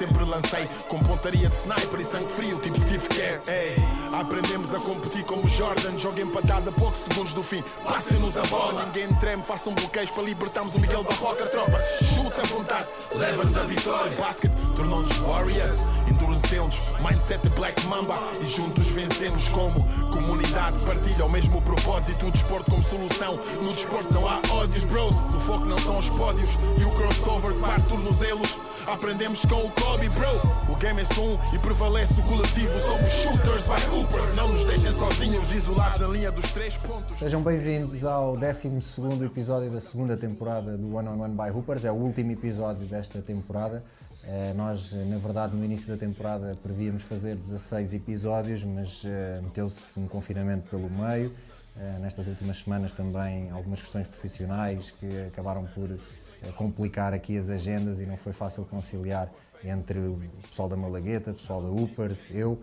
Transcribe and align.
sempre 0.00 0.24
lancei 0.24 0.66
com 0.88 0.98
pontaria 1.00 1.46
de 1.46 1.54
sniper 1.56 2.00
e 2.00 2.04
sangue 2.06 2.30
frio, 2.30 2.58
tipo 2.58 2.74
Steve 2.80 3.06
Kerr. 3.08 3.42
Ei, 3.46 3.76
aprendemos 4.18 4.72
a 4.72 4.78
competir 4.78 5.22
como 5.24 5.46
Jordan, 5.46 5.98
joga 5.98 6.22
empatada 6.22 6.70
a 6.70 6.72
poucos 6.72 7.00
segundos 7.00 7.34
do 7.34 7.42
fim. 7.42 7.62
Passem-nos 7.84 8.34
a 8.38 8.42
bola, 8.44 8.86
ninguém 8.86 9.14
treme, 9.16 9.42
façam 9.42 9.74
bloqueios 9.74 10.10
para 10.10 10.22
libertarmos 10.22 10.74
o 10.74 10.80
Miguel 10.80 11.04
Barroca. 11.04 11.44
Tropa, 11.44 11.78
chuta 12.14 12.40
à 12.40 12.46
vontade, 12.46 12.86
leva-nos 13.14 13.58
a 13.58 13.62
vitória. 13.64 14.16
Basket 14.16 14.50
tornou-nos 14.74 15.18
Warriors, 15.18 15.80
endurecemos, 16.12 16.76
mindset 17.00 17.48
Black 17.50 17.84
Mamba 17.86 18.18
e 18.40 18.46
juntos 18.46 18.88
vencemos 18.90 19.48
como 19.48 19.84
comunidade. 20.10 20.84
Partilha 20.84 21.24
o 21.24 21.30
mesmo 21.30 21.62
propósito, 21.62 22.26
o 22.26 22.30
desporto 22.30 22.70
como 22.70 22.82
solução. 22.82 23.38
No 23.62 23.72
desporto 23.72 24.12
não 24.12 24.28
há 24.28 24.40
ódios, 24.50 24.84
bros. 24.84 25.14
O 25.34 25.40
foco 25.40 25.66
não 25.66 25.78
são 25.78 25.98
os 25.98 26.10
pódios 26.10 26.50
e 26.78 26.84
o 26.84 26.90
crossover 26.90 27.54
que 27.54 27.60
parte 27.60 27.86
tornozelos. 27.86 28.58
Aprendemos 28.86 29.44
com 29.44 29.66
o 29.66 29.70
Kobe, 29.70 30.08
bro. 30.08 30.72
O 30.72 30.76
game 30.76 31.00
é 31.00 31.04
só 31.04 31.22
um 31.22 31.38
e 31.54 31.58
prevalece 31.58 32.20
o 32.20 32.24
coletivo. 32.24 32.78
Somos 32.78 33.12
shooters 33.12 33.64
by 33.66 33.96
hoopers. 33.96 34.34
Não 34.34 34.48
nos 34.48 34.64
deixem 34.64 34.92
sozinhos, 34.92 35.52
isolados 35.52 36.00
na 36.00 36.08
linha 36.08 36.32
dos 36.32 36.50
três 36.52 36.76
pontos. 36.76 37.18
Sejam 37.18 37.42
bem-vindos 37.42 38.04
ao 38.04 38.36
12 38.36 38.68
episódio 39.24 39.70
da 39.70 39.80
segunda 39.80 40.16
temporada 40.16 40.76
do 40.76 40.94
One 40.94 41.08
on 41.08 41.20
One 41.20 41.34
by 41.34 41.50
Hoopers. 41.50 41.84
É 41.84 41.92
o 41.92 41.94
último 41.94 42.32
episódio 42.32 42.86
desta 42.86 43.20
temporada. 43.20 43.84
Eh, 44.32 44.54
nós, 44.54 44.92
na 44.92 45.18
verdade, 45.18 45.56
no 45.56 45.64
início 45.64 45.88
da 45.88 45.96
temporada 45.96 46.56
prevíamos 46.62 47.02
fazer 47.02 47.34
16 47.34 47.94
episódios, 47.94 48.62
mas 48.62 49.02
uh, 49.02 49.42
meteu-se 49.42 49.98
um 49.98 50.06
confinamento 50.06 50.68
pelo 50.70 50.88
meio. 50.88 51.32
Uh, 51.76 52.00
nestas 52.00 52.28
últimas 52.28 52.58
semanas 52.58 52.94
também 52.94 53.50
algumas 53.50 53.80
questões 53.80 54.06
profissionais 54.06 54.92
que 54.92 55.26
acabaram 55.26 55.66
por 55.74 55.98
complicar 56.54 57.12
aqui 57.12 57.36
as 57.36 57.50
agendas 57.50 57.98
e 58.00 58.06
não 58.06 58.16
foi 58.16 58.32
fácil 58.32 58.64
conciliar 58.64 59.28
entre 59.64 59.98
o 59.98 60.20
pessoal 60.48 60.68
da 60.68 60.76
Malagueta, 60.76 61.32
o 61.32 61.34
pessoal 61.34 61.60
da 61.60 61.68
Upers, 61.68 62.30
eu. 62.30 62.62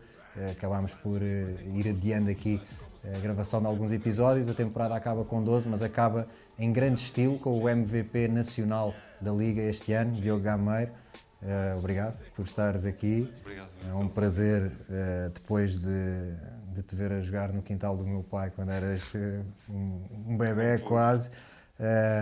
Acabámos 0.51 0.93
por 0.93 1.21
ir 1.21 1.89
adiando 1.89 2.29
aqui 2.29 2.61
a 3.03 3.19
gravação 3.19 3.59
de 3.59 3.67
alguns 3.67 3.91
episódios. 3.91 4.49
A 4.49 4.53
temporada 4.53 4.95
acaba 4.95 5.23
com 5.25 5.43
12, 5.43 5.67
mas 5.67 5.83
acaba 5.83 6.27
em 6.57 6.71
grande 6.71 7.01
estilo 7.01 7.37
com 7.37 7.59
o 7.59 7.69
MVP 7.69 8.27
nacional 8.29 8.95
da 9.21 9.31
Liga 9.31 9.61
este 9.61 9.93
ano, 9.93 10.13
Diogo 10.13 10.41
Gameiro. 10.41 10.91
Uh, 11.41 11.77
obrigado 11.77 12.17
por 12.35 12.45
estares 12.45 12.85
aqui. 12.85 13.31
Obrigado. 13.41 13.69
É 13.87 13.93
um 13.93 14.07
prazer, 14.07 14.71
uh, 14.89 15.29
depois 15.31 15.77
de, 15.77 16.33
de, 16.73 16.81
te 16.81 16.95
ver 16.95 17.11
a 17.11 17.21
jogar 17.21 17.53
no 17.53 17.61
quintal 17.61 17.95
do 17.95 18.03
meu 18.03 18.23
pai 18.23 18.51
quando 18.55 18.71
eras 18.71 19.13
uh, 19.13 19.45
um, 19.69 20.01
um 20.29 20.37
bebê 20.37 20.79
quase, 20.79 21.29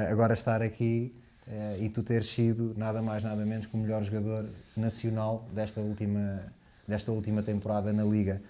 agora 0.10 0.34
estar 0.34 0.62
aqui 0.62 1.16
e 1.80 1.88
tu 1.88 2.04
teres 2.04 2.28
sido 2.28 2.74
nada 2.76 3.02
mais, 3.02 3.24
nada 3.24 3.46
menos 3.46 3.68
que 3.68 3.76
o 3.76 3.78
melhor 3.78 4.04
jogador 4.04 4.50
nacional 4.76 5.48
desta 5.54 5.80
última, 5.80 6.44
desta 6.86 7.12
última 7.14 7.42
temporada 7.42 7.94
na 7.94 8.04
Liga. 8.04 8.42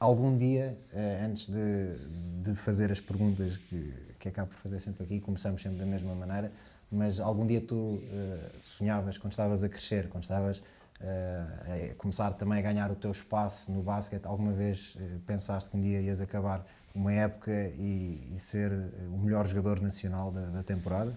Algum 0.00 0.36
dia, 0.36 0.76
antes 1.24 1.48
de, 1.48 1.94
de 2.42 2.56
fazer 2.56 2.90
as 2.90 2.98
perguntas 2.98 3.56
que, 3.56 3.94
que 4.18 4.28
acabo 4.28 4.48
por 4.48 4.56
fazer 4.56 4.80
sempre 4.80 5.04
aqui, 5.04 5.20
começamos 5.20 5.62
sempre 5.62 5.78
da 5.78 5.86
mesma 5.86 6.12
maneira, 6.14 6.50
mas 6.90 7.20
algum 7.20 7.46
dia 7.46 7.60
tu 7.60 7.74
uh, 7.74 8.60
sonhavas, 8.60 9.18
quando 9.18 9.32
estavas 9.32 9.62
a 9.62 9.68
crescer, 9.68 10.08
quando 10.08 10.22
estavas 10.22 10.58
uh, 10.58 11.90
a 11.90 11.94
começar 11.96 12.32
também 12.32 12.58
a 12.58 12.62
ganhar 12.62 12.90
o 12.90 12.96
teu 12.96 13.10
espaço 13.10 13.70
no 13.72 13.82
basquete, 13.82 14.24
alguma 14.24 14.52
vez 14.52 14.94
uh, 14.96 15.20
pensaste 15.26 15.70
que 15.70 15.76
um 15.76 15.80
dia 15.80 16.00
ias 16.00 16.20
acabar 16.20 16.66
uma 16.94 17.12
época 17.12 17.52
e, 17.76 18.34
e 18.34 18.40
ser 18.40 18.72
o 19.12 19.18
melhor 19.18 19.46
jogador 19.46 19.80
nacional 19.80 20.32
da, 20.32 20.46
da, 20.46 20.62
temporada? 20.62 21.16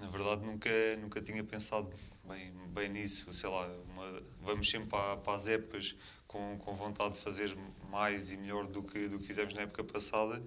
Na 0.00 0.08
verdade, 0.08 0.44
nunca, 0.44 0.70
nunca 1.00 1.20
tinha 1.20 1.44
pensado 1.44 1.88
bem, 2.28 2.52
bem 2.74 2.88
nisso. 2.88 3.32
Sei 3.32 3.48
lá, 3.48 3.68
uma, 3.88 4.22
vamos 4.42 4.68
sempre 4.68 4.88
para, 4.88 5.16
para 5.18 5.34
as 5.34 5.46
épocas 5.46 5.96
com, 6.26 6.58
com 6.58 6.74
vontade 6.74 7.14
de 7.14 7.20
fazer 7.20 7.56
mais 7.88 8.32
e 8.32 8.36
melhor 8.36 8.66
do 8.66 8.82
que, 8.82 9.06
do 9.06 9.20
que 9.20 9.26
fizemos 9.26 9.54
na 9.54 9.62
época 9.62 9.84
passada. 9.84 10.42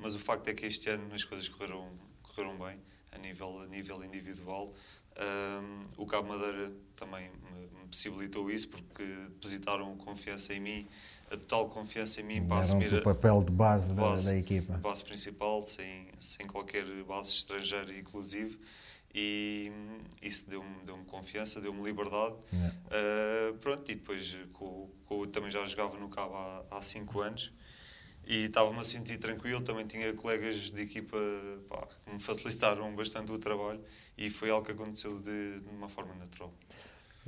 mas 0.00 0.14
o 0.14 0.18
facto 0.18 0.46
é 0.48 0.54
que 0.54 0.66
este 0.66 0.90
ano 0.90 1.12
as 1.14 1.24
coisas 1.24 1.48
correram, 1.48 1.88
correram 2.22 2.58
bem 2.58 2.78
a 3.12 3.18
nível, 3.18 3.62
a 3.62 3.66
nível 3.66 4.04
individual. 4.04 4.72
Um, 5.18 5.82
o 5.96 6.06
Cabo 6.06 6.28
Madeira 6.28 6.72
também 6.96 7.30
me, 7.30 7.80
me, 7.80 7.86
possibilitou 7.88 8.50
isso 8.50 8.68
porque 8.68 9.04
depositaram 9.04 9.96
confiança 9.96 10.54
em 10.54 10.60
mim, 10.60 10.88
a 11.30 11.36
total 11.36 11.68
confiança 11.68 12.20
em 12.20 12.24
mim 12.24 12.46
para 12.46 12.60
assumir 12.60 12.94
o 12.94 13.02
papel 13.02 13.42
de 13.42 13.52
base, 13.52 13.92
base 13.92 14.26
da, 14.26 14.32
da, 14.32 14.38
equipa. 14.38 14.78
Base 14.78 15.04
principal, 15.04 15.62
sem, 15.62 16.08
sem 16.18 16.46
qualquer 16.46 16.84
base 17.04 17.30
estrangeira, 17.30 17.92
inclusive. 17.96 18.58
E 19.12 19.72
isso 20.22 20.48
deu-me 20.48 20.84
deu 20.86 20.96
confiança, 20.98 21.60
deu-me 21.60 21.82
liberdade. 21.82 22.36
Yeah. 22.52 22.76
Uh, 22.86 23.58
pronto, 23.58 23.90
e 23.90 23.96
depois 23.96 24.38
com, 24.52 24.88
com, 25.04 25.26
também 25.26 25.50
já 25.50 25.66
jogava 25.66 25.98
no 25.98 26.08
Cabo 26.08 26.36
há, 26.36 26.64
há 26.70 26.80
cinco 26.80 27.20
anos 27.20 27.52
e 28.30 28.44
estava-me 28.44 28.78
a 28.78 28.84
sentir 28.84 29.18
tranquilo. 29.18 29.60
Também 29.60 29.84
tinha 29.84 30.12
colegas 30.14 30.70
de 30.70 30.82
equipa 30.82 31.16
pá, 31.68 31.88
que 32.04 32.14
me 32.14 32.20
facilitaram 32.20 32.94
bastante 32.94 33.32
o 33.32 33.38
trabalho 33.38 33.80
e 34.16 34.30
foi 34.30 34.50
algo 34.50 34.64
que 34.64 34.70
aconteceu 34.70 35.18
de, 35.18 35.60
de 35.60 35.68
uma 35.68 35.88
forma 35.88 36.14
natural. 36.14 36.52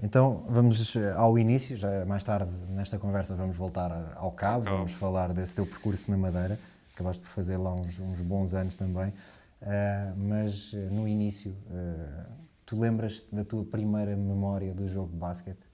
Então 0.01 0.47
vamos 0.49 0.95
eh, 0.95 1.13
ao 1.17 1.37
início, 1.37 1.77
já 1.77 2.05
mais 2.07 2.23
tarde 2.25 2.51
nesta 2.69 2.99
conversa 2.99 3.35
vamos 3.35 3.57
voltar 3.57 4.15
ao 4.17 4.31
cabo, 4.31 4.69
ao 4.69 4.79
vamos 4.79 4.93
falar 4.93 5.33
desse 5.35 5.57
teu 5.57 5.67
percurso 5.67 6.11
na 6.11 6.17
Madeira, 6.17 6.59
acabaste 6.95 7.23
por 7.23 7.31
fazer 7.31 7.57
lá 7.57 7.75
uns, 7.75 7.99
uns 7.99 8.19
bons 8.21 8.55
anos 8.55 8.75
também, 8.75 9.09
uh, 9.09 10.17
mas 10.17 10.71
eh, 10.73 10.89
no 10.91 11.07
início, 11.07 11.51
uh, 11.51 12.33
tu 12.65 12.81
lembras 12.81 13.27
da 13.31 13.45
tua 13.45 13.65
primeira 13.65 14.17
memória 14.17 14.73
do 14.73 14.89
jogo 14.89 15.11
de 15.11 15.17
basquete? 15.17 15.72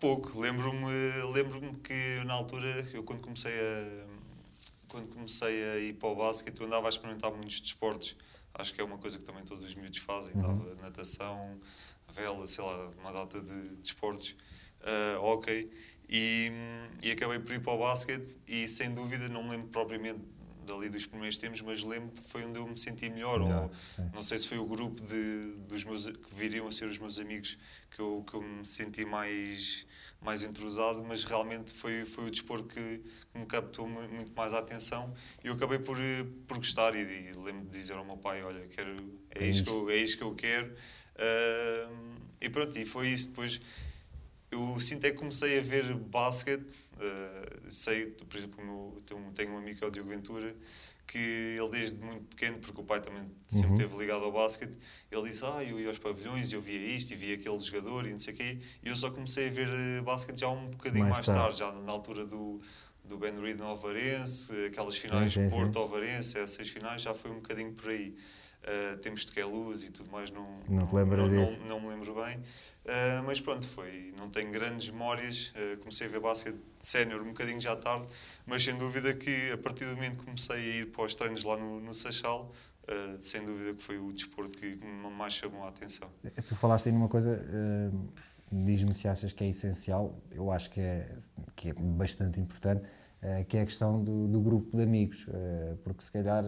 Pouco. 0.00 0.40
Lembro-me 0.40 0.90
lembro 1.32 1.74
que 1.84 2.24
na 2.24 2.34
altura, 2.34 2.88
eu 2.94 3.04
quando 3.04 3.20
comecei 3.20 3.52
a 3.52 4.10
quando 4.90 5.08
comecei 5.14 5.64
a 5.70 5.78
ir 5.78 5.92
para 5.94 6.08
o 6.08 6.16
basquete, 6.16 6.60
eu 6.60 6.66
andava 6.66 6.86
a 6.86 6.90
experimentar 6.90 7.32
muitos 7.32 7.60
desportos. 7.60 8.16
Acho 8.52 8.74
que 8.74 8.80
é 8.80 8.84
uma 8.84 8.98
coisa 8.98 9.18
que 9.18 9.24
também 9.24 9.44
todos 9.44 9.64
os 9.64 9.74
miúdos 9.74 9.98
fazem. 9.98 10.34
Uhum. 10.34 10.74
natação, 10.80 11.58
vela, 12.08 12.46
sei 12.46 12.64
lá, 12.64 12.90
uma 12.98 13.12
data 13.12 13.40
de 13.40 13.76
desportos, 13.76 14.34
uh, 14.82 15.22
hockey. 15.22 15.70
E, 16.08 16.50
e 17.02 17.12
acabei 17.12 17.38
por 17.38 17.52
ir 17.52 17.62
para 17.62 17.72
o 17.72 17.78
basquete 17.78 18.36
e 18.48 18.66
sem 18.66 18.92
dúvida 18.92 19.28
não 19.28 19.44
me 19.44 19.50
lembro 19.50 19.68
propriamente 19.68 20.18
dali 20.70 20.88
dos 20.88 21.06
primeiros 21.06 21.36
tempos, 21.36 21.60
mas 21.60 21.82
lembro 21.82 22.10
que 22.10 22.22
foi 22.22 22.44
onde 22.44 22.58
eu 22.58 22.66
me 22.66 22.78
senti 22.78 23.10
melhor. 23.10 23.40
ou, 23.40 23.70
não 24.12 24.22
sei 24.22 24.38
se 24.38 24.48
foi 24.48 24.58
o 24.58 24.66
grupo 24.66 25.02
de, 25.02 25.52
dos 25.68 25.84
meus, 25.84 26.08
que 26.08 26.34
viriam 26.34 26.66
a 26.66 26.72
ser 26.72 26.86
os 26.86 26.98
meus 26.98 27.18
amigos 27.18 27.58
que 27.90 28.00
eu, 28.00 28.24
que 28.26 28.34
eu 28.34 28.42
me 28.42 28.64
senti 28.64 29.04
mais, 29.04 29.86
mais 30.22 30.42
entrosado, 30.42 31.02
mas 31.02 31.24
realmente 31.24 31.72
foi, 31.72 32.04
foi 32.04 32.26
o 32.26 32.30
desporto 32.30 32.66
que, 32.66 33.02
que 33.32 33.38
me 33.38 33.46
captou 33.46 33.88
muito 33.88 34.32
mais 34.34 34.54
a 34.54 34.58
atenção 34.58 35.12
e 35.42 35.48
eu 35.48 35.54
acabei 35.54 35.78
por, 35.78 35.98
por 36.46 36.56
gostar. 36.58 36.94
E, 36.94 37.00
e 37.00 37.32
lembro 37.32 37.64
de 37.64 37.70
dizer 37.70 37.94
ao 37.94 38.04
meu 38.04 38.16
pai: 38.16 38.42
Olha, 38.42 38.66
quero, 38.68 38.96
é, 39.30 39.44
é, 39.44 39.48
isto, 39.48 39.64
que 39.64 39.70
eu, 39.70 39.90
é 39.90 39.96
isto 39.96 40.18
que 40.18 40.24
eu 40.24 40.34
quero. 40.34 40.72
Uh, 41.16 42.20
e 42.40 42.48
pronto, 42.48 42.78
e 42.78 42.84
foi 42.84 43.08
isso. 43.08 43.28
Depois 43.28 43.60
eu 44.50 44.78
sinto 44.80 45.04
é 45.04 45.10
que 45.10 45.16
comecei 45.16 45.58
a 45.58 45.62
ver 45.62 45.94
basquete. 45.94 46.64
Uh, 47.00 47.70
sei, 47.70 48.06
por 48.06 48.36
exemplo, 48.36 48.62
meu, 48.62 49.02
tenho, 49.34 49.52
um 49.52 49.56
amigo 49.56 49.78
que 49.78 49.84
é 49.84 49.88
o 49.88 49.90
Diogo 49.90 50.10
Ventura, 50.10 50.54
que 51.06 51.18
ele 51.18 51.68
desde 51.70 51.96
muito 51.96 52.24
pequeno, 52.36 52.58
porque 52.58 52.78
o 52.78 52.84
pai 52.84 53.00
também 53.00 53.22
sempre 53.48 53.68
uhum. 53.68 53.74
esteve 53.74 53.96
ligado 53.96 54.24
ao 54.24 54.30
basquete, 54.30 54.76
ele 55.10 55.28
disse: 55.28 55.42
Ah, 55.44 55.64
eu 55.64 55.80
ia 55.80 55.88
aos 55.88 55.98
pavilhões, 55.98 56.52
eu 56.52 56.60
via 56.60 56.78
isto 56.78 57.12
e 57.12 57.16
via 57.16 57.34
aquele 57.34 57.58
jogador 57.58 58.06
e 58.06 58.12
não 58.12 58.18
sei 58.18 58.34
o 58.34 58.36
quê. 58.36 58.58
E 58.84 58.88
eu 58.88 58.94
só 58.94 59.10
comecei 59.10 59.48
a 59.48 59.50
ver 59.50 59.68
uh, 59.68 60.02
basquete 60.02 60.38
já 60.40 60.48
um 60.48 60.68
bocadinho 60.68 61.08
mais, 61.08 61.26
mais 61.26 61.40
tarde. 61.40 61.58
já 61.58 61.72
na 61.72 61.90
altura 61.90 62.26
do, 62.26 62.60
do 63.02 63.18
Ben 63.18 63.38
Reed 63.40 63.58
no 63.58 63.64
Alvarense, 63.66 64.52
aquelas 64.66 64.96
finais 64.96 65.32
sim, 65.32 65.48
sim, 65.48 65.50
Porto-Alvarense, 65.50 66.38
essas 66.38 66.68
finais 66.68 67.02
já 67.02 67.14
foi 67.14 67.30
um 67.30 67.36
bocadinho 67.36 67.72
por 67.72 67.88
aí. 67.88 68.14
Uh, 68.62 68.98
temos 68.98 69.24
de 69.24 69.32
Queluz 69.32 69.84
e 69.84 69.90
tudo 69.90 70.10
mais, 70.12 70.30
não, 70.30 70.44
não, 70.68 70.86
não, 70.86 71.06
não, 71.06 71.28
não, 71.28 71.58
não 71.66 71.80
me 71.80 71.88
lembro 71.88 71.99
bem. 72.14 72.38
Uh, 72.38 73.22
mas 73.26 73.40
pronto, 73.40 73.66
foi. 73.66 74.12
Não 74.18 74.30
tenho 74.30 74.50
grandes 74.50 74.88
memórias. 74.88 75.52
Uh, 75.54 75.78
comecei 75.78 76.06
a 76.06 76.10
ver 76.10 76.20
basquete 76.20 76.58
sénior 76.78 77.20
um 77.22 77.28
bocadinho 77.28 77.60
já 77.60 77.76
tarde, 77.76 78.06
mas 78.46 78.64
sem 78.64 78.76
dúvida 78.76 79.12
que 79.14 79.50
a 79.52 79.58
partir 79.58 79.84
do 79.84 79.94
momento 79.94 80.18
que 80.18 80.24
comecei 80.24 80.56
a 80.56 80.76
ir 80.80 80.90
para 80.90 81.04
os 81.04 81.14
treinos 81.14 81.44
lá 81.44 81.56
no, 81.56 81.80
no 81.80 81.92
Seixal, 81.92 82.50
uh, 82.84 83.20
sem 83.20 83.44
dúvida 83.44 83.74
que 83.74 83.82
foi 83.82 83.98
o 83.98 84.12
desporto 84.12 84.56
que 84.56 84.78
mais 85.16 85.34
chamou 85.34 85.62
a 85.64 85.68
atenção. 85.68 86.08
Tu 86.46 86.56
falaste 86.56 86.88
aí 86.88 86.92
numa 86.92 87.08
coisa, 87.08 87.38
diz-me 88.50 88.94
se 88.94 89.06
achas 89.06 89.32
que 89.32 89.44
é 89.44 89.48
essencial, 89.48 90.18
eu 90.30 90.50
acho 90.50 90.70
que 90.70 90.80
é, 90.80 91.14
que 91.54 91.70
é 91.70 91.74
bastante 91.74 92.40
importante, 92.40 92.82
que 93.48 93.58
é 93.58 93.62
a 93.62 93.66
questão 93.66 94.02
do, 94.02 94.26
do 94.26 94.40
grupo 94.40 94.76
de 94.76 94.82
amigos, 94.82 95.26
porque 95.84 96.02
se 96.02 96.10
calhar 96.10 96.44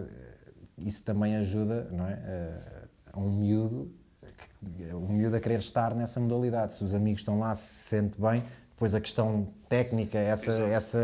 isso 0.79 1.05
também 1.05 1.37
ajuda 1.37 1.89
não 1.91 2.07
é, 2.07 2.89
a 3.13 3.21
um 3.21 3.31
miúdo 3.31 3.95
o 4.95 5.13
miúdo 5.13 5.37
a 5.37 5.41
querer 5.41 5.59
estar 5.59 5.95
nessa 5.95 6.21
modalidade. 6.21 6.75
Se 6.75 6.85
os 6.85 6.95
amigos 6.95 7.23
estão 7.23 7.39
lá, 7.39 7.55
se 7.55 7.89
sente 7.89 8.21
bem, 8.21 8.43
depois 8.71 8.95
a 8.95 9.01
questão 9.01 9.53
técnica, 9.69 10.19
essa, 10.19 10.51
essa 10.63 10.99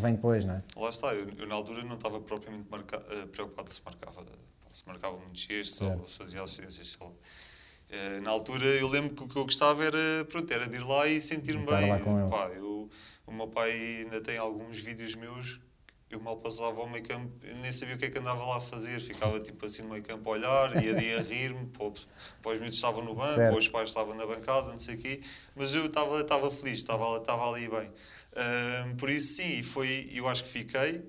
vem 0.00 0.14
depois, 0.14 0.44
não 0.44 0.54
é? 0.54 0.62
Lá 0.76 0.90
está, 0.90 1.14
eu, 1.14 1.28
eu 1.38 1.46
na 1.46 1.54
altura 1.54 1.84
não 1.84 1.94
estava 1.94 2.20
propriamente 2.20 2.66
marca, 2.70 2.98
uh, 2.98 3.26
preocupado 3.28 3.70
se 3.70 3.80
marcava, 3.84 4.24
se 4.72 4.86
marcava 4.86 5.16
muitos 5.16 5.42
gestos 5.42 5.80
ou 5.80 6.04
se 6.04 6.18
fazia 6.18 6.42
assistências. 6.42 6.94
Uh, 6.94 8.20
na 8.22 8.30
altura 8.30 8.66
eu 8.66 8.88
lembro 8.88 9.14
que 9.14 9.22
o 9.22 9.28
que 9.28 9.36
eu 9.36 9.44
gostava 9.44 9.84
era, 9.84 10.24
pronto, 10.28 10.52
era 10.52 10.68
de 10.68 10.76
ir 10.76 10.84
lá 10.84 11.06
e 11.06 11.20
sentir-me 11.20 11.64
bem. 11.64 11.90
Lá 11.90 12.00
com 12.00 12.18
ele. 12.18 12.30
Pá, 12.30 12.48
eu, 12.48 12.90
o 13.26 13.32
meu 13.32 13.46
pai 13.46 13.70
ainda 14.02 14.20
tem 14.20 14.36
alguns 14.36 14.78
vídeos 14.78 15.14
meus 15.14 15.60
eu 16.14 16.20
mal 16.20 16.36
passava 16.36 16.80
ao 16.80 16.88
meio 16.88 17.04
campo, 17.04 17.30
nem 17.60 17.72
sabia 17.72 17.96
o 17.96 17.98
que 17.98 18.06
é 18.06 18.10
que 18.10 18.18
andava 18.18 18.44
lá 18.44 18.58
a 18.58 18.60
fazer, 18.60 19.00
ficava 19.00 19.38
tipo 19.40 19.66
assim 19.66 19.82
no 19.82 19.90
meio 19.90 20.02
campo 20.02 20.28
a 20.28 20.32
olhar, 20.32 20.82
ia 20.82 20.94
de 20.94 21.14
a 21.14 21.20
rir-me, 21.20 21.66
para 21.74 22.52
os 22.52 22.58
miúdos 22.58 22.76
estavam 22.76 23.04
no 23.04 23.14
banco, 23.14 23.56
os 23.56 23.68
pais 23.68 23.88
estavam 23.88 24.14
na 24.14 24.26
bancada, 24.26 24.68
não 24.68 24.80
sei 24.80 24.94
o 24.94 24.98
quê, 24.98 25.20
mas 25.54 25.74
eu 25.74 25.86
estava, 25.86 26.20
estava 26.20 26.50
feliz, 26.50 26.78
estava, 26.78 27.18
estava 27.18 27.50
ali 27.50 27.68
bem. 27.68 27.90
Uh, 28.32 28.96
por 28.96 29.10
isso, 29.10 29.34
sim, 29.36 29.62
foi, 29.62 30.08
eu 30.12 30.26
acho 30.28 30.44
que 30.44 30.48
fiquei 30.48 31.04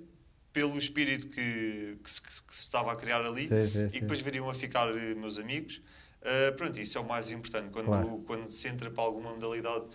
pelo 0.51 0.77
espírito 0.77 1.27
que, 1.27 1.97
que, 2.01 2.09
se, 2.09 2.21
que 2.21 2.55
se 2.55 2.61
estava 2.61 2.91
a 2.91 2.95
criar 2.95 3.25
ali 3.25 3.47
sim, 3.47 3.67
sim, 3.67 3.85
e 3.87 3.89
que 3.91 4.01
depois 4.01 4.21
viriam 4.21 4.49
a 4.49 4.53
ficar 4.53 4.87
eh, 4.87 5.13
meus 5.13 5.37
amigos. 5.37 5.81
Uh, 6.21 6.55
pronto, 6.55 6.79
isso 6.79 6.97
é 6.97 7.01
o 7.01 7.07
mais 7.07 7.29
importante. 7.29 7.69
Quando, 7.71 7.87
claro. 7.87 8.23
quando 8.25 8.49
se 8.49 8.67
entra 8.67 8.89
para 8.89 9.03
alguma 9.03 9.31
modalidade 9.31 9.85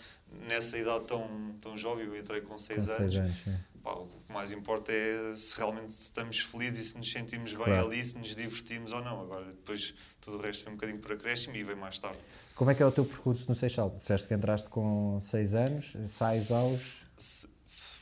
nessa 0.47 0.79
idade 0.79 1.07
tão, 1.07 1.57
tão 1.61 1.77
jovem, 1.79 2.05
eu 2.05 2.17
entrei 2.17 2.43
com 2.43 2.59
6 2.59 2.89
anos, 2.91 3.17
anos 3.17 3.37
pá, 3.83 3.93
o 3.93 4.07
que 4.07 4.33
mais 4.33 4.53
importa 4.53 4.93
é 4.93 5.35
se 5.35 5.57
realmente 5.57 5.89
estamos 5.89 6.41
felizes 6.41 6.79
e 6.79 6.89
se 6.91 6.97
nos 6.97 7.11
sentimos 7.11 7.53
bem 7.55 7.65
claro. 7.65 7.87
ali, 7.87 8.05
se 8.05 8.17
nos 8.17 8.35
divertimos 8.35 8.93
ou 8.93 9.03
não. 9.03 9.21
Agora, 9.21 9.47
depois, 9.47 9.95
tudo 10.21 10.39
o 10.39 10.41
resto 10.41 10.65
foi 10.65 10.73
um 10.73 10.77
bocadinho 10.77 10.99
por 10.99 11.13
acréscimo 11.13 11.57
e 11.57 11.63
vem 11.63 11.77
mais 11.77 11.99
tarde. 11.99 12.19
Como 12.55 12.71
é 12.71 12.75
que 12.75 12.83
é 12.83 12.87
o 12.87 12.93
teu 12.93 13.05
percurso 13.05 13.45
no 13.49 13.55
Seixal? 13.55 13.91
Disseste 13.97 14.29
que 14.29 14.35
entraste 14.35 14.69
com 14.69 15.19
6 15.21 15.55
anos, 15.55 15.93
sais 16.09 16.51
aos... 16.51 17.07
Se, 17.17 17.49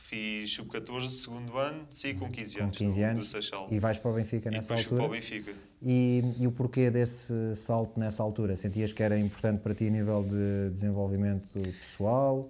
fiz 0.09 0.55
sub-14, 0.55 1.07
segundo 1.07 1.55
ano, 1.55 1.85
saí 1.87 2.15
com 2.15 2.29
15 2.31 2.57
com 2.57 2.63
anos, 2.63 2.77
15 2.77 3.03
anos 3.03 3.19
do, 3.19 3.25
Seixal. 3.25 3.67
E 3.69 3.77
vais 3.77 3.99
para 3.99 4.09
o 4.09 4.13
Benfica 4.15 4.49
nessa 4.49 4.73
e 4.73 4.77
altura? 4.77 5.01
para 5.01 5.05
o 5.05 5.09
Benfica. 5.11 5.53
E, 5.81 6.23
e, 6.39 6.47
o 6.47 6.51
porquê 6.51 6.89
desse 6.89 7.55
salto 7.55 7.99
nessa 7.99 8.23
altura? 8.23 8.57
Sentias 8.57 8.91
que 8.91 9.03
era 9.03 9.17
importante 9.19 9.61
para 9.61 9.75
ti 9.75 9.87
a 9.87 9.91
nível 9.91 10.23
de 10.23 10.73
desenvolvimento 10.73 11.47
pessoal? 11.53 12.49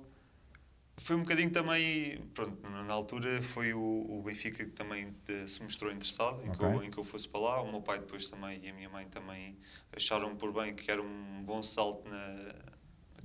Foi 0.99 1.15
um 1.15 1.19
bocadinho 1.19 1.49
também, 1.49 2.21
pronto, 2.33 2.57
na 2.69 2.93
altura 2.93 3.41
foi 3.41 3.73
o, 3.73 3.79
o 3.79 4.21
Benfica 4.21 4.65
que 4.65 4.71
também 4.71 5.15
se 5.47 5.63
mostrou 5.63 5.91
interessado 5.91 6.41
em, 6.41 6.49
okay. 6.49 6.57
que 6.57 6.63
eu, 6.63 6.83
em 6.83 6.91
que 6.91 6.97
eu 6.97 7.03
fosse 7.03 7.27
para 7.27 7.39
lá. 7.39 7.61
O 7.61 7.71
meu 7.71 7.81
pai 7.81 7.99
depois 7.99 8.29
também 8.29 8.59
e 8.63 8.69
a 8.69 8.73
minha 8.73 8.89
mãe 8.89 9.07
também 9.07 9.57
acharam 9.95 10.35
por 10.35 10.51
bem 10.51 10.75
que 10.75 10.91
era 10.91 11.01
um 11.01 11.43
bom 11.43 11.63
salto 11.63 12.09
na, 12.09 12.53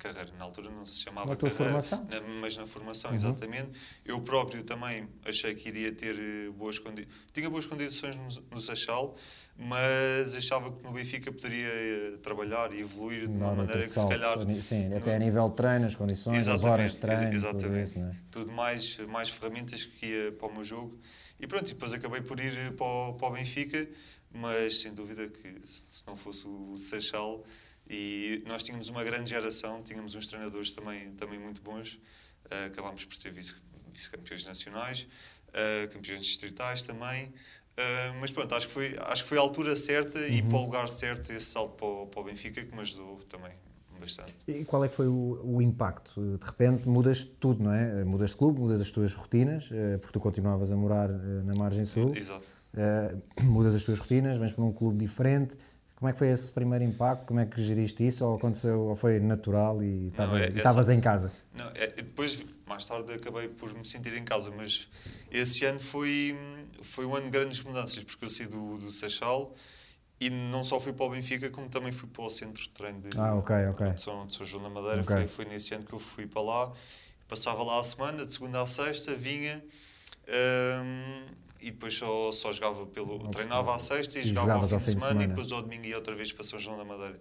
carreira. 0.05 0.32
Na 0.38 0.44
altura 0.44 0.71
não 0.71 0.85
se 0.85 1.03
chamava 1.03 1.31
na 1.31 1.37
carreira? 1.37 1.73
Na, 1.73 2.21
mas 2.41 2.56
na 2.56 2.67
formação, 2.67 3.11
uhum. 3.11 3.17
exatamente. 3.17 3.79
Eu 4.05 4.20
próprio 4.20 4.62
também 4.62 5.09
achei 5.25 5.55
que 5.55 5.69
iria 5.69 5.93
ter 5.93 6.17
eh, 6.19 6.50
boas 6.50 6.79
condições. 6.79 7.12
Tinha 7.32 7.49
boas 7.49 7.67
condições 7.67 8.17
no, 8.17 8.29
no 8.50 8.61
Seixal, 8.61 9.17
mas 9.56 10.35
achava 10.35 10.73
que 10.73 10.83
no 10.83 10.93
Benfica 10.93 11.31
poderia 11.31 11.69
eh, 11.69 12.17
trabalhar 12.23 12.73
e 12.73 12.81
evoluir 12.81 13.29
de 13.29 13.35
uma 13.35 13.51
Não, 13.51 13.56
maneira 13.56 13.83
que 13.83 13.89
se 13.89 14.09
calhar. 14.09 14.37
Sim, 14.62 14.93
até 14.95 15.15
a 15.15 15.19
nível 15.19 15.49
de 15.49 15.55
treino, 15.55 15.87
as 15.87 15.95
condições, 15.95 16.39
exatamente, 16.39 16.65
as 16.65 16.71
horas 16.71 16.93
de 16.93 16.99
treino. 16.99 17.35
Exatamente. 17.35 17.65
Tudo, 17.65 17.79
isso, 17.79 17.99
é? 17.99 18.17
tudo 18.31 18.53
mais, 18.53 18.99
mais 18.99 19.31
ferramentas 19.31 19.85
que 19.85 20.06
ia 20.06 20.33
para 20.33 20.49
o 20.49 20.53
meu 20.53 20.65
jogo. 20.65 20.99
E 21.39 21.47
pronto, 21.47 21.71
e 21.71 21.75
depois 21.75 21.93
acabei 21.93 22.21
por 22.21 22.41
ir 22.41 22.56
eh, 22.56 22.71
para 22.73 22.87
o, 22.87 23.15
para 23.15 23.29
o 23.29 23.31
Benfica, 23.33 23.89
mas 24.33 24.81
sem 24.81 24.93
dúvida 24.93 25.29
que 25.29 25.61
se 25.65 26.05
não 26.06 26.17
fosse 26.17 26.47
o 26.49 26.77
Seixal. 26.77 27.45
E 27.89 28.43
nós 28.47 28.62
tínhamos 28.62 28.89
uma 28.89 29.05
grande 29.05 29.31
geração, 29.31 29.83
tínhamos 29.83 30.15
uns 30.15 30.27
treinadores 30.27 30.73
também, 30.73 31.12
também 31.12 31.39
muito 31.39 31.62
bons. 31.62 31.95
Uh, 32.47 32.67
acabámos 32.67 33.05
por 33.05 33.15
ser 33.15 33.31
vice-campeões 33.31 34.41
vice 34.41 34.47
nacionais, 34.47 35.06
uh, 35.49 35.89
campeões 35.93 36.27
distritais 36.27 36.83
também. 36.83 37.33
Uh, 37.76 38.15
mas 38.21 38.31
pronto, 38.31 38.55
acho 38.55 38.69
que, 38.69 38.73
foi, 38.73 38.97
acho 39.00 39.25
que 39.25 39.29
foi 39.29 39.37
a 39.37 39.41
altura 39.41 39.75
certa 39.75 40.21
uhum. 40.21 40.29
e 40.29 40.43
para 40.43 40.59
o 40.59 40.65
lugar 40.65 40.88
certo 40.88 41.32
esse 41.32 41.47
salto 41.47 41.75
para 41.75 41.87
o, 41.87 42.06
para 42.06 42.21
o 42.21 42.25
Benfica 42.25 42.62
que 42.62 42.73
me 42.73 42.81
ajudou 42.81 43.19
também 43.29 43.50
bastante. 43.99 44.32
E 44.47 44.65
qual 44.65 44.85
é 44.85 44.88
que 44.88 44.94
foi 44.94 45.09
o, 45.09 45.41
o, 45.43 45.61
impacto? 45.61 46.38
De 46.38 46.44
repente 46.44 46.88
mudas 46.88 47.25
tudo, 47.25 47.65
não 47.65 47.73
é? 47.73 48.05
Mudas 48.05 48.31
de 48.31 48.37
clube, 48.37 48.61
mudas 48.61 48.81
as 48.81 48.91
tuas 48.91 49.12
rotinas, 49.12 49.71
uh, 49.71 49.99
porque 49.99 50.12
tu 50.12 50.21
continuavas 50.21 50.71
a 50.71 50.76
morar 50.76 51.11
uh, 51.11 51.44
na 51.44 51.55
margem 51.55 51.85
sul. 51.85 52.15
Exato. 52.17 52.44
mudas 53.43 53.75
as 53.75 53.82
tuas 53.82 53.99
rotinas, 53.99 54.38
vens 54.38 54.53
para 54.53 54.65
um 54.65 54.73
clube 54.73 54.99
diferente. 54.99 55.55
Como 55.97 56.09
é 56.09 56.12
que 56.12 56.19
foi 56.19 56.29
esse 56.29 56.53
primeiro 56.53 56.85
impacto? 56.85 57.27
Como 57.27 57.41
é 57.41 57.47
que 57.47 57.62
geriste 57.62 58.06
isso? 58.06 58.25
Ou 58.25 58.37
aconteceu, 58.37 58.81
ou 58.81 58.94
foi 58.94 59.19
natural 59.20 59.82
e 59.82 60.09
estavas 60.09 60.88
é, 60.88 60.94
em 60.94 61.00
casa? 61.00 61.32
Não, 61.55 61.70
é, 61.75 61.87
depois, 61.87 62.44
mais 62.67 62.85
tarde, 62.85 63.12
acabei 63.12 63.49
por 63.49 63.73
me 63.73 63.85
sentir 63.87 64.15
em 64.15 64.25
casa, 64.25 64.53
mas 64.55 64.88
esse 65.31 65.65
ano 65.65 65.79
foi 65.79 66.37
foi 66.84 67.06
um 67.06 67.14
ano 67.14 67.25
de 67.25 67.31
grandes 67.31 67.62
mudanças, 67.62 68.02
porque 68.04 68.25
eu 68.25 68.28
saí 68.28 68.46
do, 68.46 68.78
do 68.78 68.92
Seixal 68.92 69.54
e 70.20 70.31
não 70.31 70.62
só 70.62 70.78
fui 70.78 70.92
para 70.92 71.06
o 71.06 71.10
Benfica, 71.10 71.50
como 71.50 71.69
também 71.69 71.92
fui 71.92 72.08
para 72.08 72.25
o 72.25 72.31
centro 72.31 72.62
de 72.62 72.70
treino 72.70 73.00
de, 73.00 73.19
ah, 73.19 73.34
okay, 73.34 73.66
okay. 73.66 73.90
de, 73.90 74.00
São, 74.00 74.26
de 74.26 74.34
São 74.34 74.46
João 74.46 74.62
da 74.62 74.70
Madeira. 74.70 75.02
Okay. 75.02 75.16
Foi, 75.16 75.26
foi 75.26 75.44
nesse 75.46 75.75
ano 75.75 75.84
que 75.84 75.92
eu 75.92 75.98
fui 75.98 76.26
para 76.26 76.42
lá. 76.42 76.72
Passava 77.28 77.62
lá 77.62 77.81
a 77.81 77.84
semana, 77.84 78.25
de 78.25 78.32
segunda 78.32 78.60
a 78.60 78.66
sexta, 78.66 79.14
vinha 79.14 79.64
um, 80.28 81.26
e 81.60 81.70
depois 81.70 81.94
só, 81.94 82.31
só 82.31 82.52
jogava 82.52 82.86
pelo. 82.86 83.28
Treinava 83.31 83.75
à 83.75 83.78
sexta 83.78 84.19
e, 84.19 84.22
e 84.22 84.25
jogava 84.26 84.62
ao 84.62 84.69
fim, 84.69 84.76
de, 84.76 84.90
semana, 84.90 85.06
de 85.06 85.12
semana 85.12 85.25
e 85.25 85.26
depois 85.26 85.52
ao 85.52 85.62
domingo 85.62 85.86
ia 85.86 85.96
outra 85.96 86.14
vez 86.14 86.31
para 86.32 86.44
São 86.44 86.58
João 86.58 86.76
da 86.76 86.84
Madeira. 86.84 87.19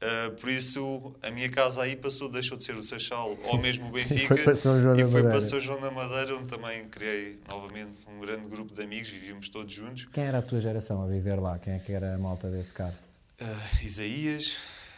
Uh, 0.00 0.34
por 0.36 0.48
isso, 0.48 1.14
a 1.22 1.30
minha 1.30 1.50
casa 1.50 1.82
aí 1.82 1.94
passou, 1.94 2.30
deixou 2.30 2.56
de 2.56 2.64
ser 2.64 2.74
o 2.74 2.82
Seixal 2.82 3.38
ou 3.44 3.58
mesmo 3.58 3.88
o 3.88 3.90
Benfica 3.92 4.22
e 4.22 4.26
foi 4.28 4.42
para 4.44 4.56
São 4.56 4.80
João, 4.80 4.98
e 4.98 5.02
da, 5.02 5.10
foi 5.10 5.22
Madeira. 5.22 5.30
para 5.30 5.40
São 5.42 5.60
João 5.60 5.78
da 5.78 5.90
Madeira, 5.90 6.36
onde 6.36 6.46
também 6.46 6.88
criei 6.88 7.38
novamente 7.46 7.98
um 8.08 8.18
grande 8.18 8.48
grupo 8.48 8.72
de 8.72 8.82
amigos, 8.82 9.10
vivíamos 9.10 9.50
todos 9.50 9.70
juntos. 9.74 10.06
Quem 10.10 10.24
era 10.24 10.38
a 10.38 10.42
tua 10.42 10.58
geração 10.58 11.02
a 11.02 11.06
viver 11.06 11.38
lá? 11.38 11.58
Quem 11.58 11.74
é 11.74 11.78
que 11.78 11.92
era 11.92 12.14
a 12.14 12.18
malta 12.18 12.48
desse 12.48 12.72
cara? 12.72 12.98
Uh, 13.42 13.84
Isaías, 13.84 14.56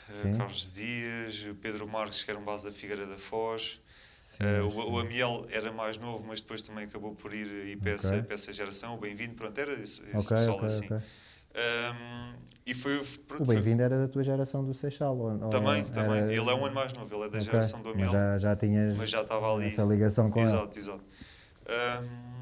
uh, 0.09 0.37
Carlos 0.39 0.71
Dias, 0.71 1.49
Pedro 1.61 1.89
Marques, 1.89 2.23
que 2.23 2.31
era 2.31 2.39
um 2.39 2.45
base 2.45 2.67
da 2.67 2.71
Figueira 2.71 3.05
da 3.05 3.19
Foz. 3.19 3.81
Sim, 4.17 4.45
uh, 4.45 4.69
o, 4.69 4.93
o, 4.93 4.99
Amiel 5.01 5.49
era 5.51 5.73
mais 5.73 5.99
novo, 5.99 6.25
mas 6.25 6.41
depois 6.41 6.63
também 6.63 6.85
acabou 6.85 7.13
por 7.13 7.35
ir, 7.35 7.49
ir 7.67 7.77
para, 7.77 7.95
okay. 7.95 8.09
essa, 8.09 8.23
para 8.23 8.35
essa 8.37 8.53
geração. 8.53 8.95
O 8.95 8.99
Bem-vindo, 8.99 9.35
pronto, 9.35 9.59
era 9.59 9.73
esse, 9.73 10.01
esse 10.01 10.17
okay, 10.17 10.37
pessoal 10.37 10.57
okay, 10.59 10.67
assim. 10.69 10.87
Um, 10.95 12.52
e 12.65 12.75
foi, 12.75 12.97
o 12.97 13.47
Bem-vindo 13.47 13.83
era 13.83 13.99
da 13.99 14.07
tua 14.07 14.23
geração 14.23 14.65
do 14.65 14.73
Seixal? 14.73 15.19
Ou, 15.19 15.49
também, 15.49 15.85
também. 15.87 16.23
Ele 16.33 16.49
é 16.49 16.55
um 16.55 16.65
ano 16.65 16.75
mais 16.75 16.93
novo, 16.93 17.13
ele 17.13 17.25
é 17.25 17.29
da 17.29 17.39
okay. 17.39 17.41
geração 17.41 17.83
do 17.83 17.89
Amiel. 17.89 18.07
Mas 18.07 18.13
já, 18.13 18.39
já 18.39 18.57
tinhas 18.57 18.97
mas 18.97 19.11
já 19.11 19.23
estava 19.23 19.53
ali. 19.53 19.67
essa 19.67 19.83
ligação 19.83 20.31
com 20.31 20.41
exato, 20.41 20.71
ele. 20.71 20.79
Exato, 20.79 21.03
exato. 21.03 22.05
Um, 22.05 22.33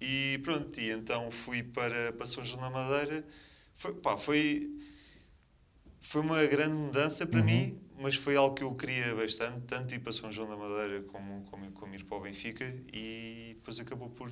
e 0.00 0.38
pronto, 0.42 0.80
e 0.80 0.90
então 0.90 1.30
fui 1.30 1.62
para, 1.62 2.12
para 2.12 2.24
São 2.24 2.42
João 2.42 2.62
da 2.62 2.70
Madeira. 2.70 3.22
Foi, 3.74 3.92
pá, 3.92 4.16
foi, 4.16 4.70
foi 6.00 6.22
uma 6.22 6.42
grande 6.46 6.74
mudança 6.74 7.26
para 7.26 7.40
uhum. 7.40 7.44
mim, 7.44 7.78
mas 8.00 8.14
foi 8.14 8.36
algo 8.36 8.54
que 8.54 8.64
eu 8.64 8.74
queria 8.74 9.14
bastante, 9.14 9.60
tanto 9.66 9.94
ir 9.94 9.98
para 9.98 10.12
São 10.12 10.32
João 10.32 10.48
da 10.48 10.56
Madeira 10.56 11.02
como, 11.02 11.44
como, 11.50 11.70
como 11.72 11.94
ir 11.94 12.04
para 12.04 12.16
o 12.16 12.20
Benfica, 12.20 12.64
e 12.92 13.56
depois 13.56 13.78
acabou 13.78 14.08
por 14.08 14.30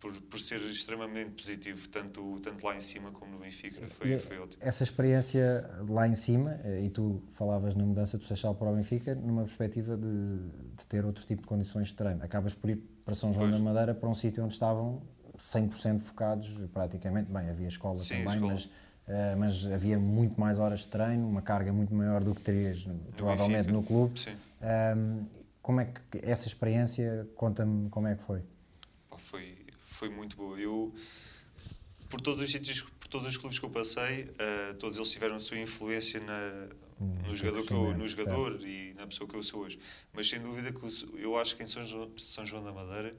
por, 0.00 0.12
por 0.22 0.38
ser 0.38 0.60
extremamente 0.62 1.30
positivo, 1.30 1.88
tanto, 1.88 2.38
tanto 2.40 2.64
lá 2.64 2.76
em 2.76 2.80
cima 2.80 3.10
como 3.10 3.32
no 3.32 3.38
Benfica. 3.38 3.86
Foi, 3.88 4.12
e, 4.12 4.18
foi 4.18 4.38
ótimo. 4.38 4.62
Essa 4.62 4.84
experiência 4.84 5.68
lá 5.88 6.06
em 6.06 6.14
cima, 6.14 6.58
eh, 6.64 6.84
e 6.84 6.90
tu 6.90 7.22
falavas 7.32 7.74
na 7.74 7.84
mudança 7.84 8.16
do 8.16 8.24
Seixal 8.24 8.54
para 8.54 8.70
o 8.70 8.76
Benfica, 8.76 9.14
numa 9.14 9.44
perspectiva 9.44 9.96
de, 9.96 10.38
de, 10.76 10.86
ter 10.86 11.04
outro 11.04 11.24
tipo 11.26 11.42
de 11.42 11.48
condições 11.48 11.88
de 11.88 11.94
treino. 11.94 12.22
Acabas 12.22 12.54
por 12.54 12.70
ir 12.70 12.76
para 13.04 13.14
São 13.14 13.32
João 13.32 13.48
pois. 13.48 13.58
da 13.58 13.64
Madeira, 13.64 13.94
para 13.94 14.08
um 14.08 14.14
sítio 14.14 14.44
onde 14.44 14.54
estavam 14.54 15.02
100% 15.36 16.00
focados, 16.00 16.48
praticamente. 16.72 17.30
Bem, 17.30 17.48
havia 17.48 17.68
escola 17.68 17.98
Sim, 17.98 18.18
também, 18.18 18.34
escola. 18.34 18.52
mas. 18.52 18.64
Uh, 19.08 19.38
mas 19.38 19.66
havia 19.66 19.98
muito 19.98 20.38
mais 20.38 20.58
horas 20.58 20.80
de 20.80 20.88
treino, 20.88 21.26
uma 21.26 21.40
carga 21.40 21.72
muito 21.72 21.94
maior 21.94 22.22
do 22.22 22.34
que 22.34 22.42
terias 22.42 22.84
no 22.84 22.94
provavelmente 23.16 23.72
Benfica. 23.72 23.72
no 23.72 23.82
clube. 23.82 24.20
Sim. 24.20 24.36
Um, 24.98 25.24
como 25.62 25.80
é 25.80 25.86
que 25.86 26.18
essa 26.22 26.46
experiência 26.46 27.26
conta-me 27.34 27.88
como 27.88 28.06
é 28.06 28.14
que 28.14 28.22
foi? 28.22 28.42
Foi 29.18 29.68
foi 29.98 30.08
muito 30.08 30.36
boa. 30.36 30.58
Eu, 30.58 30.94
por 32.08 32.20
todos 32.20 32.42
os 32.42 32.50
sítios, 32.50 32.82
por 32.82 33.08
todos 33.08 33.28
os 33.28 33.36
clubes 33.36 33.58
que 33.58 33.64
eu 33.64 33.70
passei, 33.70 34.22
uh, 34.22 34.74
todos 34.78 34.96
eles 34.96 35.10
tiveram 35.10 35.34
a 35.34 35.40
sua 35.40 35.58
influência 35.58 36.20
na, 36.20 36.68
hum, 37.00 37.18
no 37.26 37.34
jogador, 37.34 37.64
que 37.64 37.72
eu, 37.72 37.96
no 37.96 38.06
jogador 38.06 38.60
e 38.64 38.94
na 38.98 39.06
pessoa 39.06 39.28
que 39.28 39.34
eu 39.34 39.42
sou 39.42 39.62
hoje. 39.62 39.78
Mas 40.12 40.28
sem 40.28 40.40
dúvida 40.40 40.72
que 40.72 40.80
eu 41.18 41.36
acho 41.36 41.56
que 41.56 41.62
em 41.62 41.66
São 41.66 41.84
João, 41.84 42.10
São 42.16 42.46
João 42.46 42.62
da 42.62 42.72
Madeira 42.72 43.12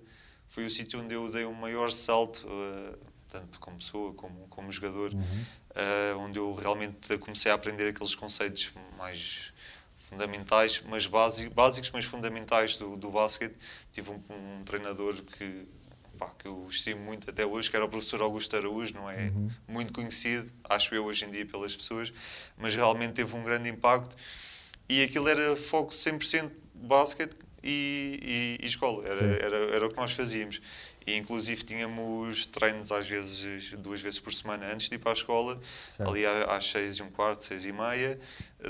foi 0.48 0.66
o 0.66 0.70
sítio 0.70 1.02
onde 1.02 1.14
eu 1.14 1.30
dei 1.30 1.46
um 1.46 1.54
maior 1.54 1.92
salto, 1.92 2.48
uh, 2.48 2.98
tanto 3.28 3.60
como 3.60 3.78
pessoa 3.78 4.14
como 4.14 4.48
como 4.48 4.72
jogador, 4.72 5.14
uhum. 5.14 5.22
uh, 5.22 6.20
onde 6.20 6.40
eu 6.40 6.54
realmente 6.54 7.18
comecei 7.18 7.52
a 7.52 7.56
aprender 7.56 7.90
aqueles 7.90 8.16
conceitos 8.16 8.72
mais 8.98 9.52
fundamentais, 9.98 10.82
mas 10.88 11.06
básicos, 11.06 11.54
básicos 11.54 11.92
mas 11.92 12.06
fundamentais 12.06 12.78
do, 12.78 12.98
do 12.98 13.12
basquete. 13.12 13.56
Tive 13.92 14.10
um, 14.10 14.24
um 14.30 14.64
treinador 14.64 15.14
que 15.38 15.68
pá, 16.20 16.30
que 16.38 16.48
eu 16.48 16.68
estimo 16.70 17.02
muito 17.02 17.30
até 17.30 17.46
hoje, 17.46 17.70
que 17.70 17.76
era 17.78 17.86
o 17.86 17.90
professor 17.90 18.22
Augusto 18.22 18.56
Araújo, 18.58 18.94
não 18.94 19.10
é 19.10 19.32
uhum. 19.34 19.50
muito 19.68 19.94
conhecido, 19.94 20.52
acho 20.66 20.94
eu 20.94 21.06
hoje 21.06 21.24
em 21.24 21.32
dia 21.32 21.46
pelas 21.46 21.74
pessoas, 21.74 22.12
mas 22.58 22.76
realmente 22.76 23.14
teve 23.14 23.34
um 23.36 23.44
grande 23.44 23.70
impacto 23.70 24.18
e 24.90 25.02
aquilo 25.02 25.30
era 25.30 25.56
foco 25.56 25.94
100% 25.94 26.52
basquete 26.76 27.36
e, 27.64 28.58
e, 28.62 28.66
e 28.66 28.68
escola, 28.68 29.08
era, 29.08 29.26
era, 29.46 29.58
era 29.76 29.86
o 29.86 29.90
que 29.90 29.96
nós 29.96 30.12
fazíamos. 30.12 30.62
E 31.10 31.18
inclusive 31.18 31.64
tínhamos 31.64 32.46
treinos 32.46 32.92
às 32.92 33.10
vezes 33.10 33.74
duas 33.74 34.00
vezes 34.00 34.20
por 34.20 34.32
semana 34.32 34.72
antes 34.72 34.90
de 34.90 34.96
ir 34.96 35.00
para 35.00 35.12
a 35.12 35.14
escola, 35.14 35.60
Certo. 35.88 36.10
ali 36.10 36.24
às 36.26 36.70
seis 36.70 36.98
e 36.98 37.02
um 37.02 37.10
quarto, 37.10 37.46
seis 37.46 37.66
e 37.66 37.72
meia 37.72 38.20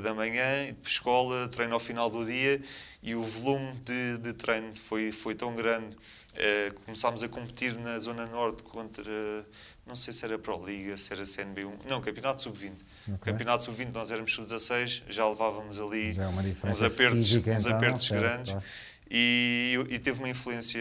da 0.01 0.13
manhã, 0.13 0.74
escola, 0.86 1.50
treino 1.50 1.74
ao 1.74 1.79
final 1.81 2.10
do 2.10 2.25
dia 2.25 2.62
e 3.03 3.13
o 3.13 3.22
volume 3.22 3.74
de, 3.86 4.17
de 4.19 4.34
treino 4.34 4.74
foi, 4.75 5.12
foi 5.12 5.36
tão 5.36 5.53
grande. 5.53 5.98
Eh, 6.36 6.72
começámos 6.86 7.24
a 7.24 7.27
competir 7.27 7.75
na 7.75 8.00
Zona 8.00 8.25
Norte 8.25 8.63
contra, 8.63 9.46
não 9.86 9.96
sei 9.96 10.13
se 10.13 10.24
era 10.24 10.39
Pro 10.39 10.63
Liga, 10.65 10.96
se 10.96 11.12
era 11.12 11.24
CNB1, 11.24 11.72
não, 11.89 12.00
Campeonato 12.00 12.43
Sub-20. 12.43 12.72
Ok. 13.08 13.17
Campeonato 13.34 13.63
Sub-20 13.65 13.91
nós 13.91 14.12
éramos 14.12 14.31
sub-16, 14.31 15.03
já 15.10 15.27
levávamos 15.27 15.77
ali 15.79 16.13
Já 16.13 16.24
é 16.24 16.69
uns 16.69 16.84
apertos, 16.84 17.27
física, 17.27 17.51
uns 17.51 17.65
então, 17.65 17.75
apertos 17.75 18.08
certo, 18.08 18.22
grandes 18.22 18.51
claro. 18.51 18.65
e, 19.12 19.86
e 19.89 20.00
teve 20.00 20.19
uma 20.19 20.29
influência 20.29 20.79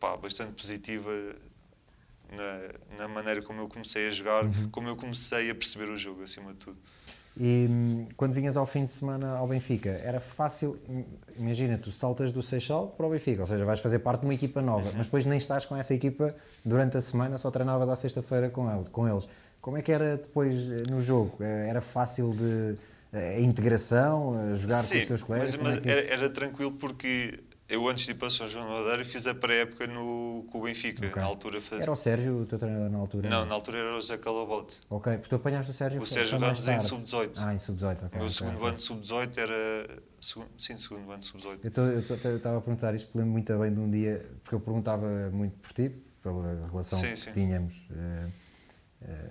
pá, 0.00 0.16
bastante 0.16 0.52
positiva 0.52 1.10
na, 2.30 2.96
na 2.98 3.08
maneira 3.08 3.42
como 3.42 3.60
eu 3.60 3.68
comecei 3.68 4.08
a 4.08 4.10
jogar, 4.10 4.44
Uhum. 4.44 4.68
como 4.70 4.88
eu 4.88 4.96
comecei 4.96 5.50
a 5.50 5.54
perceber 5.54 5.90
o 5.90 5.96
jogo, 5.96 6.22
acima 6.22 6.52
de 6.52 6.58
tudo. 6.58 6.76
E 7.38 7.66
hum, 7.68 8.08
quando 8.16 8.32
vinhas 8.32 8.56
ao 8.56 8.66
fim 8.66 8.86
de 8.86 8.94
semana 8.94 9.36
ao 9.36 9.46
Benfica, 9.46 9.90
era 9.90 10.18
fácil, 10.20 10.78
im- 10.88 11.04
imagina, 11.38 11.76
tu 11.76 11.92
saltas 11.92 12.32
do 12.32 12.42
Seixal 12.42 12.88
para 12.96 13.06
o 13.06 13.10
Benfica, 13.10 13.42
ou 13.42 13.46
seja, 13.46 13.62
vais 13.64 13.78
fazer 13.80 13.98
parte 13.98 14.20
de 14.20 14.26
uma 14.26 14.34
equipa 14.34 14.62
nova, 14.62 14.90
mas 14.96 15.06
depois 15.06 15.26
nem 15.26 15.36
estás 15.38 15.66
com 15.66 15.76
essa 15.76 15.92
equipa 15.92 16.34
durante 16.64 16.96
a 16.96 17.00
semana, 17.02 17.36
só 17.36 17.50
treinavas 17.50 17.88
à 17.90 17.94
sexta-feira 17.96 18.48
com, 18.48 18.70
ele- 18.74 18.88
com 18.88 19.06
eles. 19.06 19.28
Como 19.60 19.76
é 19.76 19.82
que 19.82 19.92
era 19.92 20.16
depois 20.16 20.54
eh, 20.56 20.90
no 20.90 21.02
jogo? 21.02 21.36
Eh, 21.40 21.68
Era 21.68 21.80
fácil 21.82 22.32
de 22.32 22.76
eh, 23.12 23.36
a 23.36 23.40
integração, 23.40 24.34
eh, 24.54 24.58
jogar 24.58 24.82
com 24.82 24.96
os 24.98 25.04
teus 25.06 25.22
colegas? 25.22 25.56
mas, 25.56 25.60
é 25.60 25.62
mas 25.62 25.76
isso- 25.86 25.88
era, 25.88 26.14
era 26.22 26.30
tranquilo 26.30 26.72
porque 26.72 27.38
eu 27.68 27.88
antes 27.88 28.04
de 28.04 28.12
ir 28.12 28.14
para 28.14 28.30
São 28.30 28.46
João 28.46 28.66
da 28.66 28.80
Madeira 28.80 29.04
fiz 29.04 29.26
a 29.26 29.34
pré-época 29.34 29.86
no, 29.86 30.46
com 30.50 30.58
o 30.58 30.62
Benfica, 30.62 31.06
Ok. 31.06 31.20
na 31.20 31.26
altura 31.28 31.60
faz... 31.60 31.82
Era 31.82 31.90
o 31.90 31.96
Sérgio 31.96 32.42
o 32.42 32.46
teu 32.46 32.58
treinador 32.58 32.90
na 32.90 32.98
altura? 32.98 33.28
Não, 33.28 33.44
na 33.44 33.54
altura 33.54 33.78
era 33.78 33.96
o 33.96 34.00
Zé 34.02 34.16
Calabote. 34.18 34.78
Ok, 34.88 35.12
porque 35.14 35.28
tu 35.28 35.34
apanhaste 35.36 35.70
o 35.70 35.74
Sérgio 35.74 36.00
O 36.00 36.06
Sérgio 36.06 36.38
Ramos 36.38 36.62
em 36.66 36.70
tarde. 36.72 36.84
sub-18. 36.84 37.30
Ah, 37.40 37.54
em 37.54 37.58
sub-18, 37.58 37.96
ok. 37.96 38.08
o 38.12 38.14
meu 38.14 38.20
ok, 38.22 38.30
segundo 38.30 38.56
ok. 38.56 38.68
ano 38.68 38.76
de 38.76 38.82
sub-18 38.82 39.38
era... 39.38 39.88
Segundo, 40.20 40.48
sim, 40.56 40.78
segundo 40.78 41.10
ano 41.10 41.18
de 41.20 41.26
sub-18. 41.26 41.58
Eu 42.24 42.36
estava 42.36 42.58
a 42.58 42.60
perguntar 42.60 42.94
isto, 42.94 43.10
lembro 43.16 43.32
muito 43.32 43.58
bem 43.58 43.72
de 43.72 43.80
um 43.80 43.90
dia, 43.90 44.26
porque 44.42 44.54
eu 44.54 44.60
perguntava 44.60 45.06
muito 45.30 45.56
por 45.58 45.72
ti, 45.72 45.88
pela 46.22 46.66
relação 46.70 46.98
Sim, 46.98 47.10
que 47.10 47.16
sim. 47.16 47.32
tínhamos 47.32 47.74
eh, 47.92 48.26
eh, 49.02 49.30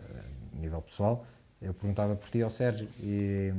a 0.53 0.59
nível 0.59 0.81
pessoal, 0.81 1.25
eu 1.61 1.73
perguntava 1.73 2.15
por 2.15 2.29
ti 2.29 2.41
ao 2.41 2.49
Sérgio 2.49 2.87
e, 3.01 3.51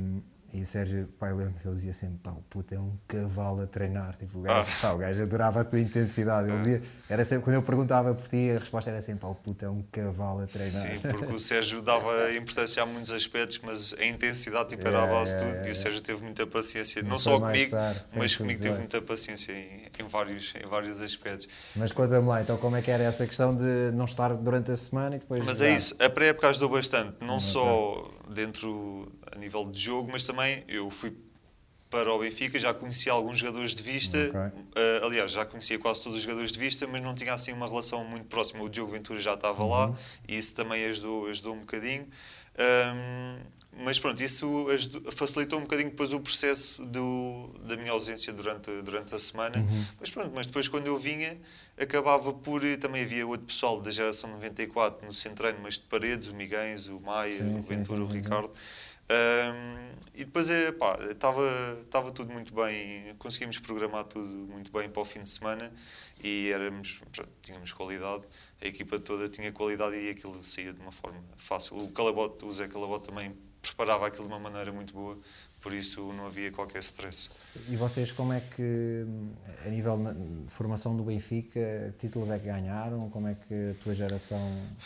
e 0.53 0.61
o 0.61 0.65
Sérgio, 0.67 1.09
eu 1.21 1.35
lembro 1.37 1.53
que 1.61 1.67
ele 1.67 1.75
dizia 1.75 1.93
sempre, 1.93 2.17
pá, 2.23 2.31
o 2.31 2.41
puto 2.49 2.73
é 2.73 2.79
um 2.79 2.93
cavalo 3.07 3.61
a 3.61 3.67
treinar, 3.67 4.15
tipo, 4.17 4.39
o 4.39 4.41
gajo, 4.41 4.69
Ah. 4.71 4.81
pá, 4.81 4.91
o 4.93 4.97
gajo 4.97 5.21
adorava 5.21 5.61
a 5.61 5.63
tua 5.65 5.79
intensidade, 5.79 6.49
ele 6.49 6.57
dizia, 6.59 6.83
era 7.09 7.25
sempre, 7.25 7.43
quando 7.43 7.55
eu 7.55 7.61
perguntava 7.63 8.13
por 8.15 8.27
ti, 8.27 8.51
a 8.55 8.59
resposta 8.59 8.89
era 8.89 9.01
sempre, 9.01 9.21
pá, 9.21 9.27
o 9.27 9.35
puto 9.35 9.65
é 9.65 9.69
um 9.69 9.83
cavalo 9.91 10.41
a 10.41 10.47
treinar. 10.47 10.71
Sim, 10.71 10.99
porque 10.99 11.33
o 11.33 11.39
Sérgio 11.39 11.81
dava 11.81 12.31
importância 12.33 12.81
a 12.81 12.85
muitos 12.85 13.11
aspectos, 13.11 13.59
mas 13.63 13.93
a 13.99 14.05
intensidade 14.05 14.69
tipo, 14.69 14.87
era 14.87 15.03
a 15.03 15.07
base 15.07 15.37
de 15.37 15.43
É, 15.43 15.45
tudo. 15.47 15.57
é, 15.59 15.65
E 15.65 15.69
é. 15.69 15.71
o 15.71 15.75
Sérgio 15.75 16.01
teve 16.01 16.23
muita 16.23 16.47
paciência, 16.47 17.01
Não 17.03 17.09
não 17.11 17.19
só 17.19 17.39
comigo, 17.39 17.71
tarde, 17.71 18.01
mas 18.15 18.35
comigo 18.35 18.59
teve 18.61 18.75
sub-18. 18.75 18.77
muita 18.79 19.01
paciência 19.01 19.51
em, 19.51 19.87
em 19.99 20.07
vários, 20.07 20.53
em 20.55 20.67
vários 20.67 21.01
aspectos. 21.01 21.47
Mas 21.75 21.91
conta-me 21.91 22.27
lá, 22.27 22.41
então 22.41 22.57
como 22.57 22.75
é 22.77 22.81
que 22.81 22.89
era 22.89 23.03
essa 23.03 23.27
questão 23.27 23.53
de 23.55 23.91
não 23.93 24.05
estar 24.05 24.33
durante 24.33 24.71
a 24.71 24.77
semana 24.77 25.17
e 25.17 25.19
depois 25.19 25.43
Mas 25.45 25.57
jogar? 25.57 25.69
é 25.71 25.75
isso, 25.75 25.95
a 26.01 26.09
pré-época 26.09 26.49
ajudou 26.49 26.69
bastante, 26.69 27.15
não 27.21 27.35
Ok. 27.35 27.41
só 27.41 28.11
dentro 28.29 29.11
a 29.37 29.39
nível 29.39 29.69
de 29.71 29.79
jogo, 29.79 30.09
mas 30.11 30.23
também 30.25 30.63
eu 30.67 30.89
fui 30.89 31.13
para 31.89 32.11
o 32.11 32.19
Benfica, 32.19 32.59
já 32.59 32.73
conhecia 32.73 33.13
alguns 33.13 33.37
jogadores 33.39 33.73
de 33.73 33.81
vista, 33.81 34.17
Ok. 34.17 34.59
eh, 34.75 35.01
aliás, 35.03 35.31
já 35.31 35.45
conhecia 35.45 35.79
quase 35.79 36.01
todos 36.01 36.17
os 36.17 36.21
jogadores 36.23 36.51
de 36.51 36.59
vista, 36.59 36.85
mas 36.85 37.01
não 37.01 37.15
tinha 37.15 37.33
assim 37.33 37.53
uma 37.53 37.65
relação 37.67 38.03
muito 38.03 38.25
próxima. 38.25 38.61
O 38.61 38.67
Diogo 38.69 38.91
Ventura 38.91 39.19
já 39.19 39.35
estava 39.35 39.63
Uhum. 39.63 39.69
lá 39.69 39.97
e 40.27 40.35
isso 40.37 40.53
também 40.53 40.83
ajudou, 40.85 41.27
ajudou 41.27 41.55
um 41.55 41.59
bocadinho. 41.59 42.05
Ahm, 42.57 43.39
mas 43.85 43.99
pronto, 43.99 44.21
isso 44.21 44.67
ajudou- 44.69 45.11
facilitou 45.11 45.59
um 45.59 45.61
bocadinho 45.61 45.89
depois 45.91 46.11
o 46.11 46.19
processo 46.19 46.83
do, 46.83 47.55
da 47.63 47.77
minha 47.77 47.91
ausência 47.91 48.33
durante, 48.33 48.69
durante 48.81 49.13
a 49.15 49.19
semana. 49.19 49.59
Uhum. 49.59 49.85
Mas 49.99 50.09
pronto, 50.09 50.31
mas 50.35 50.45
depois 50.47 50.67
quando 50.67 50.87
eu 50.87 50.97
vinha, 50.97 51.37
acabava 51.79 52.33
por. 52.33 52.61
Também 52.79 53.03
havia 53.03 53.25
outro 53.25 53.45
pessoal 53.45 53.79
da 53.79 53.91
geração 53.91 54.29
94 54.31 55.05
no 55.05 55.13
centreino, 55.13 55.59
mas 55.61 55.75
de 55.75 55.81
paredes, 55.81 56.27
o 56.27 56.35
Miguens, 56.35 56.87
o 56.87 56.99
Maia, 56.99 57.37
Sim, 57.37 57.57
o 57.57 57.61
Ventura, 57.61 57.99
sim, 57.99 58.03
o 58.03 58.07
sim, 58.07 58.13
sim. 58.13 58.21
Ricardo. 58.23 58.51
Ahm, 59.09 59.87
e 60.13 60.25
depois 60.25 60.47
pá, 60.79 60.97
estava 61.09 62.11
tudo 62.13 62.33
muito 62.33 62.53
bem, 62.53 63.13
conseguimos 63.19 63.57
programar 63.59 64.03
tudo 64.05 64.27
muito 64.27 64.71
bem 64.71 64.89
para 64.89 65.01
o 65.01 65.05
fim 65.05 65.21
de 65.23 65.29
semana 65.29 65.71
e 66.23 66.49
éramos, 66.51 66.99
tínhamos 67.41 67.71
qualidade, 67.71 68.23
a 68.61 68.65
equipa 68.67 68.99
toda 68.99 69.29
tinha 69.29 69.51
qualidade 69.51 69.95
e 69.95 70.09
aquilo 70.09 70.43
saía 70.43 70.73
de 70.73 70.79
uma 70.81 70.91
forma 70.91 71.19
fácil. 71.37 71.77
O 71.83 71.89
Calabote, 71.91 72.43
o 72.45 72.51
Zé 72.51 72.67
Calabote 72.67 73.09
também 73.09 73.33
preparava 73.61 74.07
aquilo 74.07 74.27
de 74.27 74.33
uma 74.33 74.39
maneira 74.39 74.71
muito 74.71 74.93
boa, 74.93 75.17
por 75.61 75.71
isso 75.73 76.11
não 76.13 76.25
havia 76.25 76.51
qualquer 76.51 76.79
stress. 76.79 77.29
E 77.69 77.75
vocês, 77.75 78.11
como 78.11 78.33
é 78.33 78.41
que, 78.41 79.05
a 79.65 79.69
nível 79.69 79.97
de 79.97 80.49
formação 80.51 80.97
do 80.97 81.03
Benfica, 81.03 81.93
títulos 81.99 82.29
é 82.29 82.39
que 82.39 82.45
ganharam? 82.45 83.09
Como 83.09 83.27
é 83.27 83.35
que 83.47 83.71
a 83.71 83.83
tua 83.83 83.93
geração. 83.95 84.39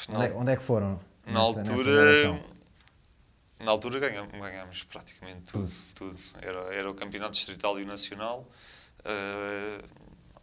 Onde 0.09 0.25
é, 0.25 0.31
onde 0.33 0.51
é 0.51 0.55
que 0.57 0.63
foram? 0.63 0.99
Na 1.25 1.33
nessa- 1.47 1.59
nessa 1.59 1.71
altura, 1.73 1.91
geração? 1.93 2.60
Na 3.63 3.71
altura 3.71 3.99
ganhamos, 3.99 4.31
ganhámos 4.31 4.83
praticamente 4.83 5.51
tudo. 5.51 5.71
tudo. 5.95 6.17
Era, 6.41 6.59
era 6.73 6.89
o 6.89 6.93
campeonato 6.93 7.31
distrital 7.33 7.79
e 7.79 7.83
o 7.83 7.87
nacional. 7.87 8.47
Uh, 8.99 9.87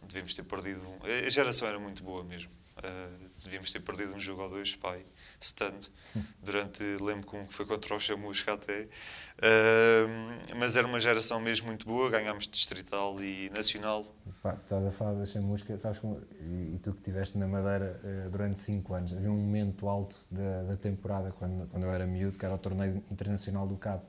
devíamos 0.05 0.33
ter 0.33 0.43
perdido. 0.43 0.81
um- 0.87 0.99
A 1.25 1.29
geração 1.29 1.67
era 1.67 1.79
muito 1.79 2.03
boa 2.03 2.23
mesmo. 2.23 2.51
Uh, 2.77 3.29
devíamos 3.43 3.71
ter 3.71 3.79
perdido 3.81 4.13
um 4.13 4.19
jogo 4.19 4.43
ou 4.43 4.49
dois, 4.49 4.75
pai, 4.75 5.05
se 5.39 5.53
tanto. 5.53 5.91
Durante, 6.43 6.83
lembro 7.01 7.29
que 7.29 7.35
um 7.35 7.45
que 7.45 7.53
foi 7.53 7.65
contra 7.65 7.95
o 7.95 7.99
Chamusca 7.99 8.53
até. 8.53 8.83
Uh, 9.37 10.55
mas 10.57 10.75
era 10.75 10.85
uma 10.87 10.99
geração 10.99 11.39
mesmo 11.39 11.67
muito 11.67 11.85
boa. 11.85 12.09
Ganhámos 12.09 12.47
distrital 12.47 13.21
e 13.23 13.49
nacional. 13.51 14.05
Pá, 14.41 14.55
estás 14.61 14.85
a 14.85 14.91
falar 14.91 15.13
da 15.13 15.25
chamusca, 15.25 15.77
sabes 15.77 15.99
como. 15.99 16.21
E, 16.41 16.75
e 16.75 16.79
tu 16.83 16.91
que 16.93 16.99
estiveste 16.99 17.37
na 17.37 17.47
Madeira 17.47 17.99
eh, 18.03 18.29
durante 18.31 18.59
5 18.59 18.93
anos, 18.93 19.13
havia 19.13 19.31
um 19.31 19.37
momento 19.37 19.87
alto 19.87 20.15
da, 20.31 20.63
da 20.63 20.77
temporada, 20.77 21.31
quando, 21.31 21.67
quando 21.67 21.83
eu 21.83 21.91
era 21.91 22.05
miúdo, 22.05 22.37
que 22.37 22.45
era 22.45 22.55
o 22.55 22.57
Torneio 22.57 23.03
Internacional 23.11 23.67
do 23.67 23.75
Cabo. 23.77 24.03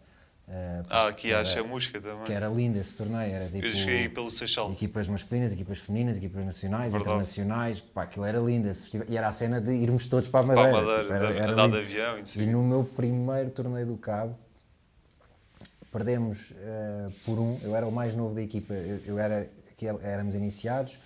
Eh, 0.52 0.82
Ah, 0.90 1.06
aqui 1.06 1.28
que 1.28 1.32
há 1.32 1.36
a 1.36 1.40
era- 1.40 1.44
Chamusca 1.48 2.00
também. 2.00 2.24
Que 2.24 2.32
era 2.32 2.48
lindo 2.48 2.76
esse 2.76 2.96
torneio, 2.96 3.32
era 3.32 3.44
tipo. 3.46 3.64
Eu 3.64 3.72
cheguei 3.72 4.08
pelo 4.08 4.28
Seixal. 4.30 4.72
Equipas 4.72 5.06
masculinas, 5.06 5.52
equipas 5.52 5.78
femininas, 5.78 6.16
equipas 6.16 6.44
nacionais, 6.44 6.92
Verdade. 6.92 7.02
internacionais, 7.02 7.80
pá, 7.80 8.02
aquilo 8.02 8.24
era 8.24 8.40
lindo. 8.40 8.68
E 9.08 9.16
era 9.16 9.28
a 9.28 9.32
cena 9.32 9.60
de 9.60 9.70
irmos 9.72 10.08
todos 10.08 10.28
para 10.28 10.40
a 10.40 10.46
Para 10.48 10.56
Madeira. 10.56 10.78
a 10.78 10.82
Madeira, 10.82 11.02
tipo, 11.02 11.14
era- 11.14 11.32
de- 11.32 11.38
era 11.38 11.52
andar 11.52 11.62
de 11.68 11.74
lindo. 11.74 11.78
avião 11.78 12.18
e 12.18 12.42
E 12.42 12.46
no 12.46 12.62
meu 12.64 12.82
primeiro 12.84 13.50
torneio 13.50 13.86
do 13.86 13.96
Cabo, 13.96 14.36
perdemos 15.92 16.52
eh, 16.56 17.08
por 17.24 17.38
um. 17.38 17.58
Eu 17.62 17.74
era 17.76 17.86
o 17.86 17.92
mais 17.92 18.14
novo 18.16 18.34
da 18.34 18.42
equipa. 18.42 18.72
Eu, 18.74 19.00
eu 19.06 19.18
era, 19.18 19.48
que 19.76 19.86
éramos 19.86 20.34
iniciados, 20.34 20.98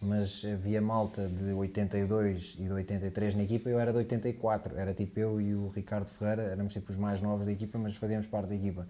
mas 0.00 0.44
havia 0.44 0.80
malta 0.80 1.28
de 1.28 1.52
82 1.52 2.56
e 2.58 2.62
de 2.62 2.72
83 2.72 3.34
na 3.34 3.42
equipa. 3.42 3.68
Eu 3.68 3.80
era 3.80 3.92
de 3.92 3.98
84. 3.98 4.78
Era 4.78 4.94
tipo 4.94 5.18
eu 5.18 5.40
e 5.40 5.54
o 5.54 5.68
Ricardo 5.68 6.08
Ferreira, 6.08 6.42
éramos 6.42 6.72
tipo 6.72 6.92
os 6.92 6.98
mais 6.98 7.20
novos 7.20 7.46
da 7.46 7.52
equipa, 7.52 7.78
mas 7.78 7.96
fazíamos 7.96 8.26
parte 8.26 8.48
da 8.48 8.54
equipa. 8.54 8.86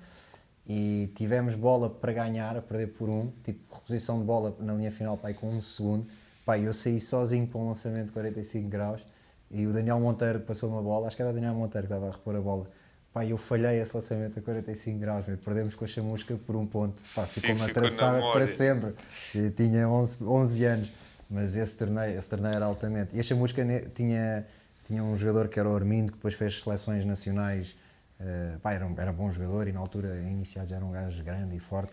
E 0.66 1.10
tivemos 1.14 1.54
bola 1.54 1.88
para 1.88 2.12
ganhar, 2.12 2.56
a 2.56 2.60
perder 2.60 2.88
por 2.88 3.08
um, 3.08 3.30
tipo 3.42 3.74
reposição 3.74 4.18
de 4.18 4.24
bola 4.24 4.54
na 4.60 4.74
linha 4.74 4.92
final, 4.92 5.16
pai, 5.16 5.32
com 5.32 5.48
um 5.48 5.62
segundo. 5.62 6.06
Pai, 6.44 6.66
eu 6.66 6.74
saí 6.74 7.00
sozinho 7.00 7.46
para 7.46 7.58
um 7.58 7.68
lançamento 7.68 8.06
de 8.06 8.12
45 8.12 8.68
graus 8.68 9.02
e 9.50 9.66
o 9.66 9.72
Daniel 9.72 9.98
Monteiro 9.98 10.40
passou 10.40 10.68
uma 10.68 10.82
bola, 10.82 11.06
acho 11.06 11.16
que 11.16 11.22
era 11.22 11.30
o 11.30 11.34
Daniel 11.34 11.54
Monteiro 11.54 11.86
que 11.86 11.92
estava 11.92 12.10
a 12.10 12.12
repor 12.12 12.36
a 12.36 12.40
bola. 12.40 12.70
Pai, 13.12 13.32
eu 13.32 13.38
falhei 13.38 13.80
esse 13.80 13.96
lançamento 13.96 14.38
a 14.38 14.42
45 14.42 14.98
graus, 14.98 15.26
meu, 15.26 15.36
perdemos 15.38 15.74
com 15.74 15.84
a 15.84 15.88
chamusca 15.88 16.36
por 16.46 16.56
um 16.56 16.66
ponto. 16.66 17.00
Pá, 17.14 17.26
ficou-me 17.26 17.56
Ficou 17.56 17.66
na 17.66 17.70
atravessada 17.70 18.32
para 18.32 18.46
sempre. 18.46 18.94
Eu 19.34 19.50
tinha 19.50 19.88
11, 19.88 20.24
11 20.24 20.64
anos, 20.64 20.88
mas 21.30 21.56
esse 21.56 21.76
torneio, 21.76 22.16
esse 22.16 22.28
torneio 22.28 22.54
era 22.54 22.66
altamente. 22.66 23.16
E 23.16 23.20
a 23.20 23.22
chamusca 23.22 23.64
tinha, 23.94 24.46
tinha 24.86 25.02
um 25.02 25.16
jogador 25.16 25.48
que 25.48 25.58
era 25.58 25.68
o 25.68 25.74
Armindo, 25.74 26.12
que 26.12 26.18
depois 26.18 26.34
fez 26.34 26.62
seleções 26.62 27.04
nacionais. 27.06 27.74
Uh, 28.20 28.58
pá, 28.60 28.72
era, 28.72 28.86
um, 28.86 28.94
era 28.98 29.12
bom 29.12 29.32
jogador 29.32 29.68
e 29.68 29.72
na 29.72 29.80
altura, 29.80 30.16
iniciado, 30.18 30.68
já 30.68 30.76
era 30.76 30.84
um 30.84 30.92
gajo 30.92 31.22
grande 31.22 31.56
e 31.56 31.60
forte. 31.60 31.92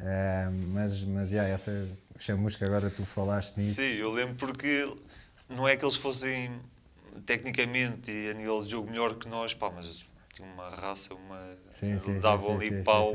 Uh, 0.00 0.52
mas, 0.72 1.00
mas, 1.04 1.30
yeah, 1.30 1.48
essa 1.48 1.88
chamusca, 2.18 2.66
agora 2.66 2.90
tu 2.90 3.04
falaste 3.06 3.56
nisso. 3.56 3.76
Sim, 3.76 3.94
eu 3.94 4.10
lembro 4.10 4.34
porque 4.34 4.92
não 5.48 5.66
é 5.66 5.76
que 5.76 5.84
eles 5.84 5.96
fossem 5.96 6.50
tecnicamente 7.24 8.10
e 8.10 8.30
a 8.30 8.34
nível 8.34 8.62
de 8.64 8.70
jogo 8.70 8.90
melhor 8.90 9.14
que 9.14 9.28
nós, 9.28 9.54
pá, 9.54 9.70
mas 9.70 10.04
uma 10.42 10.68
raça, 10.68 11.14
uma 11.14 11.56
sim, 11.70 11.98
sim, 11.98 12.18
davam 12.18 12.60
sim, 12.60 12.66
ali 12.66 12.76
sim, 12.76 12.82
pau 12.82 13.12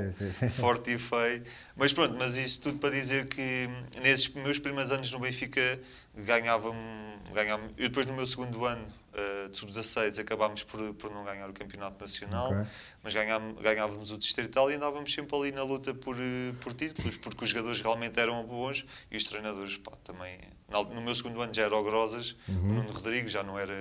forte 0.56 0.94
e 0.94 1.00
feio. 1.00 1.44
Mas 1.75 1.94
pronto, 1.94 2.16
mas 2.18 2.38
isso 2.38 2.62
tudo 2.62 2.80
para 2.80 2.90
dizer 2.92 3.28
que 3.28 3.68
nesses 4.01 4.30
meus 4.30 4.60
primeiros 4.60 4.92
anos 4.92 5.12
no 5.12 5.20
Benfica 5.20 5.80
ganhava-me. 6.16 7.12
Ganhava 7.34 7.63
eu 7.78 7.88
depois 7.88 8.06
no 8.06 8.13
meu 8.13 8.25
segundo 8.25 8.66
ano 8.66 8.86
uh, 9.13 9.50
de 9.50 9.58
sub-16 9.58 10.20
acabámos 10.20 10.63
por, 10.63 10.94
por 10.96 11.12
não 11.12 11.24
ganhar 11.24 11.50
o 11.50 11.54
campeonato 11.54 12.00
nacional, 12.00 12.51
okay. 12.51 12.66
mas 13.04 13.13
ganhávamos, 13.13 13.62
ganhávamos 13.62 14.12
o 14.12 14.18
distrital 14.18 14.70
e 14.72 14.75
andávamos 14.75 15.13
sempre 15.13 15.36
ali 15.38 15.51
na 15.51 15.63
luta 15.63 15.94
por, 15.94 16.18
eh, 16.18 16.54
por 16.60 16.74
títulos, 16.74 17.18
porque 17.18 17.44
os 17.44 17.50
jogadores 17.50 17.82
realmente 17.82 18.20
eram 18.20 18.44
bons 18.44 18.86
e 19.10 19.18
os 19.18 19.24
treinadores 19.24 19.78
pá, 19.78 19.94
também. 20.04 20.40
No 20.70 21.01
meu 21.01 21.13
segundo 21.16 21.42
ano 21.42 21.54
já 21.54 21.63
era 21.63 21.75
o 21.75 21.84
Grosas, 21.84 22.36
uhum. 22.48 22.56
o 22.56 22.74
Nuno 22.74 22.92
Rodrigues 22.92 23.32
já 23.32 23.44
não 23.44 23.60
era 23.60 23.74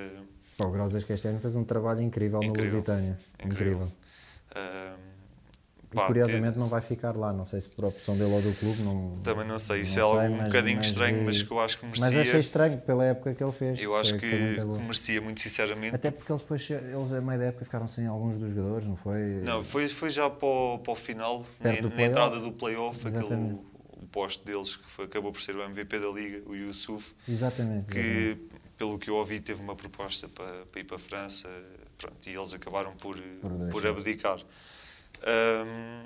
Pá, 0.61 0.67
o 0.67 0.71
Grosas 0.71 1.05
que 1.05 1.12
este 1.14 1.26
ano 1.26 1.40
fez 1.40 1.57
um 1.57 1.64
trabalho 1.64 2.02
incrível, 2.02 2.43
incrível. 2.43 2.71
no 2.71 2.76
Lusitânia. 2.76 3.19
Incrível. 3.43 3.73
incrível. 3.73 3.93
pá, 5.95 6.05
e 6.05 6.07
curiosamente 6.07 6.59
não 6.59 6.67
vai 6.67 6.83
ficar 6.83 7.17
lá, 7.17 7.33
não 7.33 7.47
sei 7.47 7.62
se 7.62 7.69
por 7.71 7.87
opção 7.87 8.14
dele 8.14 8.31
ou 8.31 8.43
do 8.43 8.52
clube. 8.59 8.83
Não, 8.83 9.19
Também 9.25 9.47
não 9.47 9.59
sei, 9.59 9.81
isso 9.81 9.99
é 9.99 10.02
algo 10.02 10.21
um 10.21 10.45
bocadinho 10.45 10.76
mas 10.76 10.87
estranho, 10.87 11.25
mas 11.25 11.43
que 11.43 11.50
eu 11.50 11.61
acho 11.61 11.79
que 11.79 11.87
merecia. 11.87 12.11
Mas 12.11 12.29
achei 12.29 12.40
estranho 12.40 12.79
pela 12.79 13.07
época 13.07 13.35
que 13.35 13.43
ele 13.43 13.52
fez. 13.52 13.81
Eu 13.81 13.97
acho 13.97 14.19
que, 14.19 14.55
que 14.55 14.64
merecia, 14.83 15.21
muito 15.23 15.40
sinceramente. 15.40 15.95
Até 15.95 16.11
porque 16.11 16.31
eles 16.31 16.43
depois, 16.43 16.71
eles 16.71 17.12
a 17.14 17.21
meio 17.23 17.38
da 17.38 17.47
época 17.47 17.64
ficaram 17.64 17.88
sem 17.88 18.07
alguns 18.07 18.38
dos 18.38 18.52
jogadores, 18.52 18.87
não 18.87 18.97
foi? 18.97 19.40
Não, 19.43 19.64
foi, 19.64 19.88
foi 19.88 20.11
já 20.11 20.29
para 20.29 20.47
o, 20.47 20.79
para 20.79 20.93
o 20.93 20.97
final, 20.97 21.47
na, 21.59 21.73
na 21.73 22.02
entrada 22.02 22.38
do 22.38 22.52
playoff, 22.52 23.09
aquele 23.09 23.59
o 24.02 24.07
posto 24.12 24.45
deles 24.45 24.76
que 24.76 24.90
foi, 24.90 25.07
acabou 25.07 25.33
por 25.33 25.40
ser 25.40 25.57
o 25.57 25.62
MVP 25.62 25.99
da 25.99 26.09
Liga, 26.09 26.43
o 26.47 26.55
Yusuf. 26.55 27.14
Exatamente. 27.26 27.87
Que 27.87 27.99
exatamente 27.99 28.50
pelo 28.80 28.99
que 28.99 29.10
eu 29.10 29.16
ouvi, 29.16 29.40
teve 29.40 29.60
uma 29.60 29.76
proposta 29.76 30.26
para, 30.26 30.64
para 30.72 30.80
ir 30.80 30.84
para 30.84 30.96
a 30.96 30.99
França 30.99 31.46
pronto, 31.99 32.26
e 32.26 32.34
eles 32.34 32.54
acabaram 32.54 32.94
por, 32.96 33.14
por, 33.20 33.50
por 33.70 33.87
abdicar. 33.87 34.38
Um, 34.38 36.04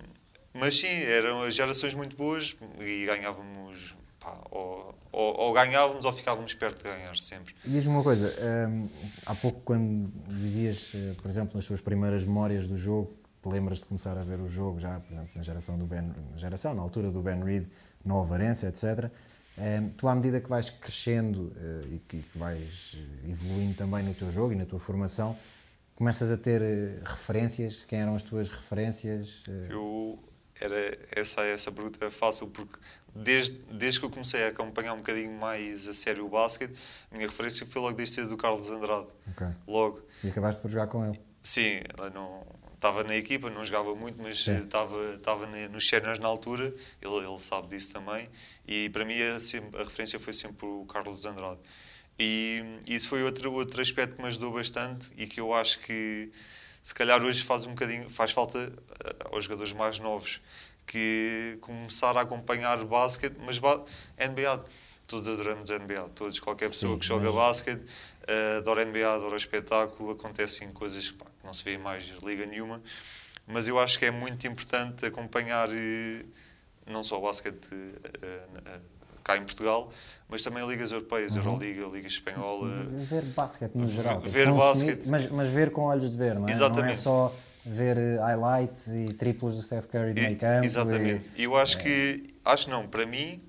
mas 0.53 0.81
sim, 0.81 0.89
eram 0.89 1.49
gerações 1.53 1.95
muito 1.95 2.17
boas 2.17 2.57
e 2.81 3.07
ganhávamos. 3.07 3.95
Pá, 4.19 4.37
ou, 4.51 4.93
ou, 5.13 5.39
ou, 5.39 5.53
ganhávamos 5.53 6.05
ou 6.05 6.13
ficávamos 6.13 6.53
perto 6.55 6.79
de 6.83 6.89
ganhar 6.89 7.15
sempre. 7.17 7.55
Diz-me 7.65 7.93
uma 7.93 8.03
coisa, 8.03 8.35
um, 8.69 8.89
há 9.25 9.37
pouco, 9.37 9.61
quando 9.61 10.11
dizias, 10.35 10.91
eh, 10.95 11.15
por 11.23 11.31
exemplo, 11.31 11.57
nas 11.57 11.67
tuas 11.67 11.81
primeiras 11.81 12.25
memórias 12.25 12.67
do 12.67 12.77
jogo, 12.77 13.15
te 13.41 13.49
lembras 13.49 13.79
de 13.79 13.85
começar 13.85 14.19
a 14.19 14.25
ver 14.25 14.41
o 14.41 14.49
jogo 14.49 14.81
já, 14.81 14.99
por 14.99 15.13
exemplo, 15.13 15.31
na 15.37 15.43
geração 15.43 15.79
do 15.79 15.85
Ben, 15.85 16.11
geração, 16.37 16.75
na 16.75 16.83
altura 16.83 17.11
do 17.11 17.21
Ben 17.23 17.41
Reed, 17.41 17.67
no 18.05 18.17
Alvarense, 18.17 18.67
etc. 18.67 19.11
Um, 19.57 19.91
tu, 19.91 20.09
à 20.09 20.15
medida 20.15 20.41
que 20.41 20.49
vais 20.49 20.69
crescendo 20.71 21.53
uh, 21.57 21.95
e 21.95 21.99
que, 22.09 22.19
que, 22.19 22.39
vais 22.39 22.97
evoluindo 23.29 23.75
também 23.75 24.03
no 24.03 24.13
teu 24.13 24.31
jogo 24.33 24.53
e 24.53 24.57
na 24.57 24.67
tua 24.67 24.81
formação, 24.81 25.37
começas 25.95 26.33
a 26.33 26.37
ter 26.37 26.61
uh, 26.61 27.05
referências? 27.05 27.85
Quem 27.87 28.01
eram 28.01 28.17
as 28.17 28.25
tuas 28.25 28.51
referências? 28.51 29.43
Uh... 29.47 29.71
Eu 29.71 30.19
era 30.61 30.97
essa 31.11 31.43
essa 31.43 31.73
pergunta 31.73 32.05
é 32.05 32.11
fácil 32.11 32.47
porque 32.47 32.79
desde 33.13 33.59
desde 33.73 33.99
que 33.99 34.07
eu 34.07 34.11
comecei 34.11 34.45
a 34.45 34.49
acompanhar 34.49 34.95
um 34.95 34.99
bocadinho 34.99 35.33
mais 35.33 35.89
a 35.89 35.95
sério 35.95 36.27
o 36.27 36.29
basquete, 36.29 36.75
a 37.11 37.15
minha 37.17 37.29
referência 37.29 37.67
foi 37.67 37.83
logo 37.83 37.97
desde 37.97 38.17
cedo 38.17 38.29
do 38.29 38.37
Carlos 38.37 38.69
Andrade. 38.69 39.09
Okay. 39.33 39.49
Logo. 39.67 40.03
E 40.23 40.29
acabaste 40.29 40.63
por 40.63 40.71
jogar 40.71 40.87
com 40.87 41.05
ele? 41.05 41.21
Sim, 41.43 41.81
não 42.13 42.45
estava 42.85 43.03
na 43.03 43.17
equipa, 43.17 43.49
não 43.49 43.65
jogava 43.65 43.95
muito, 43.95 44.23
mas 44.23 44.47
estava, 44.47 45.15
estava 45.15 45.47
nos 45.47 45.89
séniores 45.89 46.19
na 46.19 46.29
altura, 46.29 46.75
ele, 47.01 47.17
ele 47.17 47.39
sabe 47.39 47.69
disso 47.69 47.95
também, 47.95 48.29
e 48.69 48.91
para 48.91 49.07
mim 49.07 49.15
a, 49.23 49.37
a 49.81 49.85
referência 49.85 50.21
foi 50.21 50.35
sempre 50.35 50.67
o 50.67 50.85
Carlos 50.85 51.25
Andrade. 51.25 51.61
E 52.19 52.63
isso 52.87 53.09
foi 53.09 53.23
outro, 53.23 53.53
outro 53.55 53.81
aspecto 53.81 54.17
que 54.17 54.23
me 54.23 54.29
ajudou 54.29 54.53
bastante 54.53 55.11
e 55.17 55.27
que 55.27 55.41
eu 55.41 55.55
acho 55.55 55.81
que 55.81 56.31
se 56.83 56.95
calhar 56.95 57.25
hoje 57.25 57.43
faz 57.43 57.65
um 57.65 57.71
bocadinho, 57.71 58.09
faz 58.11 58.31
falta 58.33 58.59
eh, 58.59 59.17
aos 59.33 59.45
jogadores 59.45 59.73
mais 59.73 59.99
novos 59.99 60.41
que 60.87 61.57
começar 61.63 62.17
a 62.17 62.21
acompanhar 62.21 62.85
basquete, 62.85 63.37
mas 63.39 63.59
NBA, 63.59 64.65
todos 65.07 65.29
adoramos 65.29 65.71
NBA, 65.71 66.11
todos, 66.15 66.39
qualquer 66.39 66.69
pessoa 66.69 66.93
Sim, 66.93 66.99
que 66.99 67.07
joga 67.07 67.33
mas... 67.33 67.35
basquete 67.35 67.81
uh, 67.81 68.59
adora 68.59 68.85
NBA, 68.85 69.15
adora 69.15 69.37
espetáculo, 69.37 70.11
acontecem 70.11 70.71
coisas 70.73 71.11
que 71.11 71.17
não 71.45 71.53
se 71.53 71.63
vê 71.63 71.77
mais 71.79 72.05
liga 72.23 72.47
nenhuma, 72.47 72.81
mas 73.47 73.69
eu 73.69 73.79
acho 73.79 73.99
que 73.99 74.07
é 74.07 74.11
muito 74.11 74.47
importante 74.47 75.05
acompanhar 75.05 75.69
eh, 75.71 76.25
não 76.87 77.03
só 77.03 77.19
o 77.19 77.23
basquete 77.23 77.73
uh, 77.73 78.81
cá 79.23 79.37
em 79.37 79.43
Portugal, 79.43 79.89
mas 80.29 80.43
também 80.43 80.67
ligas 80.67 80.93
europeias, 80.93 81.35
uhum. 81.35 81.43
Euroliga, 81.43 81.87
Liga 81.87 82.07
Espanhola. 82.07 82.87
Ver 82.91 83.23
basquete 83.23 83.75
no 83.75 83.89
geral. 83.89 84.21
Ver 84.21 84.53
basquete. 84.53 85.07
Mas, 85.09 85.31
mas 85.31 85.49
ver 85.51 85.71
com 85.71 85.83
olhos 85.83 86.11
de 86.11 86.17
ver, 86.17 86.35
não 86.35 86.49
é? 86.49 86.51
Exatamente. 86.51 86.85
Não 86.85 86.91
é 86.91 86.95
só 86.95 87.35
ver 87.65 87.97
highlights 88.19 88.89
e 88.89 89.15
triplos 89.15 89.57
do 89.57 89.63
Steph 89.63 89.87
Curry 89.87 90.13
de 90.13 90.21
meio 90.21 90.39
campo. 90.39 90.65
Exatamente. 90.65 91.31
E 91.37 91.45
eu 91.45 91.57
acho 91.57 91.79
é. 91.79 91.83
que, 91.83 92.35
acho 92.45 92.69
não, 92.69 92.87
para 92.87 93.07
mim, 93.07 93.43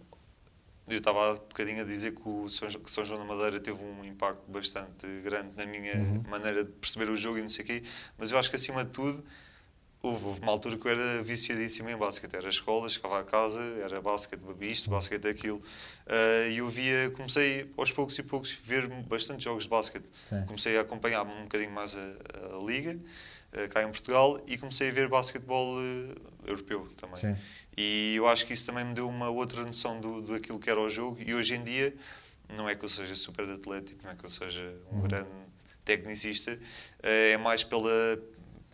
eu 0.87 0.97
estava 0.97 1.31
há 1.31 1.33
bocadinho 1.33 1.81
a 1.81 1.85
dizer 1.85 2.13
que 2.13 2.21
o 2.27 2.49
São, 2.49 2.67
que 2.69 2.91
São 2.91 3.03
João 3.03 3.19
da 3.19 3.25
Madeira 3.25 3.59
teve 3.59 3.81
um 3.83 4.05
impacto 4.05 4.43
bastante 4.49 5.07
grande 5.23 5.51
na 5.55 5.65
minha 5.65 5.95
uhum. 5.95 6.23
maneira 6.29 6.63
de 6.63 6.71
perceber 6.71 7.09
o 7.09 7.17
jogo 7.17 7.37
e 7.37 7.41
não 7.41 7.49
sei 7.49 7.63
o 7.63 7.67
quê, 7.67 7.83
mas 8.17 8.31
eu 8.31 8.37
acho 8.37 8.49
que 8.49 8.55
acima 8.55 8.83
de 8.83 8.91
tudo 8.91 9.23
houve, 10.05 10.25
houve 10.25 10.41
uma 10.41 10.51
altura 10.51 10.77
que 10.77 10.87
eu 10.87 10.91
era 10.91 11.23
viciadíssimo 11.23 11.89
em 11.89 11.97
basquete. 11.97 12.35
Era 12.35 12.49
escola, 12.49 12.87
chegava 12.89 13.19
a 13.19 13.23
casa, 13.23 13.61
era 13.83 14.01
basquete, 14.01 14.39
bebia 14.41 14.71
isto, 14.71 14.89
basquete 14.89 15.27
aquilo. 15.27 15.57
Uh, 15.57 16.49
e 16.51 16.57
eu 16.57 16.67
via, 16.67 17.09
comecei 17.11 17.71
aos 17.77 17.91
poucos 17.91 18.17
e 18.17 18.23
poucos 18.23 18.51
ver 18.51 18.87
bastante 18.87 19.43
jogos 19.43 19.63
de 19.63 19.69
basquete. 19.69 20.05
Sim. 20.29 20.43
Comecei 20.45 20.77
a 20.77 20.81
acompanhar 20.81 21.25
um 21.25 21.43
bocadinho 21.43 21.71
mais 21.71 21.95
a, 21.95 22.55
a 22.55 22.63
liga, 22.65 22.99
cá 23.69 23.83
em 23.83 23.87
Portugal, 23.87 24.41
e 24.47 24.57
comecei 24.57 24.89
a 24.89 24.91
ver 24.91 25.07
basquetebol 25.07 25.77
uh, 25.77 26.15
europeu 26.45 26.87
também. 26.99 27.17
Sim. 27.17 27.35
E 27.77 28.15
eu 28.15 28.27
acho 28.27 28.45
que 28.45 28.53
isso 28.53 28.65
também 28.65 28.85
me 28.85 28.93
deu 28.93 29.07
uma 29.07 29.29
outra 29.29 29.63
noção 29.63 29.99
do, 29.99 30.21
do 30.21 30.33
aquilo 30.33 30.59
que 30.59 30.69
era 30.69 30.79
o 30.79 30.89
jogo. 30.89 31.17
E 31.25 31.33
hoje 31.33 31.55
em 31.55 31.63
dia, 31.63 31.93
não 32.49 32.69
é 32.69 32.75
que 32.75 32.85
eu 32.85 32.89
seja 32.89 33.15
super 33.15 33.49
atlético, 33.49 34.03
não 34.03 34.11
é 34.11 34.15
que 34.15 34.25
eu 34.25 34.29
seja 34.29 34.73
um 34.91 34.97
uhum. 34.97 35.01
grande 35.01 35.29
tecnicista, 35.83 36.57
eh, 37.03 37.31
é 37.31 37.37
mais 37.37 37.63
pela, 37.63 38.19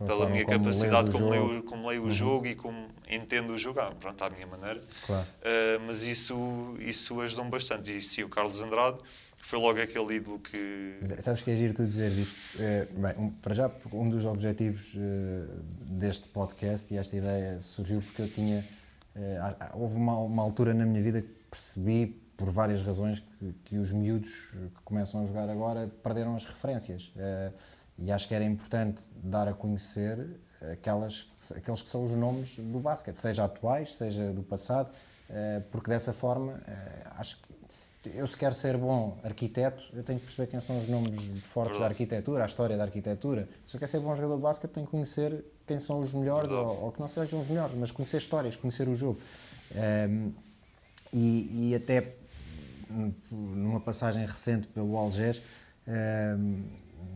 pela 0.06 0.30
minha 0.30 0.46
capacidade 0.46 1.12
como 1.12 1.30
leio, 1.30 1.64
como 1.64 1.88
leio 1.88 2.02
o 2.02 2.06
uhum. 2.06 2.12
jogo 2.12 2.48
e 2.48 2.56
como 2.56 2.90
entendo 3.10 3.54
o 3.54 3.58
jogo, 3.58 3.80
ah, 3.80 3.92
pronto, 4.00 4.24
à 4.24 4.30
minha 4.30 4.48
maneira. 4.48 4.82
Claro. 5.06 5.28
Uh, 5.28 5.82
mas 5.86 6.04
isso, 6.04 6.76
isso 6.80 7.20
ajudou-me 7.20 7.52
bastante. 7.52 7.96
E 7.96 8.02
sim, 8.02 8.24
o 8.24 8.30
Carlos 8.30 8.62
Andrade 8.62 9.00
foi 9.42 9.60
logo 9.60 9.82
aquele 9.82 10.16
ídolo 10.16 10.40
que. 10.40 11.00
Sabes 11.22 11.42
que 11.42 11.52
é 11.52 11.56
giro 11.58 11.74
tu 11.74 11.86
dizer 11.86 12.12
isso? 12.12 12.40
É, 12.60 12.86
bem, 12.86 13.14
um, 13.18 13.32
para 13.32 13.54
já, 13.54 13.72
um 13.92 14.10
dos 14.10 14.26
objetivos 14.26 14.94
uh, 14.94 15.64
deste 15.90 16.28
podcast 16.30 16.94
e 16.94 16.98
esta 16.98 17.16
ideia 17.16 17.60
surgiu 17.62 18.02
porque 18.02 18.22
eu 18.22 18.30
tinha 18.30 18.64
eh, 19.16 19.40
houve 19.74 19.96
uma, 19.96 20.18
uma, 20.20 20.42
altura 20.42 20.74
na 20.74 20.86
minha 20.86 21.02
vida 21.02 21.22
que 21.22 21.28
percebi, 21.50 22.08
por 22.38 22.50
várias 22.50 22.82
razões, 22.82 23.20
que, 23.20 23.54
que, 23.66 23.78
os 23.78 23.92
miúdos 23.92 24.32
que 24.52 24.82
começam 24.86 25.22
a 25.22 25.26
jogar 25.26 25.50
agora 25.50 25.92
perderam 26.02 26.36
as 26.36 26.46
referências. 26.46 27.12
Eh, 27.18 27.52
e 28.00 28.12
acho 28.12 28.28
que 28.28 28.34
era 28.34 28.44
importante 28.44 29.02
dar 29.16 29.48
a 29.48 29.54
conhecer 29.54 30.40
aquelas, 30.72 31.28
aqueles 31.56 31.82
que 31.82 31.90
são 31.90 32.04
os 32.04 32.12
nomes 32.12 32.56
do 32.58 32.80
basquete, 32.80 33.18
seja 33.18 33.46
atuais, 33.46 33.96
seja 33.96 34.34
do 34.34 34.42
passado, 34.42 34.90
porque 35.72 35.90
dessa 35.90 36.12
forma 36.12 36.60
acho 37.18 37.40
que 37.42 37.51
eu 38.06 38.26
se 38.26 38.36
quero 38.36 38.56
ser 38.56 38.78
bom 38.78 39.18
arquiteto, 39.24 39.84
eu 39.94 40.04
tenho 40.04 40.20
que 40.20 40.26
perceber 40.26 40.50
quem 40.50 40.60
são 40.60 40.80
os 40.80 40.90
nomes 40.90 41.42
fortes 41.44 41.80
da 41.80 41.86
arquitetura, 41.86 42.44
a 42.44 42.48
história 42.48 42.76
da 42.76 42.84
arquitetura. 42.84 43.48
Se 43.68 43.76
eu 43.76 43.80
quero 43.80 43.92
ser 43.92 44.00
bom 44.00 44.16
jogador 44.16 44.38
de 44.38 44.42
basquete, 44.42 44.72
tenho 44.72 44.86
que 44.88 44.92
conhecer 44.92 45.44
quem 45.68 45.80
são 45.80 46.00
os 46.00 46.14
melhores, 46.14 46.50
ou, 46.50 46.86
ou, 46.86 46.92
que 46.92 47.00
não 47.00 47.08
sejam 47.08 47.42
os 47.42 47.48
melhores, 47.48 47.76
mas 47.78 47.92
conhecer 47.92 48.18
histórias, 48.18 48.56
conhecer 48.56 48.88
o 48.88 48.96
jogo. 48.96 49.20
Um, 50.10 50.32
e, 51.14 51.70
e, 51.70 51.76
até 51.76 52.16
numa 53.30 53.80
passagem 53.80 54.26
recente 54.26 54.68
pelo 54.68 54.98
Algés, 54.98 55.42
um, 55.88 56.64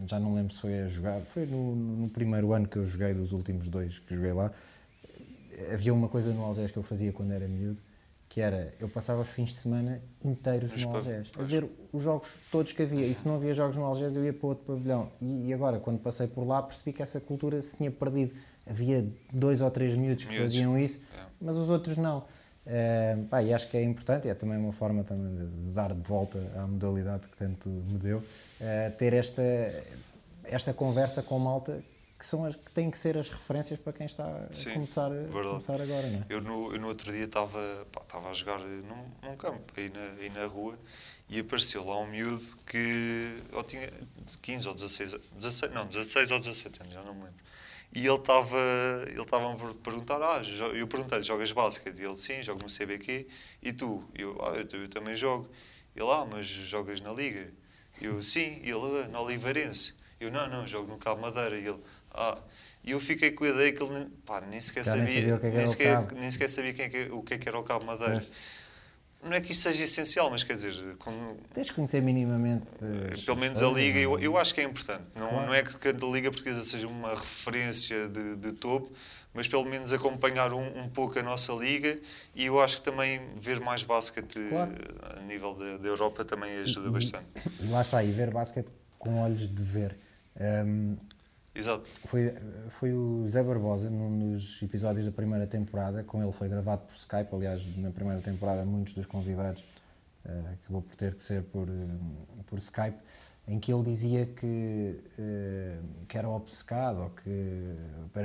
já 0.05 0.19
não 0.19 0.35
lembro 0.35 0.53
se 0.53 0.61
foi 0.61 0.81
a 0.81 0.87
jogar, 0.87 1.21
foi 1.21 1.45
no, 1.45 1.75
no, 1.75 2.09
primeiro 2.09 2.53
ano 2.53 2.67
que 2.67 2.77
eu 2.77 2.85
joguei, 2.85 3.13
dos 3.13 3.31
últimos 3.31 3.67
dois 3.67 3.99
que 3.99 4.15
joguei 4.15 4.33
lá, 4.33 4.51
havia 5.73 5.93
uma 5.93 6.07
coisa 6.07 6.31
no 6.33 6.43
Algés 6.43 6.71
que 6.71 6.77
eu 6.77 6.83
fazia 6.83 7.11
quando 7.11 7.31
era 7.31 7.47
miúdo, 7.47 7.81
que 8.35 8.41
era, 8.41 8.73
eu 8.81 8.89
passava 8.89 9.23
fins 9.23 9.51
de 9.51 9.59
semana 9.59 10.01
inteiros 10.21 10.69
Mas, 10.69 10.83
no 10.83 10.93
Algés, 10.93 11.31
a 11.39 11.43
ver 11.43 11.69
os 11.93 12.03
jogos 12.03 12.27
todos 12.51 12.73
que 12.73 12.83
havia, 12.83 13.05
e 13.05 13.15
se 13.15 13.25
não 13.25 13.35
havia 13.35 13.53
jogos 13.53 13.77
no 13.77 13.85
Algés 13.85 14.13
eu 14.13 14.25
ia 14.25 14.33
para 14.33 14.47
outro 14.47 14.65
pavilhão, 14.65 15.09
e, 15.21 15.47
e 15.47 15.53
agora, 15.53 15.79
quando 15.79 15.99
passei 15.99 16.27
por 16.27 16.45
lá, 16.45 16.61
percebi 16.61 16.91
que 16.91 17.01
essa 17.01 17.21
cultura 17.21 17.61
se 17.61 17.77
tinha 17.77 17.89
perdido. 17.89 18.35
Havia 18.69 19.07
dois 19.31 19.61
ou 19.61 19.71
três 19.71 19.95
miúdos 19.95 20.25
que 20.25 20.37
faziam 20.37 20.77
isso, 20.77 21.01
é. 21.17 21.21
mas 21.39 21.55
os 21.55 21.69
outros 21.69 21.95
não. 21.95 22.25
Pá, 23.29 23.41
e 23.41 23.53
acho 23.53 23.69
que 23.69 23.77
é 23.77 23.83
importante, 23.83 24.27
é 24.27 24.33
também 24.33 24.57
uma 24.57 24.73
forma 24.73 25.05
também 25.05 25.33
de 25.33 25.71
dar 25.71 25.93
de 25.93 26.01
volta 26.01 26.37
à 26.57 26.67
modalidade 26.67 27.29
que 27.29 27.37
tanto 27.37 27.69
me 27.69 27.97
deu, 27.99 28.17
uh, 28.17 28.97
ter 28.97 29.13
esta, 29.13 29.41
esta 30.43 30.73
conversa 30.73 31.23
com 31.23 31.39
malta 31.39 31.81
que 32.17 32.25
são 32.25 32.45
as 32.45 32.55
que 32.55 32.71
têm 32.71 32.89
que 32.89 32.97
ser 32.97 33.17
as 33.17 33.29
referências 33.29 33.79
para 33.79 33.91
quem 33.91 34.05
está 34.05 34.47
Sim, 34.51 34.69
a 34.69 34.73
começar, 34.73 35.11
a 35.11 35.43
começar 35.43 35.81
agora, 35.81 36.09
não 36.09 36.19
é? 36.19 36.25
Eu 36.29 36.41
no, 36.41 36.73
eu 36.73 36.79
no 36.79 36.87
outro 36.87 37.11
dia 37.11 37.25
estava, 37.25 37.59
estava 38.01 38.29
a 38.29 38.33
jogar 38.33 38.59
num, 38.59 39.11
num, 39.21 39.35
campo, 39.35 39.73
aí 39.75 39.89
na, 39.89 40.21
aí 40.21 40.29
na 40.29 40.45
rua, 40.45 40.79
e 41.29 41.39
apareceu 41.39 41.85
lá 41.85 41.99
um 41.99 42.07
miúdo 42.07 42.57
que 42.65 43.41
ou 43.51 43.63
tinha 43.63 43.91
15 44.41 44.67
ou 44.67 44.73
16, 44.73 45.17
16, 45.35 45.73
não, 45.73 45.85
16 45.85 46.31
ou 46.31 46.39
17 46.39 46.81
anos, 46.81 46.93
já 46.93 47.03
não 47.03 47.13
me 47.13 47.23
lembro. 47.25 47.39
e 47.93 48.05
ele 48.05 48.15
estava 48.15 48.57
ele 49.07 49.21
estava 49.21 49.53
a 49.53 49.73
perguntar, 49.75 50.21
ah, 50.21 50.41
eu 50.73 50.87
perguntei, 50.87 51.21
jogas 51.21 51.51
basquete? 51.51 51.99
E 51.99 52.05
ele, 52.05 52.15
sim, 52.15 52.41
jogo 52.41 52.61
no 52.61 52.67
CBQ. 52.67 53.27
E 53.61 53.73
tu? 53.73 54.03
Eu, 54.13 54.37
ah, 54.41 54.55
eu, 54.55 54.81
eu 54.81 54.89
também 54.89 55.15
jogo. 55.15 55.49
Ele, 55.95 56.09
ah, 56.09 56.25
mas 56.29 56.47
jogas 56.47 57.01
na 57.01 57.11
Liga? 57.11 57.51
Eu, 58.01 58.21
sim. 58.21 58.59
E 58.63 58.69
ele, 58.69 59.03
ah, 59.03 59.07
na 59.07 59.21
Oliveirense? 59.21 59.95
Eu, 60.19 60.31
não, 60.31 60.49
não, 60.49 60.67
jogo 60.67 60.87
no 60.89 60.97
Cabo 60.97 61.21
Madeira. 61.21 61.57
E 61.57 61.65
ele, 61.67 61.79
ah... 62.15 62.37
E 62.87 62.91
eu 62.91 62.99
fiquei 62.99 63.31
com 63.31 63.45
a 63.45 63.49
ideia 63.49 63.71
que 63.71 63.81
ele 63.81 64.07
pá, 64.27 64.41
nem 64.41 64.61
sequer 64.61 64.85
sabia, 64.85 65.05
nem, 65.05 65.15
sabia 65.15 65.33
é 65.33 65.37
que 65.39 65.57
nem, 65.57 65.67
sequer, 65.67 66.11
nem 66.13 66.29
sequer 66.29 66.49
sabia 66.49 66.71
quem 66.71 66.85
é 66.85 66.89
que, 66.89 67.11
o 67.11 67.23
que, 67.23 67.33
é 67.33 67.37
que 67.39 67.49
era 67.49 67.57
o 67.57 67.63
Cabo 67.63 67.83
Madeira. 67.83 68.17
Mas 68.17 68.27
não 69.25 69.33
é 69.35 69.41
que 69.41 69.51
isso 69.51 69.61
seja 69.61 69.83
essencial, 69.83 70.29
mas 70.29 70.43
quer 70.43 70.53
dizer. 70.53 70.73
Quando, 70.99 71.37
Tens 71.53 71.67
de 71.67 71.73
conhecer 71.73 72.01
minimamente. 72.01 72.67
Eh, 72.81 73.17
pelo 73.25 73.37
menos 73.37 73.59
a 73.61 73.67
Liga, 73.69 73.99
eu, 73.99 74.19
eu 74.19 74.37
acho 74.37 74.53
que 74.53 74.61
é 74.61 74.63
importante. 74.63 75.03
Não, 75.15 75.27
claro. 75.27 75.47
não 75.47 75.53
é 75.53 75.63
que 75.63 75.87
a 75.87 76.11
Liga 76.11 76.29
Portuguesa 76.29 76.63
seja 76.63 76.87
uma 76.87 77.09
referência 77.09 78.07
de, 78.07 78.35
de 78.35 78.53
topo, 78.53 78.91
mas 79.33 79.47
pelo 79.47 79.65
menos 79.65 79.91
acompanhar 79.91 80.53
um, 80.53 80.79
um, 80.79 80.87
pouco 80.89 81.17
a 81.17 81.23
nossa 81.23 81.51
Liga 81.53 81.97
e 82.35 82.45
eu 82.45 82.61
acho 82.61 82.77
que 82.77 82.83
também 82.83 83.19
ver 83.35 83.59
mais 83.59 83.81
basquete 83.81 84.39
claro. 84.47 84.71
a 85.17 85.21
nível 85.21 85.55
da, 85.55 85.87
Europa 85.87 86.23
também 86.23 86.59
ajuda 86.59 86.89
e, 86.89 86.91
bastante. 86.91 87.25
E 87.59 87.67
lá 87.67 87.81
está, 87.81 88.03
e 88.03 88.11
ver 88.11 88.31
basquete 88.31 88.69
com 88.99 89.21
olhos 89.21 89.49
de 89.49 89.63
ver. 89.63 89.97
Um, 90.39 90.97
Exato. 91.55 91.89
Foi, 92.05 92.33
foi 92.69 92.91
o 92.91 93.25
Zé 93.29 93.41
Barbosa, 93.41 93.89
num 93.89 94.33
dos 94.33 94.61
episódios 94.61 95.05
da 95.05 95.11
primeira 95.11 95.47
temporada, 95.47 96.03
com 96.03 96.21
ele 96.21 96.31
foi 96.33 96.49
gravado 96.49 96.81
por 96.85 96.95
Skype, 96.95 97.33
aliás, 97.33 97.77
na 97.77 97.91
primeira 97.91 98.21
temporada 98.21 98.65
muitos 98.65 98.93
dos 98.93 99.05
convidados 99.05 99.63
uh, 100.25 100.53
acabou 100.53 100.81
por 100.81 100.95
ter 100.97 101.15
que 101.15 101.23
ser 101.23 101.43
por, 101.43 101.69
uh, 101.69 102.43
por 102.45 102.59
Skype, 102.59 102.97
em 103.47 103.57
que 103.57 103.71
ele 103.71 103.83
dizia 103.83 104.25
que, 104.25 104.99
uh, 105.17 106.05
que 106.07 106.17
era 106.17 106.27
obcecado, 106.27 107.03
ou 107.03 107.09
que 107.11 107.75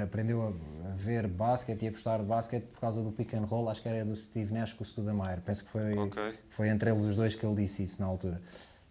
aprendeu 0.02 0.42
a, 0.42 0.90
a, 0.90 0.94
ver 0.96 1.28
basquete 1.28 1.82
e 1.82 1.88
a 1.88 1.90
gostar 1.92 2.18
de 2.18 2.24
basquete 2.24 2.64
por 2.64 2.80
causa 2.80 3.00
do 3.00 3.12
pick 3.12 3.32
and 3.34 3.44
roll, 3.44 3.68
acho 3.68 3.80
que 3.80 3.88
era 3.88 4.04
do 4.04 4.16
Steve 4.16 4.52
Nash 4.52 4.72
com 4.72 4.82
o 4.82 4.86
Studamayer, 4.86 5.40
penso 5.40 5.64
que 5.66 5.70
foi, 5.70 5.96
okay. 5.96 6.34
foi 6.48 6.68
entre 6.68 6.90
eles 6.90 7.04
os 7.04 7.14
dois 7.14 7.36
que 7.36 7.46
ele 7.46 7.54
disse 7.54 7.84
isso 7.84 8.02
na 8.02 8.08
altura. 8.08 8.40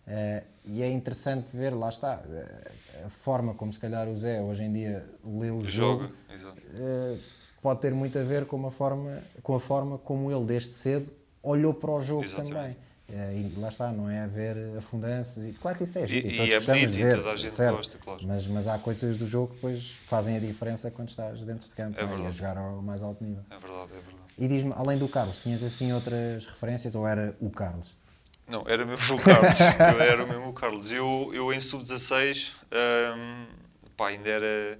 Uh, 0.10 0.44
e 0.66 0.82
é 0.82 0.92
interessante 0.92 1.56
ver, 1.56 1.70
lá 1.70 1.88
está, 1.88 2.16
uh, 2.16 3.06
a 3.06 3.10
forma 3.10 3.54
como 3.54 3.72
se 3.72 3.80
calhar 3.80 4.08
o 4.08 4.16
Zé 4.16 4.42
hoje 4.42 4.64
em 4.64 4.74
dia 4.74 5.08
lê 5.24 5.52
o 5.52 5.64
jogo 5.64 6.06
uh, 6.06 7.20
pode 7.62 7.80
ter 7.80 7.94
muito 7.94 8.18
a 8.18 8.24
ver 8.24 8.46
com 8.46 8.66
a, 8.66 8.72
forma, 8.72 9.22
com 9.44 9.54
a 9.54 9.60
forma 9.60 10.00
como 10.00 10.32
ele 10.32 10.46
desde 10.46 10.74
cedo 10.74 11.14
olhou 11.44 11.76
para 11.76 11.92
o 11.92 12.02
jogo 12.02 12.24
Exatamente. 12.24 12.52
também. 12.52 12.76
e 13.36 13.60
lá 13.60 13.70
está, 13.70 13.92
não 13.92 14.10
é 14.10 14.22
a 14.22 14.28
ver 14.28 14.58
afundanças, 14.80 15.44
e 15.46 15.54
claro 15.54 15.78
que 15.78 15.84
isso 15.84 16.00
é 16.00 16.06
e, 16.08 16.28
e, 16.28 16.38
e 16.38 16.54
é 16.54 16.60
bonito 16.60 16.92
ver, 16.92 17.14
e 17.14 17.16
toda 17.16 17.32
a 17.32 17.36
gente 17.36 17.54
certo, 17.54 17.76
gosta, 17.76 17.98
claro. 18.00 18.20
Mas, 18.26 18.48
mas 18.48 18.68
há 18.68 18.80
coisas 18.80 19.16
do 19.16 19.28
jogo 19.28 19.50
que 19.50 19.56
depois 19.56 19.92
fazem 20.08 20.38
a 20.38 20.40
diferença 20.40 20.90
quando 20.90 21.10
estás 21.10 21.44
dentro 21.44 21.70
de 21.70 21.76
campo 21.76 22.00
é 22.00 22.04
é? 22.04 22.20
e 22.20 22.26
a 22.26 22.32
jogar 22.32 22.58
ao 22.58 22.82
mais 22.82 23.04
alto 23.04 23.24
nível. 23.24 23.44
É 23.48 23.60
verdade, 23.60 23.92
é 23.92 24.02
verdade. 24.02 24.30
E 24.40 24.48
diz-me, 24.48 24.74
além 24.76 24.98
do 24.98 25.08
Carlos, 25.08 25.38
tinhas 25.38 25.62
assim 25.62 25.94
outras 25.94 26.48
referências 26.48 26.96
ou 26.96 27.08
era 27.08 27.36
o 27.40 27.52
Carlos? 27.52 27.99
Não, 28.50 28.64
era 28.68 28.84
mesmo 28.84 29.16
o 29.16 29.20
Carlos. 29.22 29.60
eu 29.60 30.02
era 30.02 30.26
mesmo 30.26 30.50
o 30.50 30.54
Carlos. 30.54 30.92
Eu, 30.92 31.32
eu 31.34 31.54
em 31.54 31.62
sub-16, 31.62 32.52
um, 33.16 34.04
ainda 34.04 34.30
era. 34.30 34.80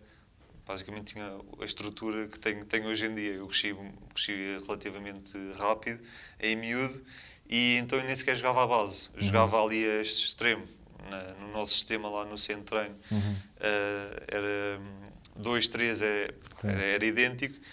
Basicamente 0.66 1.14
tinha 1.14 1.32
a 1.60 1.66
estrutura 1.66 2.28
que 2.28 2.40
tenho, 2.40 2.66
tenho 2.66 2.88
hoje 2.88 3.06
em 3.06 3.16
dia. 3.16 3.34
Eu 3.34 3.48
cresci, 3.48 3.76
cresci 4.14 4.60
relativamente 4.68 5.34
rápido, 5.58 6.00
em 6.40 6.56
miúdo, 6.56 7.04
e 7.48 7.78
então 7.78 7.98
eu 7.98 8.06
nem 8.06 8.16
sequer 8.16 8.36
jogava 8.36 8.64
a 8.64 8.68
base. 8.68 9.10
Eu 9.14 9.22
uhum. 9.22 9.28
jogava 9.28 9.64
ali 9.64 9.86
a 9.86 10.02
este 10.02 10.26
extremo, 10.26 10.64
na, 11.10 11.24
no 11.34 11.52
nosso 11.54 11.74
sistema 11.74 12.10
lá 12.10 12.26
no 12.26 12.38
centro 12.38 12.66
treino. 12.66 12.96
Uhum. 13.12 13.36
Uh, 13.58 14.24
era 14.28 14.82
2, 15.36 15.68
3 15.68 16.02
é, 16.02 16.30
era, 16.64 16.82
era 16.82 17.06
idêntico. 17.06 17.56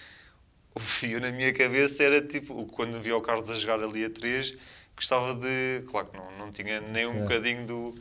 O 0.75 0.79
fio 0.79 1.19
na 1.19 1.33
minha 1.33 1.55
cabeça 1.55 2.05
era 2.05 2.21
tipo, 2.21 2.67
quando 2.67 3.01
via 3.01 3.17
o 3.17 3.23
Carlos 3.23 3.51
a 3.51 3.55
jogar 3.55 3.83
ali 3.83 4.05
a 4.05 4.11
3 4.11 4.59
gostava 4.97 5.35
de. 5.35 5.85
Claro 5.89 6.09
que 6.09 6.17
não, 6.17 6.39
não 6.39 6.53
tinha 6.53 6.81
nem 6.81 7.07
um 7.07 7.23
bocadinho 7.23 7.67
do, 7.67 7.95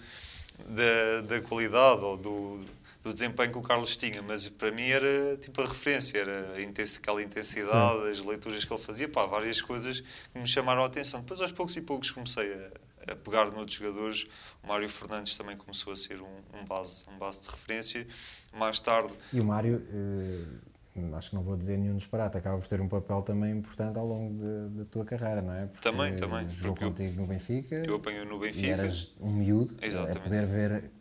da, 0.67 1.21
da 1.21 1.41
qualidade 1.41 2.03
ou 2.03 2.17
do, 2.17 2.63
do 3.03 3.13
desempenho 3.13 3.51
que 3.51 3.57
o 3.57 3.61
Carlos 3.61 3.95
tinha, 3.97 4.21
mas 4.21 4.47
para 4.47 4.71
mim 4.71 4.87
era 4.87 5.37
tipo 5.37 5.61
a 5.61 5.67
referência, 5.67 6.17
era 6.17 6.61
intensa, 6.61 6.99
aquela 6.99 7.21
intensidade, 7.21 8.01
Sim. 8.03 8.11
as 8.11 8.19
leituras 8.19 8.63
que 8.63 8.73
ele 8.73 8.81
fazia, 8.81 9.09
pá, 9.09 9.25
várias 9.25 9.61
coisas 9.61 9.99
que 9.99 10.39
me 10.39 10.47
chamaram 10.47 10.81
a 10.81 10.85
atenção. 10.85 11.19
Depois, 11.19 11.41
aos 11.41 11.51
poucos 11.51 11.75
e 11.75 11.81
poucos, 11.81 12.11
comecei 12.11 12.53
a, 12.53 13.11
a 13.11 13.15
pegar 13.15 13.51
noutros 13.51 13.77
jogadores. 13.77 14.25
O 14.63 14.67
Mário 14.67 14.89
Fernandes 14.89 15.37
também 15.37 15.55
começou 15.55 15.93
a 15.93 15.95
ser 15.95 16.21
um, 16.21 16.59
um, 16.59 16.65
base, 16.65 17.05
um 17.13 17.17
base 17.17 17.41
de 17.41 17.49
referência. 17.49 18.07
Mais 18.53 18.79
tarde. 18.79 19.13
E 19.33 19.39
o 19.39 19.43
Mário. 19.43 19.85
Uh 19.91 20.74
acho 21.17 21.29
que 21.29 21.35
não 21.35 21.43
vou 21.43 21.57
dizer 21.57 21.77
nenhum 21.77 21.97
disparate, 21.97 22.37
acaba 22.37 22.57
por 22.57 22.67
ter 22.67 22.79
um 22.79 22.87
papel 22.87 23.21
também 23.21 23.51
importante 23.51 23.97
ao 23.97 24.05
longo 24.05 24.69
da 24.69 24.85
tua 24.85 25.03
carreira, 25.05 25.41
não 25.41 25.53
é? 25.53 25.65
Porque 25.65 25.89
também, 25.89 26.15
também. 26.15 26.49
Jogou 26.49 26.75
contigo 26.75 27.21
no 27.21 27.27
Benfica. 27.27 27.75
Eu 27.75 27.95
apanho 27.95 28.25
no 28.25 28.39
Benfica. 28.39 28.67
E 28.67 28.69
eras 28.69 29.13
um 29.19 29.31
miúdo. 29.31 29.75
Exatamente. 29.81 30.17
A 30.17 30.21
poder 30.21 30.45
ver, 30.45 30.91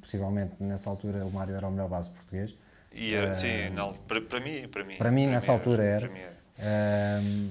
possivelmente 0.00 0.54
nessa 0.60 0.88
altura, 0.88 1.24
o 1.24 1.30
Mário 1.30 1.54
era 1.54 1.66
o 1.66 1.70
melhor 1.70 1.88
base 1.88 2.10
português. 2.10 2.54
E 2.94 3.14
era, 3.14 3.32
uh, 3.32 3.34
sim, 3.34 3.70
não, 3.74 3.94
para, 3.94 4.20
para 4.20 4.40
mim, 4.40 4.68
para 4.68 4.84
mim. 4.84 4.96
Para 4.96 5.10
mim, 5.10 5.24
para 5.24 5.32
nessa 5.32 5.52
mim 5.52 5.58
altura 5.58 5.82
era. 5.82 6.06
era. 6.06 6.32
Uh, 6.58 7.48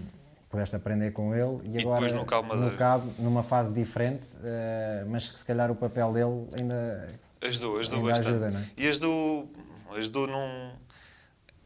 pudeste 0.52 0.76
aprender 0.76 1.12
com 1.12 1.34
ele 1.34 1.62
e, 1.64 1.78
e 1.78 1.80
agora 1.80 2.14
no 2.14 2.26
Cabo, 2.26 2.56
no 2.56 2.76
Cabo, 2.76 3.14
numa 3.18 3.42
fase 3.42 3.74
diferente, 3.74 4.26
uh, 4.36 5.10
mas 5.10 5.30
que 5.30 5.40
se 5.40 5.46
calhar 5.46 5.72
o 5.72 5.76
papel 5.76 6.12
dele 6.14 6.48
ainda 6.58 7.08
ajudou, 7.42 7.80
ajudou 7.80 8.00
ainda 8.00 8.12
bastante. 8.12 8.44
Ajuda, 8.44 8.60
é? 8.60 8.66
E 8.78 8.88
ajudou, 8.90 9.52
ajudou 9.96 10.28
num 10.28 10.72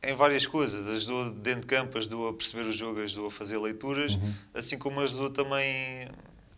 em 0.06 0.14
várias 0.14 0.46
coisas. 0.46 0.88
Ajudou 0.88 1.32
dentro 1.32 1.62
de 1.62 1.68
campo, 1.68 1.98
ajudou 1.98 2.30
a 2.30 2.34
perceber 2.34 2.68
o 2.68 2.72
jogo, 2.72 3.02
ajudou 3.02 3.28
a 3.28 3.32
fazer 3.32 3.58
leituras, 3.58 4.16
uhum. 4.16 4.34
assim 4.54 4.78
como 4.78 5.00
ajudou 5.02 5.30
também 5.30 6.08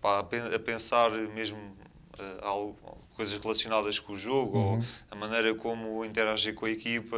pá, 0.02 0.20
a 0.20 0.60
pensar 0.60 1.12
mesmo 1.12 1.58
uh, 1.58 2.42
algo, 2.42 2.78
coisas 3.16 3.42
relacionadas 3.42 4.00
com 4.00 4.14
o 4.14 4.18
jogo, 4.18 4.58
uhum. 4.58 4.78
ou 4.78 4.84
a 5.12 5.16
maneira 5.16 5.54
como 5.56 6.06
interagir 6.06 6.54
com 6.54 6.66
a 6.66 6.70
equipa, 6.70 7.16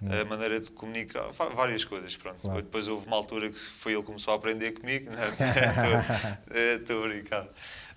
uhum. 0.00 0.20
a 0.20 0.24
maneira 0.24 0.60
de 0.60 0.70
comunicar, 0.70 1.28
várias 1.54 1.84
coisas. 1.84 2.14
Pronto. 2.16 2.40
Claro. 2.40 2.62
Depois 2.62 2.88
houve 2.88 3.06
uma 3.06 3.16
altura 3.16 3.50
que 3.50 3.58
foi 3.58 3.92
ele 3.92 4.00
que 4.00 4.06
começou 4.06 4.32
a 4.32 4.36
aprender 4.36 4.72
comigo, 4.72 5.10
estou 6.80 7.04
a 7.04 7.08
brincar. 7.08 7.48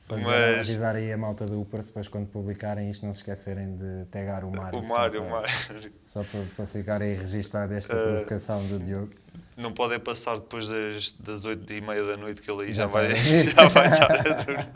Mas... 0.10 0.60
avisar 0.60 0.96
aí 0.96 1.12
a 1.14 1.18
malta 1.18 1.46
do 1.46 1.62
Upers, 1.62 1.88
depois 1.88 2.08
quando 2.08 2.28
publicarem 2.28 2.90
isto, 2.90 3.06
não 3.06 3.14
se 3.14 3.22
esquecerem 3.22 3.78
de 3.78 4.06
tagar 4.08 4.44
o 4.44 4.52
Mário. 4.52 4.80
O 4.80 4.88
Mário, 4.88 5.24
o 5.24 5.30
Mário. 5.30 5.50
Só 6.06 6.24
para, 6.24 6.42
para 6.56 6.68
ficar 6.68 7.02
aí 7.02 7.18
esta 7.38 7.66
uh, 7.66 8.04
provocação 8.04 8.66
do 8.68 8.80
Diogo. 8.80 9.10
Não 9.56 9.72
podem 9.72 10.00
passar 10.00 10.36
depois 10.36 10.68
das, 10.68 11.12
das 11.12 11.46
8 11.46 11.72
e 11.74 11.82
meia 11.82 12.04
da 12.04 12.18
noite, 12.18 12.42
que 12.42 12.52
ele 12.52 12.64
aí 12.64 12.72
já, 12.74 12.84
já 12.84 12.88
vai, 12.88 13.16
já 13.16 13.68
vai 13.68 13.92
estar 13.92 14.12
a 14.12 14.34
dormir. 14.34 14.70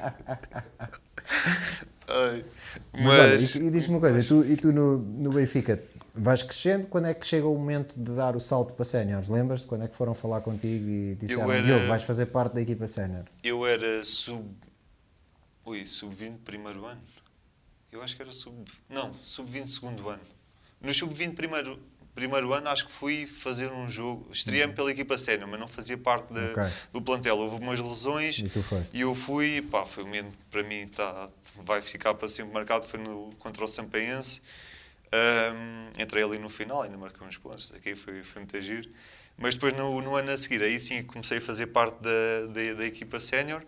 Mas, 2.93 3.03
mas 3.03 3.19
olha, 3.19 3.63
e, 3.63 3.67
e 3.67 3.71
diz-me 3.71 3.95
uma 3.95 3.99
coisa, 3.99 4.19
e 4.19 4.23
tu, 4.23 4.45
e 4.45 4.55
tu 4.55 4.71
no, 4.71 4.97
no 4.97 5.33
Benfica 5.33 5.83
vais 6.15 6.41
crescendo, 6.41 6.87
quando 6.87 7.07
é 7.07 7.13
que 7.13 7.27
chega 7.27 7.45
o 7.47 7.55
momento 7.55 7.99
de 7.99 8.11
dar 8.11 8.35
o 8.35 8.39
salto 8.39 8.73
para 8.73 8.85
séniores? 8.85 9.29
Lembras-te 9.29 9.67
quando 9.67 9.83
é 9.83 9.87
que 9.87 9.95
foram 9.95 10.15
falar 10.15 10.41
contigo 10.41 10.87
e 10.89 11.15
disseram, 11.19 11.51
era, 11.51 11.63
Diogo, 11.63 11.87
vais 11.87 12.03
fazer 12.03 12.27
parte 12.27 12.53
da 12.53 12.61
equipa 12.61 12.87
sénior? 12.87 13.25
Eu 13.43 13.65
era 13.67 14.03
sub 14.03 14.45
Ui, 15.67 15.85
sub-20 15.85 16.37
primeiro 16.45 16.85
ano? 16.85 17.01
Eu 17.91 18.01
acho 18.01 18.15
que 18.15 18.21
era 18.21 18.31
sub... 18.31 18.55
Não, 18.89 19.13
sub-20 19.21 19.67
segundo 19.67 20.07
ano. 20.07 20.21
No 20.79 20.93
sub-20 20.93 21.35
primeiro, 21.35 21.77
primeiro 22.15 22.53
ano 22.53 22.69
acho 22.69 22.85
que 22.85 22.91
fui 22.93 23.27
fazer 23.27 23.69
um 23.69 23.89
jogo... 23.89 24.29
Estreiei-me 24.31 24.71
pela 24.71 24.89
equipa 24.89 25.17
sénior, 25.17 25.49
mas 25.49 25.59
não 25.59 25.67
fazia 25.67 25.97
parte 25.97 26.31
okay. 26.31 26.71
do 26.93 27.01
plantel. 27.01 27.37
Houve 27.37 27.61
umas 27.61 27.81
lesões 27.81 28.39
e, 28.39 28.49
e 28.93 29.01
eu 29.01 29.13
fui... 29.13 29.61
Pá, 29.61 29.83
foi 29.83 30.05
um 30.05 30.07
momento 30.07 30.37
para 30.49 30.63
mim, 30.63 30.87
tá, 30.87 31.29
vai 31.57 31.81
ficar 31.81 32.13
para 32.13 32.29
sempre 32.29 32.53
marcado. 32.53 32.85
Foi 32.85 33.01
no, 33.01 33.29
contra 33.37 33.65
o 33.65 33.67
Sampaense. 33.67 34.41
Um, 35.13 36.01
entrei 36.01 36.23
ali 36.23 36.39
no 36.39 36.47
final, 36.47 36.83
ainda 36.83 36.97
marquei 36.97 37.27
uns 37.27 37.35
pontos. 37.35 37.73
Aqui 37.75 37.93
foi, 37.93 38.23
foi 38.23 38.41
muito 38.41 38.55
agir. 38.55 38.89
Mas 39.37 39.53
depois, 39.53 39.73
no, 39.73 40.01
no 40.01 40.15
ano 40.15 40.31
a 40.31 40.37
seguir, 40.37 40.63
aí 40.63 40.79
sim 40.79 41.03
comecei 41.03 41.39
a 41.39 41.41
fazer 41.41 41.67
parte 41.67 41.97
da, 42.01 42.47
da, 42.53 42.73
da 42.73 42.85
equipa 42.85 43.19
sénior. 43.19 43.61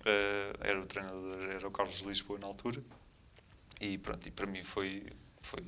Uh, 0.00 0.56
era 0.60 0.80
o 0.80 0.86
treinador, 0.86 1.50
era 1.50 1.68
o 1.68 1.70
Carlos 1.70 2.00
Lisboa 2.00 2.38
na 2.38 2.46
altura. 2.46 2.80
E 3.80 3.98
pronto, 3.98 4.26
e 4.26 4.30
para 4.30 4.46
mim 4.46 4.62
foi, 4.62 5.06
foi 5.40 5.62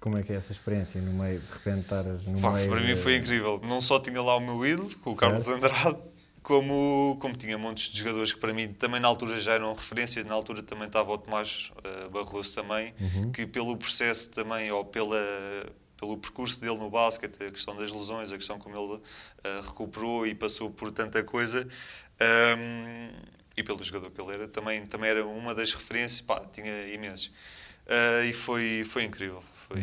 como 0.00 0.16
é 0.16 0.22
que 0.22 0.32
é 0.32 0.36
essa 0.36 0.50
experiência 0.50 1.00
no 1.00 1.12
meio, 1.12 1.40
de 1.40 1.52
repente 1.52 1.80
estares 1.80 2.24
no 2.24 2.40
Pá, 2.40 2.52
meio? 2.52 2.70
Para 2.70 2.80
mim 2.80 2.96
foi 2.96 3.16
incrível. 3.16 3.60
Não 3.62 3.82
só 3.82 4.00
tinha 4.00 4.20
lá 4.22 4.36
o 4.36 4.40
meu 4.40 4.64
ídolo, 4.64 4.88
o 4.88 4.90
certo. 4.90 5.16
Carlos 5.16 5.46
Andrade, 5.46 5.98
como, 6.42 7.18
como 7.20 7.36
tinha 7.36 7.58
montes 7.58 7.90
de 7.90 7.98
jogadores 7.98 8.32
que 8.32 8.40
para 8.40 8.54
mim 8.54 8.72
também 8.72 8.98
na 8.98 9.06
altura 9.08 9.38
já 9.38 9.52
eram 9.52 9.74
referência. 9.74 10.24
Na 10.24 10.32
altura 10.32 10.62
também 10.62 10.86
estava 10.86 11.12
o 11.12 11.18
Tomás 11.18 11.70
uh, 11.76 12.08
Barroso 12.08 12.54
também, 12.54 12.94
uhum. 12.98 13.30
que 13.30 13.44
pelo 13.44 13.76
processo 13.76 14.30
também, 14.30 14.72
ou 14.72 14.86
pela, 14.86 15.22
pelo 15.98 16.16
percurso 16.16 16.58
dele 16.58 16.78
no 16.78 16.88
basquete, 16.88 17.44
a 17.44 17.50
questão 17.50 17.76
das 17.76 17.92
lesões, 17.92 18.32
a 18.32 18.38
questão 18.38 18.58
como 18.58 18.74
ele 18.74 18.94
uh, 18.94 19.02
recuperou 19.66 20.26
e 20.26 20.34
passou 20.34 20.70
por 20.70 20.90
tanta 20.90 21.22
coisa. 21.22 21.68
Um, 22.18 22.24
ehm, 22.24 23.39
e 23.60 23.62
pelo 23.62 23.82
jogador 23.82 24.10
que 24.10 24.20
ele 24.20 24.32
era, 24.32 24.48
também, 24.48 24.84
também 24.86 25.10
era 25.10 25.24
uma 25.24 25.54
das 25.54 25.72
referências, 25.72 26.20
pá, 26.20 26.40
tinha 26.52 26.88
imensos. 26.88 27.26
Uh, 27.86 28.24
e 28.28 28.32
foi, 28.32 28.84
foi 28.88 29.04
incrível. 29.04 29.42
Foi, 29.68 29.80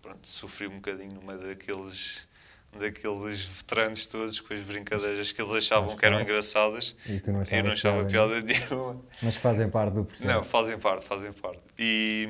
pronto, 0.00 0.26
sofri 0.26 0.66
um 0.66 0.76
bocadinho 0.76 1.14
numa 1.14 1.36
daqueles 1.36 2.26
daqueles 2.78 3.40
veteranos 3.46 4.06
todos 4.06 4.40
com 4.42 4.52
as 4.52 4.60
brincadeiras 4.60 5.32
que 5.32 5.40
eles 5.40 5.54
achavam 5.54 5.96
que 5.96 6.04
eram 6.04 6.20
engraçadas 6.20 6.94
e 7.06 7.18
tu 7.18 7.32
não 7.32 7.42
eu 7.42 7.64
não 7.64 7.72
achava 7.72 8.04
piada 8.04 8.42
nenhuma. 8.42 9.02
mas 9.22 9.36
que 9.36 9.42
fazem 9.42 9.70
parte 9.70 9.94
do 9.94 10.04
processo. 10.04 10.30
Não 10.30 10.44
fazem 10.44 10.78
parte 10.78 11.06
fazem 11.06 11.32
parte. 11.32 11.62
E 11.78 12.28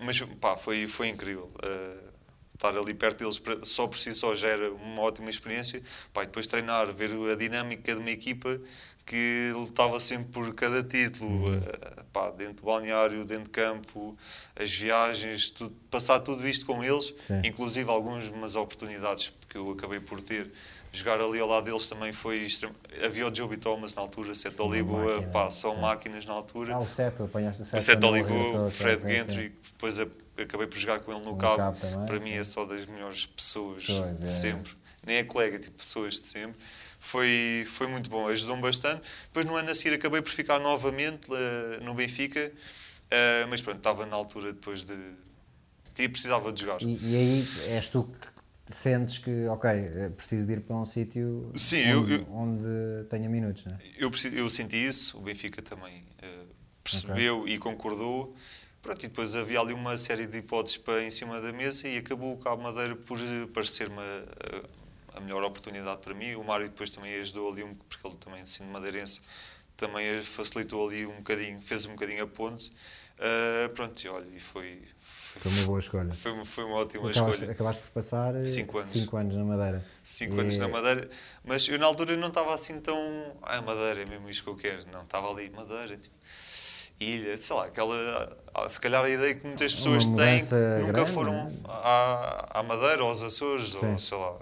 mas 0.00 0.20
pá 0.40 0.54
foi 0.54 0.86
foi 0.86 1.08
incrível 1.08 1.50
uh, 1.64 2.10
estar 2.54 2.76
ali 2.76 2.92
perto 2.92 3.18
deles 3.18 3.42
só 3.64 3.88
por 3.88 3.96
si 3.98 4.12
só 4.12 4.34
já 4.34 4.48
era 4.48 4.70
uma 4.72 5.02
ótima 5.02 5.30
experiência. 5.30 5.82
Pá, 6.12 6.22
e 6.22 6.26
depois 6.26 6.46
treinar 6.46 6.92
ver 6.92 7.10
a 7.32 7.34
dinâmica 7.34 7.94
de 7.94 7.98
uma 7.98 8.10
equipa 8.10 8.60
que 9.06 9.50
lutava 9.54 9.98
sempre 10.00 10.26
por 10.26 10.54
cada 10.54 10.82
título, 10.82 11.30
uhum. 11.30 11.58
uh, 11.58 12.04
pá, 12.12 12.30
dentro 12.30 12.54
do 12.54 12.62
balneário, 12.62 13.24
dentro 13.24 13.44
de 13.44 13.50
campo, 13.50 14.16
as 14.54 14.70
viagens, 14.70 15.50
tudo, 15.50 15.74
passar 15.90 16.20
tudo 16.20 16.46
isto 16.46 16.64
com 16.64 16.82
eles, 16.82 17.14
Sim. 17.20 17.40
inclusive 17.44 17.90
algumas 17.90 18.54
oportunidades 18.56 19.32
que 19.48 19.56
eu 19.56 19.70
acabei 19.72 20.00
por 20.00 20.20
ter. 20.20 20.50
Jogar 20.92 21.20
ali 21.20 21.38
ao 21.38 21.48
lado 21.48 21.64
deles 21.64 21.86
também 21.86 22.12
foi 22.12 22.38
extremo. 22.38 22.74
Havia 23.04 23.28
o 23.28 23.34
Joby 23.34 23.56
Thomas 23.56 23.94
na 23.94 24.02
altura, 24.02 24.34
Sete 24.34 24.60
Lisboa, 24.60 25.22
pá, 25.22 25.48
só 25.50 25.72
Sim. 25.72 25.80
máquinas 25.80 26.26
na 26.26 26.32
altura. 26.32 26.74
Ah, 26.74 26.80
o 26.80 26.88
Sete, 26.88 27.22
apanhaste 27.22 27.62
o 27.62 27.64
Sete. 27.64 27.80
O 27.80 27.84
Sete 27.84 28.00
Fred 28.70 29.02
Gentry, 29.02 29.52
depois 29.72 30.00
acabei 30.00 30.66
por 30.66 30.76
jogar 30.76 30.98
com 30.98 31.12
ele 31.12 31.20
no, 31.20 31.32
no 31.32 31.36
Cabo. 31.36 31.56
Cabo 31.58 32.06
Para 32.06 32.18
mim 32.18 32.32
é 32.32 32.42
só 32.42 32.64
das 32.64 32.86
melhores 32.86 33.24
pessoas 33.24 33.86
pois, 33.86 34.18
de 34.18 34.24
é. 34.24 34.26
sempre. 34.26 34.72
Nem 35.06 35.16
é 35.16 35.24
colega, 35.24 35.58
tipo 35.60 35.78
pessoas 35.78 36.14
de 36.14 36.26
sempre 36.26 36.56
foi, 37.00 37.64
foi 37.66 37.86
muito 37.88 38.10
bom, 38.10 38.28
ajudou-me 38.28 38.62
bastante. 38.62 39.02
Depois 39.24 39.46
no 39.46 39.56
ano 39.56 39.70
a 39.70 39.74
seguir 39.74 39.94
acabei 39.94 40.20
por 40.20 40.30
ficar 40.30 40.60
novamente 40.60 41.28
uh, 41.30 41.82
no 41.82 41.94
Benfica, 41.94 42.52
uh, 42.52 43.48
mas 43.48 43.62
pronto, 43.62 43.78
estava 43.78 44.04
na 44.04 44.14
altura 44.14 44.52
depois 44.52 44.84
de. 44.84 44.94
e 45.98 46.08
precisava 46.08 46.52
de 46.52 46.60
jogar. 46.60 46.80
E, 46.82 46.98
e, 47.00 47.16
aí 47.16 47.48
és 47.68 47.88
tu 47.88 48.04
que 48.04 48.72
sentes 48.72 49.18
que, 49.18 49.46
ok, 49.46 49.70
preciso 50.16 50.46
de 50.46 50.52
ir 50.52 50.60
para 50.60 50.76
um 50.76 50.84
sítio 50.84 51.50
onde, 51.50 51.88
eu, 51.88 52.08
eu, 52.08 52.32
onde 52.32 53.08
tenha 53.08 53.28
minutos, 53.28 53.64
não 53.64 53.72
é? 53.72 53.78
Eu, 53.98 54.12
eu 54.32 54.50
senti 54.50 54.76
isso, 54.76 55.18
o 55.18 55.22
Benfica 55.22 55.62
também 55.62 56.04
uh, 56.22 56.46
percebeu 56.84 57.40
okay. 57.40 57.54
e 57.54 57.58
concordou. 57.58 58.36
Pronto, 58.82 59.04
e 59.04 59.08
depois 59.08 59.36
havia 59.36 59.60
ali 59.60 59.74
uma 59.74 59.98
série 59.98 60.26
de 60.26 60.38
hipóteses 60.38 60.78
para 60.78 61.02
em 61.02 61.10
cima 61.10 61.38
da 61.38 61.52
mesa 61.52 61.86
e 61.86 61.98
acabou 61.98 62.32
o 62.32 62.38
Cabo 62.38 62.62
Madeira 62.62 62.96
por 62.96 63.18
parecer-me 63.52 64.00
a 65.14 65.20
melhor 65.20 65.42
oportunidade 65.42 66.00
para 66.00 66.14
mim. 66.14 66.34
O 66.34 66.44
Mário 66.44 66.68
depois 66.68 66.90
também 66.90 67.14
ajudou 67.20 67.52
ali, 67.52 67.62
um, 67.62 67.74
porque 67.74 68.06
ele 68.06 68.16
também 68.16 68.40
ensino 68.42 68.70
madeirense, 68.70 69.20
também 69.76 70.22
facilitou 70.22 70.88
ali 70.88 71.06
um 71.06 71.16
bocadinho, 71.16 71.60
fez 71.60 71.84
um 71.86 71.90
bocadinho 71.90 72.24
a 72.24 72.26
ponte. 72.26 72.70
Uh, 73.20 73.68
pronto, 73.74 74.02
e 74.02 74.08
olha, 74.08 74.26
e 74.34 74.40
foi, 74.40 74.82
foi, 74.98 75.42
foi. 75.42 75.52
uma 75.52 75.66
boa 75.66 75.78
escolha. 75.78 76.12
Foi, 76.14 76.44
foi 76.44 76.64
uma 76.64 76.76
ótima 76.76 77.10
acabaste, 77.10 77.34
escolha. 77.34 77.52
Acabaste 77.52 77.82
por 77.82 77.90
passar 77.90 78.46
5 78.46 78.78
anos. 78.78 78.90
Cinco 78.90 79.16
anos 79.18 79.36
na 79.36 79.44
Madeira. 79.44 79.84
5 80.02 80.34
e... 80.34 80.40
anos 80.40 80.58
na 80.58 80.68
Madeira, 80.68 81.10
mas 81.44 81.68
eu 81.68 81.78
na 81.78 81.86
altura 81.86 82.16
não 82.16 82.28
estava 82.28 82.54
assim 82.54 82.80
tão. 82.80 82.96
Ah, 83.42 83.60
Madeira, 83.60 84.02
é 84.02 84.06
mesmo 84.06 84.30
isto 84.30 84.44
que 84.44 84.48
eu 84.48 84.56
quero. 84.56 84.90
Não, 84.90 85.02
estava 85.02 85.30
ali, 85.30 85.50
Madeira, 85.50 85.98
tipo, 85.98 86.14
ilha, 86.98 87.36
sei 87.36 87.56
lá, 87.56 87.66
aquela. 87.66 88.38
Ah, 88.54 88.66
se 88.70 88.80
calhar 88.80 89.04
a 89.04 89.10
ideia 89.10 89.34
que 89.34 89.46
muitas 89.46 89.74
pessoas 89.74 90.06
têm 90.06 90.40
nunca 90.40 90.92
grande, 90.92 91.10
foram 91.10 91.44
né? 91.44 91.52
à, 91.66 92.60
à 92.60 92.62
Madeira, 92.62 93.02
aos 93.02 93.20
Açores, 93.20 93.72
Sim. 93.72 93.86
ou 93.86 93.98
sei 93.98 94.16
lá 94.16 94.38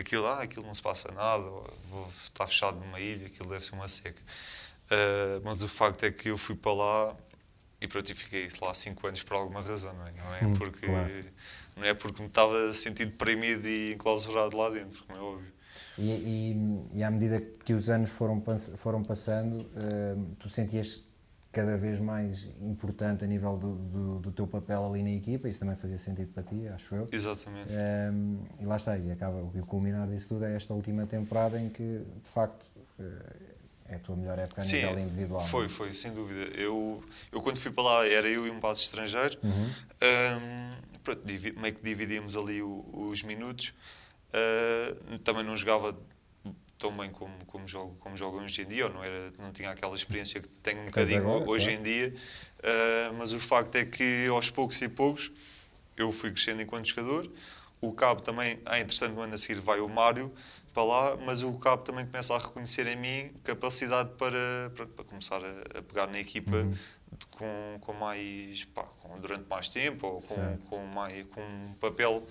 aquilo, 0.00 0.26
ah, 0.26 0.42
aquilo 0.42 0.66
não 0.66 0.74
se 0.74 0.82
passa 0.82 1.10
nada, 1.12 1.42
vou 1.42 2.06
estar 2.08 2.46
fechado 2.46 2.78
numa 2.78 3.00
ilha, 3.00 3.26
aquilo 3.26 3.48
deve 3.48 3.64
ser 3.64 3.74
uma 3.74 3.88
seca. 3.88 4.20
Uh, 4.90 5.40
mas 5.44 5.62
o 5.62 5.68
facto 5.68 6.04
é 6.04 6.10
que 6.10 6.30
eu 6.30 6.38
fui 6.38 6.54
para 6.54 6.72
lá 6.72 7.16
e 7.80 7.86
pronto, 7.86 8.10
e 8.10 8.14
fiquei 8.14 8.48
lá 8.60 8.74
5 8.74 9.06
anos 9.06 9.22
por 9.22 9.36
alguma 9.36 9.60
razão, 9.60 9.92
não 9.94 10.06
é? 10.06 10.12
Não 10.12 10.34
é, 10.34 10.46
hum, 10.46 10.54
porque, 10.56 10.86
claro. 10.86 11.24
não 11.76 11.84
é 11.84 11.94
porque 11.94 12.20
me 12.22 12.28
estava 12.28 12.74
sentido 12.74 13.10
deprimido 13.10 13.66
e 13.68 13.92
enclausurado 13.92 14.56
lá 14.56 14.68
dentro, 14.70 15.04
como 15.04 15.18
é 15.18 15.22
óbvio. 15.22 15.52
E, 15.96 16.10
e, 16.10 16.98
e 16.98 17.02
à 17.04 17.10
medida 17.10 17.40
que 17.64 17.72
os 17.72 17.88
anos 17.88 18.10
foram, 18.10 18.42
foram 18.78 19.02
passando, 19.02 19.60
uh, 19.60 20.36
tu 20.40 20.48
sentias 20.48 21.07
cada 21.58 21.76
vez 21.76 21.98
mais 21.98 22.48
importante 22.60 23.24
a 23.24 23.26
nível 23.26 23.56
do, 23.56 23.74
do, 23.74 24.18
do, 24.20 24.30
teu 24.30 24.46
papel 24.46 24.86
ali 24.86 25.02
na 25.02 25.10
equipa, 25.10 25.48
isso 25.48 25.58
também 25.58 25.74
fazia 25.74 25.98
sentido 25.98 26.32
para 26.32 26.44
ti, 26.44 26.68
acho 26.68 26.94
eu. 26.94 27.08
Exatamente. 27.10 27.68
Um, 27.72 28.38
e 28.60 28.64
lá 28.64 28.76
está, 28.76 28.96
e 28.96 29.10
acaba, 29.10 29.38
o 29.42 29.50
culminar 29.66 30.06
disso 30.06 30.28
tudo 30.28 30.44
é 30.44 30.54
esta 30.54 30.72
última 30.72 31.04
temporada 31.04 31.60
em 31.60 31.68
que, 31.68 31.82
de 31.82 32.30
facto, 32.32 32.64
eh, 33.00 33.04
é 33.88 33.96
a 33.96 33.98
tua 33.98 34.14
melhor 34.14 34.38
época 34.38 34.60
a 34.60 34.64
Sim, 34.64 34.76
nível 34.76 35.00
individual. 35.00 35.40
Foi, 35.40 35.64
é? 35.64 35.68
foi, 35.68 35.94
sem 35.94 36.12
dúvida. 36.12 36.56
Eu, 36.56 37.02
eu 37.32 37.42
quando 37.42 37.58
fui 37.58 37.72
para 37.72 37.82
lá, 37.82 38.06
era 38.06 38.28
eu 38.28 38.46
e 38.46 38.50
um 38.50 38.60
base 38.60 38.82
estrangeiro, 38.82 39.36
uhum. 39.42 39.50
um, 39.50 41.00
pronto, 41.02 41.22
meio 41.26 41.74
que 41.74 41.82
dividíamos 41.82 42.36
ali 42.36 42.62
o, 42.62 42.84
os 42.92 43.24
minutos. 43.24 43.74
Uh, 44.28 45.18
também 45.20 45.42
não 45.42 45.56
jogava 45.56 45.98
tão 46.78 46.96
bem 46.96 47.10
como, 47.10 47.34
como, 47.46 47.66
jogo, 47.66 47.96
como 47.98 48.16
jogo 48.16 48.38
hoje 48.38 48.62
em 48.62 48.66
dia, 48.66 48.86
ou 48.86 48.92
não, 48.92 49.02
era, 49.02 49.32
não 49.38 49.52
tinha 49.52 49.70
aquela 49.70 49.94
experiência 49.94 50.40
que 50.40 50.48
tenho 50.48 50.80
um 50.82 50.86
bocadinho 50.86 51.20
agora, 51.20 51.50
hoje 51.50 51.72
em 51.72 51.82
dia, 51.82 52.14
uh, 52.60 53.14
mas 53.14 53.32
o 53.32 53.40
facto 53.40 53.74
é 53.76 53.84
que 53.84 54.28
aos 54.28 54.48
poucos 54.48 54.80
e 54.80 54.88
poucos 54.88 55.32
eu 55.96 56.12
fui 56.12 56.30
crescendo 56.30 56.62
enquanto 56.62 56.86
jogador. 56.86 57.30
O 57.80 57.92
Cabo 57.92 58.22
também, 58.22 58.58
ah, 58.64 58.78
entretanto, 58.78 59.14
no 59.14 59.20
ano 59.20 59.34
a 59.34 59.38
seguir 59.38 59.60
vai 59.60 59.80
o 59.80 59.88
Mário 59.88 60.32
para 60.72 60.84
lá, 60.84 61.16
mas 61.16 61.42
o 61.42 61.52
Cabo 61.54 61.82
também 61.82 62.06
começa 62.06 62.34
a 62.34 62.38
reconhecer 62.38 62.86
em 62.86 62.96
mim 62.96 63.32
capacidade 63.42 64.10
para, 64.16 64.70
para, 64.74 64.86
para 64.86 65.04
começar 65.04 65.40
a, 65.44 65.78
a, 65.78 65.82
pegar 65.82 66.06
na 66.06 66.20
equipa 66.20 66.56
uhum. 66.56 66.74
com, 67.30 67.78
com 67.80 67.92
mais, 67.94 68.64
pá, 68.66 68.84
com, 69.00 69.18
durante 69.20 69.48
mais 69.48 69.68
tempo 69.68 70.06
ou 70.06 70.22
com, 70.22 70.58
com, 70.68 70.86
mais, 70.86 71.26
com 71.28 71.40
um 71.40 71.72
papel 71.74 72.26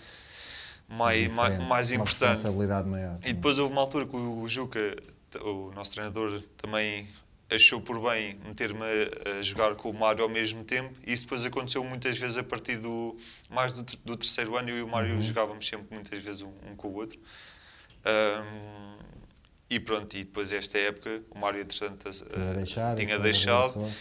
mais, 0.87 1.31
mais, 1.31 1.67
mais 1.67 1.91
importante. 1.91 2.41
maior. 2.87 3.17
E 3.23 3.33
depois 3.33 3.59
houve 3.59 3.71
uma 3.71 3.81
altura 3.81 4.05
que 4.05 4.15
o 4.15 4.47
Juca, 4.47 4.95
o 5.41 5.71
nosso 5.73 5.91
treinador, 5.91 6.41
também 6.57 7.07
achou 7.49 7.81
por 7.81 7.99
bem 8.01 8.37
meter-me 8.45 8.83
a, 8.83 9.41
jogar 9.41 9.75
com 9.75 9.89
o 9.89 9.93
Mário 9.93 10.23
ao 10.23 10.29
mesmo 10.29 10.63
tempo. 10.63 10.97
E 11.05 11.13
isso 11.13 11.23
depois 11.23 11.45
aconteceu 11.45 11.83
muitas 11.83 12.17
vezes 12.17 12.37
a 12.37 12.43
partir 12.43 12.77
do 12.77 13.17
mais 13.49 13.71
do, 13.71 13.83
do 13.83 14.17
terceiro 14.17 14.57
ano. 14.57 14.69
Eu 14.69 14.77
e 14.77 14.81
o 14.81 14.87
Mário 14.87 15.15
uhum. 15.15 15.21
jogávamos 15.21 15.65
sempre 15.65 15.87
muitas 15.93 16.21
vezes 16.23 16.41
um, 16.41 16.51
um 16.69 16.75
com 16.75 16.89
o 16.89 16.95
outro. 16.95 17.19
Um, 18.05 18.97
e 19.69 19.79
pronto, 19.79 20.15
e 20.15 20.23
depois 20.23 20.53
esta 20.53 20.77
época 20.77 21.21
o 21.29 21.37
Mário 21.37 21.61
entretanto 21.61 22.09
tinha 22.09 22.53
deixado, 22.53 22.97
tinha 22.97 23.19
deixado 23.19 23.79
uh, 23.81 23.91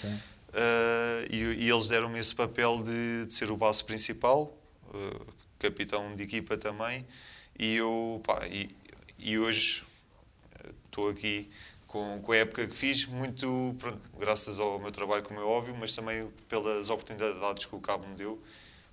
e, 1.28 1.64
e, 1.64 1.68
eles 1.68 1.88
deram-me 1.88 2.18
esse 2.20 2.32
papel 2.32 2.84
de, 2.84 3.26
de, 3.26 3.34
ser 3.34 3.50
o 3.50 3.56
base 3.56 3.82
principal 3.82 4.56
uh, 4.94 5.35
capitão 5.58 6.14
de 6.14 6.22
equipa 6.22 6.56
também, 6.56 7.06
e 7.58 7.76
eu, 7.76 8.20
pá, 8.24 8.46
e, 8.46 8.74
e 9.18 9.38
hoje 9.38 9.84
estou 10.86 11.08
aqui 11.08 11.50
com, 11.86 12.20
com 12.22 12.32
a 12.32 12.36
época 12.36 12.66
que 12.66 12.76
fiz, 12.76 13.06
muito 13.06 13.74
pronto, 13.78 14.00
graças 14.18 14.58
ao 14.58 14.78
meu 14.78 14.90
trabalho, 14.92 15.22
como 15.22 15.40
é 15.40 15.42
óbvio, 15.42 15.74
mas 15.78 15.94
também 15.94 16.28
pelas 16.48 16.90
oportunidades 16.90 17.64
que 17.64 17.74
o 17.74 17.80
Cabo 17.80 18.06
me 18.06 18.14
deu. 18.14 18.42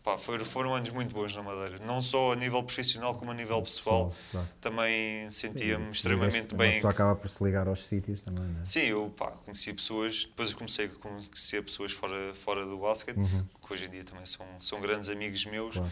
Pá, 0.04 0.18
foram, 0.18 0.44
foram 0.44 0.76
anos 0.76 0.90
muito 0.90 1.16
bons 1.16 1.34
na 1.34 1.42
Madeira, 1.42 1.78
não 1.86 2.02
só 2.02 2.34
a 2.34 2.36
nível 2.36 2.62
profissional 2.62 3.16
como 3.16 3.32
a 3.32 3.34
nível 3.34 3.62
pessoal. 3.62 4.14
claro. 4.32 4.50
Também 4.60 5.32
sentia-me 5.32 5.92
extremamente 5.92 6.54
bem. 6.54 6.82
Só 6.82 6.90
acaba 6.90 7.16
por 7.16 7.30
se 7.30 7.42
ligar 7.42 7.70
aos 7.70 7.86
sítios 7.86 8.20
também, 8.20 8.44
não 8.44 8.62
é? 8.62 8.66
Sim, 8.66 8.82
eu 8.82 9.14
pá, 9.16 9.32
conhecia 9.32 9.74
pessoas, 9.74 10.26
depois 10.26 10.54
comecei 10.54 10.88
a 10.88 10.90
conhecer 10.90 11.64
pessoas 11.64 11.94
fora, 11.94 12.34
fora 12.34 12.66
do 12.66 12.80
basquete, 12.80 13.16
uhum. 13.16 13.48
que 13.66 13.74
hoje 13.74 13.86
em 13.86 13.92
dia 13.92 14.04
também 14.04 14.26
são, 14.26 14.46
são 14.60 14.82
grandes 14.82 15.10
amigos 15.10 15.46
meus. 15.46 15.76
Claro. 15.76 15.92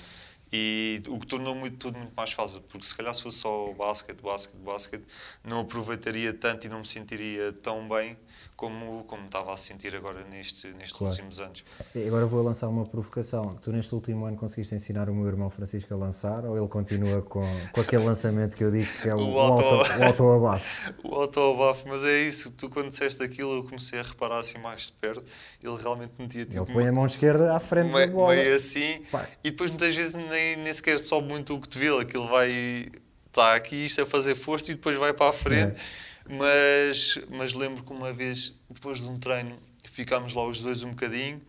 E 0.54 1.02
o 1.08 1.18
que 1.18 1.28
tornou 1.28 1.56
muito, 1.56 1.78
tudo 1.78 1.98
muito 1.98 2.14
mais 2.16 2.32
fácil, 2.34 2.62
porque 2.62 2.86
se 2.86 2.94
calhar 2.94 3.14
se 3.16 3.22
fosse 3.22 3.40
só 3.40 3.72
basquete, 3.74 4.22
basquete, 4.22 4.60
basquete, 4.60 5.06
não 5.44 5.62
aproveitaria 5.62 6.34
tanto 6.34 6.68
e 6.68 6.70
não 6.70 6.80
me 6.80 6.88
sentiria 6.88 7.54
tão 7.54 7.88
bem 7.88 8.18
como, 8.62 9.04
como 9.06 9.26
estava 9.26 9.52
a 9.52 9.58
sentir 9.58 9.96
agora 9.96 10.24
neste, 10.30 10.68
nestes 10.68 10.92
claro. 10.92 11.12
últimos 11.12 11.40
anos. 11.40 11.64
E 11.96 12.08
agora 12.08 12.28
vou 12.28 12.44
lançar 12.44 12.68
uma 12.68 12.86
provocação. 12.86 13.42
Tu 13.60 13.72
neste 13.72 13.96
último 13.96 14.24
ano 14.28 14.38
conseguiste 14.38 14.76
ensinar 14.76 15.10
o 15.10 15.16
meu 15.16 15.26
irmão 15.26 15.50
Francisco 15.50 15.92
a 15.96 15.98
lançar 15.98 16.46
ou 16.46 16.56
ele 16.56 16.68
continua 16.68 17.24
com, 17.24 17.42
com 17.74 17.82
aquele 17.82 18.06
lançamento 18.06 18.56
que 18.56 18.64
eu 18.64 18.70
digo 18.70 18.88
que 19.02 19.10
é 19.10 19.16
o, 19.16 19.32
o, 19.32 19.40
auto, 19.40 20.24
o 20.24 20.32
abafo? 20.36 20.94
o 21.04 21.16
auto-abafo, 21.16 21.88
mas 21.88 22.04
é 22.04 22.22
isso. 22.22 22.52
Tu 22.52 22.70
quando 22.70 22.90
disseste 22.90 23.24
aquilo 23.24 23.56
eu 23.56 23.64
comecei 23.64 24.00
a 24.00 24.04
reparar 24.04 24.40
assim 24.40 24.60
mais 24.60 24.84
de 24.84 24.92
perto. 24.92 25.24
Ele 25.64 25.78
realmente 25.82 26.14
metia 26.20 26.46
tipo... 26.46 26.64
Ele 26.64 26.72
põe 26.72 26.88
a 26.88 26.92
mão 26.92 27.08
esquerda 27.08 27.56
à 27.56 27.60
frente 27.60 27.92
meio, 27.92 28.06
da 28.06 28.14
bola. 28.14 28.36
Meio 28.36 28.56
assim. 28.56 29.02
E 29.44 29.50
depois 29.50 29.72
muitas 29.72 29.96
vezes 29.96 30.14
nem, 30.14 30.58
nem 30.58 30.72
sequer 30.72 31.00
sobe 31.00 31.28
muito 31.28 31.56
o 31.56 31.60
cotovelo. 31.60 31.98
Aquilo 31.98 32.28
vai... 32.28 32.86
Está 33.26 33.56
aqui 33.56 33.86
isto 33.86 34.04
a 34.04 34.06
fazer 34.06 34.36
força 34.36 34.72
e 34.72 34.76
depois 34.76 34.96
vai 34.98 35.14
para 35.14 35.30
a 35.30 35.34
frente. 35.34 35.82
É 35.82 36.11
mas, 36.32 37.20
mas 37.30 37.54
lembro 37.54 37.84
que 37.84 37.92
uma 37.92 38.14
vez, 38.14 38.54
depois 38.70 39.00
de 39.00 39.06
um 39.06 39.20
treino, 39.20 39.58
ficámos 39.84 40.34
lá 40.34 40.46
os 40.46 40.62
dois 40.62 40.82
um 40.82 40.92
bocadinho 40.92 41.42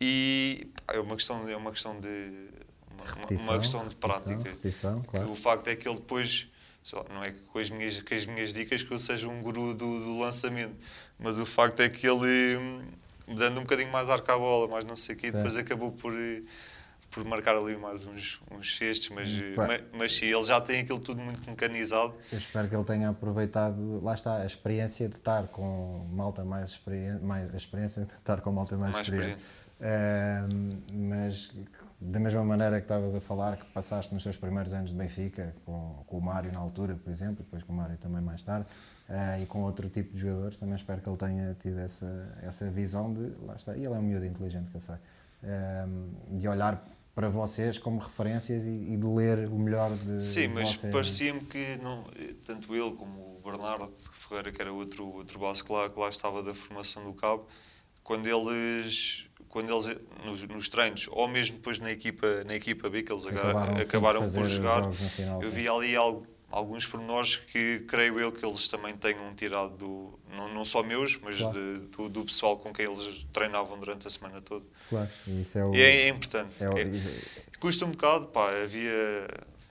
e 0.00 0.66
é 0.88 0.98
uma 0.98 1.14
questão, 1.14 1.48
é 1.48 1.56
uma 1.56 1.70
questão 1.70 2.00
de 2.00 2.08
uma, 2.90 3.04
repetição, 3.04 3.48
uma 3.48 3.58
questão 3.58 3.88
de 3.88 3.96
prática. 3.96 4.30
Repetição, 4.30 4.96
repetição, 4.96 5.02
claro. 5.02 5.30
o 5.30 5.36
facto 5.36 5.68
é 5.68 5.76
que 5.76 5.88
ele 5.88 5.96
depois, 5.96 6.48
lá, 6.92 7.04
não 7.10 7.22
é 7.22 7.30
que 7.30 7.40
com 7.40 7.58
as, 7.58 7.70
minhas, 7.70 8.00
com 8.00 8.14
as 8.14 8.26
minhas 8.26 8.52
dicas 8.52 8.82
que 8.82 8.90
eu 8.90 8.98
seja 8.98 9.28
um 9.28 9.40
guru 9.40 9.72
do, 9.72 10.00
do 10.00 10.18
lançamento, 10.18 10.74
mas 11.18 11.38
o 11.38 11.46
facto 11.46 11.80
é 11.80 11.88
que 11.88 12.06
ele, 12.06 12.82
dando 13.28 13.58
um 13.60 13.62
bocadinho 13.62 13.92
mais 13.92 14.10
arco 14.10 14.30
à 14.32 14.36
bola, 14.36 14.68
mas 14.68 14.84
não 14.84 14.96
sei 14.96 15.14
o 15.14 15.18
quê, 15.18 15.30
depois 15.30 15.56
acabou 15.56 15.92
por 15.92 16.12
por 17.18 17.28
marcar 17.28 17.56
ali 17.56 17.76
mais 17.76 18.06
uns, 18.06 18.40
uns 18.50 18.76
cestos, 18.76 19.08
mas, 19.10 19.28
Hum, 19.30 19.40
eh, 19.52 19.54
pá. 19.56 19.66
ma- 19.66 19.80
mas, 19.98 20.12
sim, 20.16 20.26
ele 20.26 20.44
já 20.44 20.60
tem 20.60 20.80
aquilo 20.80 20.98
tudo 21.00 21.20
muito 21.20 21.48
mecanizado. 21.48 22.14
Eu 22.30 22.38
espero 22.38 22.68
que 22.68 22.74
ele 22.76 22.84
tenha 22.84 23.08
aproveitado, 23.10 24.00
lá 24.02 24.14
está, 24.14 24.36
a 24.42 24.46
experiência 24.46 25.08
de 25.08 25.16
estar 25.16 25.48
com 25.48 26.06
malta 26.12 26.44
mais 26.44 26.70
experiente, 26.70 27.24
mais, 27.24 27.52
a 27.52 27.56
experiência 27.56 28.04
de 28.04 28.12
estar 28.12 28.40
com 28.40 28.52
malta 28.52 28.76
mais, 28.76 28.94
Mais 28.94 29.08
experiente. 29.08 29.42
Ahm, 29.80 30.80
mas 31.08 31.50
da 32.00 32.18
mesma 32.20 32.44
maneira 32.44 32.76
que 32.78 32.84
estavas 32.84 33.14
a 33.14 33.20
falar, 33.20 33.56
que 33.56 33.64
passaste 33.66 34.12
nos 34.14 34.22
seus 34.22 34.36
primeiros 34.36 34.72
anos 34.72 34.90
de 34.90 34.96
Benfica, 34.96 35.54
com, 35.64 36.02
com 36.06 36.18
o 36.18 36.20
Mário 36.22 36.52
na 36.52 36.58
altura, 36.60 36.94
por 36.94 37.10
exemplo, 37.10 37.44
depois 37.44 37.62
com 37.62 37.72
o 37.72 37.76
Mário 37.76 37.96
também 37.96 38.20
mais 38.22 38.42
tarde, 38.42 38.66
ah, 39.08 39.38
e 39.40 39.46
com 39.46 39.62
outro 39.62 39.88
tipo 39.88 40.14
de 40.14 40.20
jogadores, 40.20 40.58
também 40.58 40.74
espero 40.76 41.00
que 41.00 41.08
ele 41.08 41.16
tenha 41.16 41.56
tido 41.60 41.78
essa, 41.80 42.38
essa 42.42 42.70
visão 42.70 43.12
de, 43.12 43.32
lá 43.44 43.54
está, 43.54 43.76
e 43.76 43.78
ele 43.84 43.94
é 43.94 43.98
um 43.98 44.02
miúdo 44.02 44.26
inteligente 44.26 44.68
que 44.70 44.76
eu 44.76 44.80
sei, 44.80 44.96
ahm, 45.44 46.38
de 46.38 46.48
olhar 46.48 46.84
para 47.18 47.28
vocês 47.28 47.78
como 47.78 47.98
referências 47.98 48.64
e, 48.64 48.68
e 48.70 48.96
de 48.96 49.04
ler 49.04 49.48
o 49.48 49.58
melhor 49.58 49.90
de 49.90 50.24
Sim, 50.24 50.46
mas 50.46 50.70
vocês. 50.74 50.92
parecia-me 50.92 51.40
que 51.40 51.76
não, 51.82 52.04
tanto 52.46 52.72
ele 52.76 52.92
como 52.92 53.18
o 53.18 53.40
Bernardo 53.44 53.90
Ferreira, 54.12 54.52
que 54.52 54.62
era 54.62 54.72
outro, 54.72 55.04
outro 55.08 55.36
base 55.36 55.64
que 55.64 55.72
lá, 55.72 55.90
que 55.90 55.98
lá 55.98 56.08
estava 56.08 56.44
da 56.44 56.54
formação 56.54 57.02
do 57.02 57.12
Cabo, 57.12 57.48
quando 58.04 58.28
eles, 58.28 59.26
quando 59.48 59.68
eles 59.72 59.98
nos, 60.24 60.44
nos 60.44 60.68
treinos, 60.68 61.08
ou 61.10 61.26
mesmo 61.26 61.56
depois 61.56 61.80
na 61.80 61.90
equipa, 61.90 62.44
na 62.44 62.54
equipa 62.54 62.88
B, 62.88 63.02
que 63.02 63.10
eles 63.12 63.26
Acabaram 63.26 63.76
acabaram 63.76 64.24
de 64.28 64.34
por 64.34 64.44
jogar, 64.44 64.92
final, 64.92 65.42
eu 65.42 65.50
vi 65.50 65.68
ali 65.68 65.96
al- 65.96 66.22
alguns 66.50 66.86
pormenores 66.86 67.36
que 67.36 67.80
creio 67.88 68.18
eu 68.18 68.32
que 68.32 68.44
eles 68.44 68.68
também 68.68 68.96
tenham 68.96 69.34
tirado, 69.34 69.76
do, 69.76 70.18
não, 70.34 70.52
não 70.54 70.64
só 70.64 70.82
meus, 70.82 71.16
mas 71.22 71.36
Claro. 71.36 71.52
de- 71.52 71.80
do, 71.88 72.08
do 72.08 72.24
pessoal 72.24 72.56
com 72.58 72.72
quem 72.72 72.86
eles 72.86 73.26
treinavam 73.32 73.78
durante 73.78 74.06
a 74.06 74.10
semana 74.10 74.40
toda. 74.40 74.64
Claro, 74.88 75.10
e 75.26 75.42
isso 75.42 75.58
é 75.58 75.64
o. 75.64 75.74
E 75.74 75.80
é, 75.82 76.02
é 76.02 76.08
importante. 76.08 76.54
é 76.64 76.68
o- 76.70 76.78
É- 76.78 76.90
Custa 77.60 77.84
um 77.84 77.90
bocado, 77.90 78.26
pá, 78.28 78.50
havia 78.62 79.26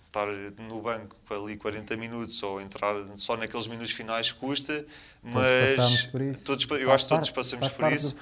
estar 0.08 0.28
no 0.68 0.82
banco 0.82 1.16
ali 1.30 1.58
40 1.58 1.96
minutos 1.98 2.42
ou 2.44 2.60
entrar 2.62 2.94
só 3.18 3.36
naqueles 3.38 3.66
minutos 3.68 3.92
finais 3.92 4.32
custa, 4.32 4.86
mas 5.24 6.10
todos 6.44 6.66
pa- 6.66 6.76
eu 6.76 6.88
Faz 6.90 6.96
acho 6.96 7.06
que 7.06 7.10
todos 7.14 7.30
passamos 7.32 7.68
por 7.70 7.92
isso, 7.92 8.16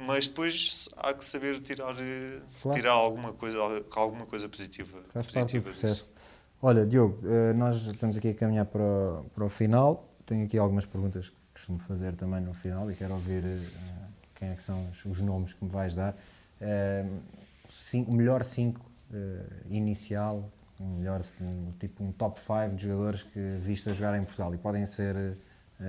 mas 0.00 0.26
depois 0.26 0.88
há 0.96 1.12
que 1.14 1.24
saber 1.24 1.60
tirar 1.60 1.94
eh, 2.00 2.40
Claro. 2.62 2.76
tirar 2.78 2.92
alguma 2.92 3.32
coisa 3.32 3.58
alguma 3.94 4.26
coisa 4.26 4.48
positiva, 4.48 4.98
Faz 5.12 5.26
positiva 5.26 5.70
disso. 5.70 6.10
Olha, 6.64 6.86
Diogo, 6.86 7.18
eh, 7.26 7.52
nós 7.54 7.88
estamos 7.88 8.16
aqui 8.16 8.28
a 8.28 8.34
caminhar 8.34 8.66
para 8.66 8.80
o, 8.80 9.26
para 9.34 9.44
o 9.44 9.48
final. 9.48 10.08
Tenho 10.24 10.44
aqui 10.44 10.56
algumas 10.56 10.86
perguntas 10.86 11.28
que 11.28 11.34
costumo 11.52 11.80
fazer 11.80 12.14
também 12.14 12.40
no 12.40 12.54
final 12.54 12.88
e 12.88 12.94
quero 12.94 13.14
ouvir 13.14 13.42
eh, 13.44 13.66
quem 14.36 14.48
é 14.50 14.54
que 14.54 14.62
são 14.62 14.88
os, 15.04 15.20
nomes 15.20 15.52
que 15.54 15.64
me 15.64 15.70
vais 15.70 15.96
dar. 15.96 16.14
Eh, 16.60 17.04
O 18.06 18.12
melhor 18.12 18.44
5 18.44 18.80
inicial, 19.68 20.48
melhor, 20.78 21.20
tipo 21.80 22.04
um 22.04 22.12
top 22.12 22.40
5 22.40 22.76
de 22.76 22.84
jogadores 22.84 23.22
que 23.22 23.58
viste 23.60 23.90
a 23.90 23.92
jogar 23.92 24.16
em 24.16 24.24
Portugal. 24.24 24.54
E 24.54 24.58
podem 24.58 24.86
ser 24.86 25.36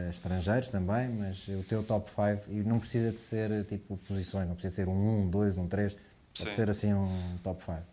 estrangeiros 0.09 0.69
também, 0.69 1.07
mas 1.09 1.47
o 1.49 1.63
teu 1.63 1.83
top 1.83 2.09
5, 2.09 2.51
e 2.51 2.63
não 2.63 2.79
precisa 2.79 3.11
de 3.11 3.19
ser 3.19 3.63
tipo 3.65 3.95
posições, 3.97 4.47
não 4.47 4.55
precisa 4.55 4.75
ser 4.75 4.87
um 4.89 4.93
1, 4.93 5.21
um 5.21 5.29
2, 5.29 5.57
um 5.59 5.67
3, 5.67 5.93
pode 5.93 6.49
Sim. 6.49 6.51
ser 6.51 6.69
assim 6.69 6.93
um 6.93 7.37
top 7.43 7.63
5. 7.63 7.92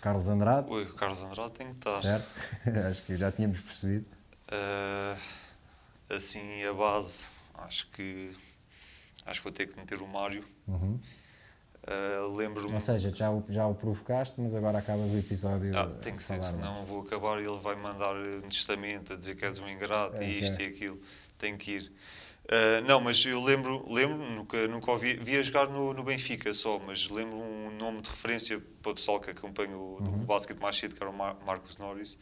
Carlos 0.00 0.28
Andrade, 0.28 0.68
Oi, 0.70 0.84
o 0.84 0.94
Carlos 0.94 1.22
Andrade 1.22 1.52
tem 1.52 1.68
que 1.68 1.76
estar. 1.78 2.00
certo? 2.02 2.26
Acho 2.90 3.02
que 3.02 3.16
já 3.16 3.30
tínhamos 3.30 3.60
percebido. 3.60 4.06
Ah, 4.48 5.16
assim, 6.08 6.64
a 6.64 6.72
base, 6.72 7.26
acho 7.54 7.86
que 7.90 8.34
acho 9.26 9.40
que 9.40 9.44
vou 9.44 9.52
ter 9.52 9.68
que 9.68 9.78
meter 9.78 10.00
o 10.02 10.08
Mário. 10.08 10.44
Uhum. 10.66 10.98
Ah, 11.86 12.26
Lembro-me. 12.36 12.74
Ou 12.74 12.80
seja, 12.80 13.14
já 13.14 13.30
o, 13.30 13.44
já 13.48 13.66
o 13.66 13.74
provocaste, 13.74 14.40
mas 14.40 14.54
agora 14.54 14.78
acabas 14.78 15.10
o 15.10 15.18
episódio. 15.18 15.76
Ah, 15.78 15.86
tem 15.86 16.16
que 16.16 16.22
ser, 16.22 16.42
senão 16.44 16.84
vou 16.84 17.02
acabar 17.02 17.40
e 17.40 17.46
ele 17.46 17.60
vai 17.60 17.76
mandar 17.76 18.14
eh, 18.16 18.38
um 18.44 18.48
testamento 18.48 19.12
a 19.12 19.16
dizer 19.16 19.36
que 19.36 19.44
és 19.44 19.58
um 19.60 19.68
ingrato 19.68 20.16
É, 20.20 20.24
e 20.28 20.38
isto 20.38 20.60
é. 20.60 20.64
e 20.64 20.66
aquilo. 20.68 21.00
Tem 21.38 21.56
que 21.56 21.72
ir. 21.72 21.92
Ah, 22.52 22.80
não, 22.80 23.00
mas 23.00 23.24
eu 23.24 23.40
lembro, 23.40 23.84
lembro 23.92 24.16
nunca, 24.16 24.66
nunca 24.66 24.90
ouvi, 24.90 25.14
via 25.14 25.40
jogar 25.40 25.68
no, 25.68 25.92
no 25.94 26.02
Benfica 26.02 26.52
só, 26.52 26.80
mas 26.84 27.08
lembro 27.08 27.36
um 27.38 27.70
nome 27.78 28.02
de 28.02 28.10
referência 28.10 28.60
para 28.82 28.90
o 28.90 28.94
pessoal 28.94 29.20
que 29.20 29.30
acompanha 29.30 29.76
o 29.76 29.98
Uhum. 30.00 30.24
basquete 30.24 30.58
mais 30.58 30.76
cedo, 30.76 30.96
que 30.96 31.02
era 31.02 31.10
o 31.10 31.14
Mar 31.16 31.36
Marcos 31.46 31.76
Norris, 31.76 32.18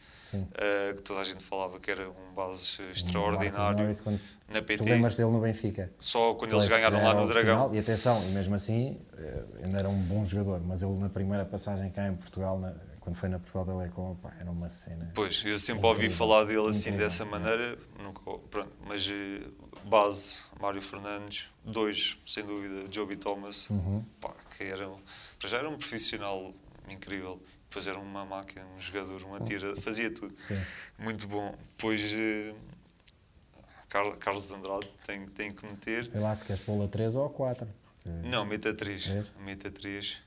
ah, 0.53 0.93
que 0.95 1.01
toda 1.01 1.21
a 1.21 1.23
gente 1.23 1.43
falava 1.43 1.79
que 1.79 1.89
era 1.89 2.07
um 2.11 2.33
base 2.35 2.79
extraordinário 2.91 3.79
Norris, 3.79 4.01
quando 4.01 4.19
na 4.47 4.61
Tu 4.61 4.65
PT. 4.67 4.83
lembras 4.83 5.15
dele 5.15 5.31
no 5.31 5.39
Benfica? 5.41 5.91
Só 5.99 6.35
quando 6.35 6.51
eles 6.53 6.67
ganharam 6.67 7.03
lá 7.03 7.13
no 7.15 7.25
Dragão. 7.27 7.55
final, 7.63 7.73
e 7.75 7.79
atenção, 7.79 8.21
e 8.27 8.31
mesmo 8.31 8.53
assim, 8.53 8.99
eh, 9.17 9.43
ainda 9.63 9.79
era 9.79 9.89
um 9.89 9.99
bom 10.03 10.23
jogador, 10.27 10.61
mas 10.63 10.83
ele 10.83 10.93
na 10.99 11.09
primeira 11.09 11.43
passagem 11.45 11.89
cá 11.89 12.07
em 12.07 12.15
Portugal, 12.15 12.59
na- 12.59 12.75
quando 12.99 13.15
foi 13.15 13.29
na 13.29 13.39
Portugal 13.39 13.65
Telecom, 13.65 14.15
pá, 14.21 14.31
era 14.39 14.51
uma 14.51 14.69
cena. 14.69 15.09
Pois, 15.15 15.41
eu 15.43 15.57
sempre 15.57 15.83
ouvi 15.85 16.05
Incrível, 16.05 16.17
falar 16.17 16.43
dele 16.43 16.67
assim 16.69 16.89
incrível, 16.89 16.99
dessa 16.99 17.23
é. 17.23 17.25
maneira, 17.25 17.77
nunca, 17.97 18.21
pronto, 18.51 18.71
mas 18.85 19.07
eh, 19.09 19.41
base, 19.85 20.39
Mário 20.59 20.81
Fernandes, 20.81 21.47
dois, 21.63 22.17
sem 22.25 22.45
dúvida, 22.45 22.91
Joby 22.91 23.17
Thomas, 23.17 23.69
Uhum. 23.69 24.03
pá, 24.21 24.33
que 24.57 24.63
eram, 24.63 24.99
para 25.37 25.49
já 25.49 25.57
era 25.57 25.69
um 25.69 25.77
profissional 25.77 26.53
incrível, 26.87 27.41
depois 27.69 27.87
era 27.87 27.99
uma 27.99 28.25
máquina, 28.25 28.65
um 28.75 28.79
jogador, 28.81 29.23
uma 29.23 29.39
tira, 29.39 29.75
fazia 29.75 30.11
tudo, 30.13 30.35
Sim. 30.47 30.61
muito 30.97 31.27
bom. 31.27 31.55
Depois 31.77 32.01
eh, 32.13 32.53
Car- 33.87 34.15
Carlos 34.17 34.51
Andrade 34.53 34.87
tem, 35.05 35.25
tem 35.27 35.51
que 35.51 35.65
meter, 35.65 36.09
Vê 36.09 36.19
lá 36.19 36.35
se 36.35 36.45
queres 36.45 36.61
pô-la 36.63 36.87
3 36.87 37.15
ou 37.15 37.29
4. 37.29 37.67
não, 38.05 38.43
meta 38.45 38.73
3, 38.73 39.03
Três? 39.03 39.27
meta 39.39 39.69
3. 39.71 40.21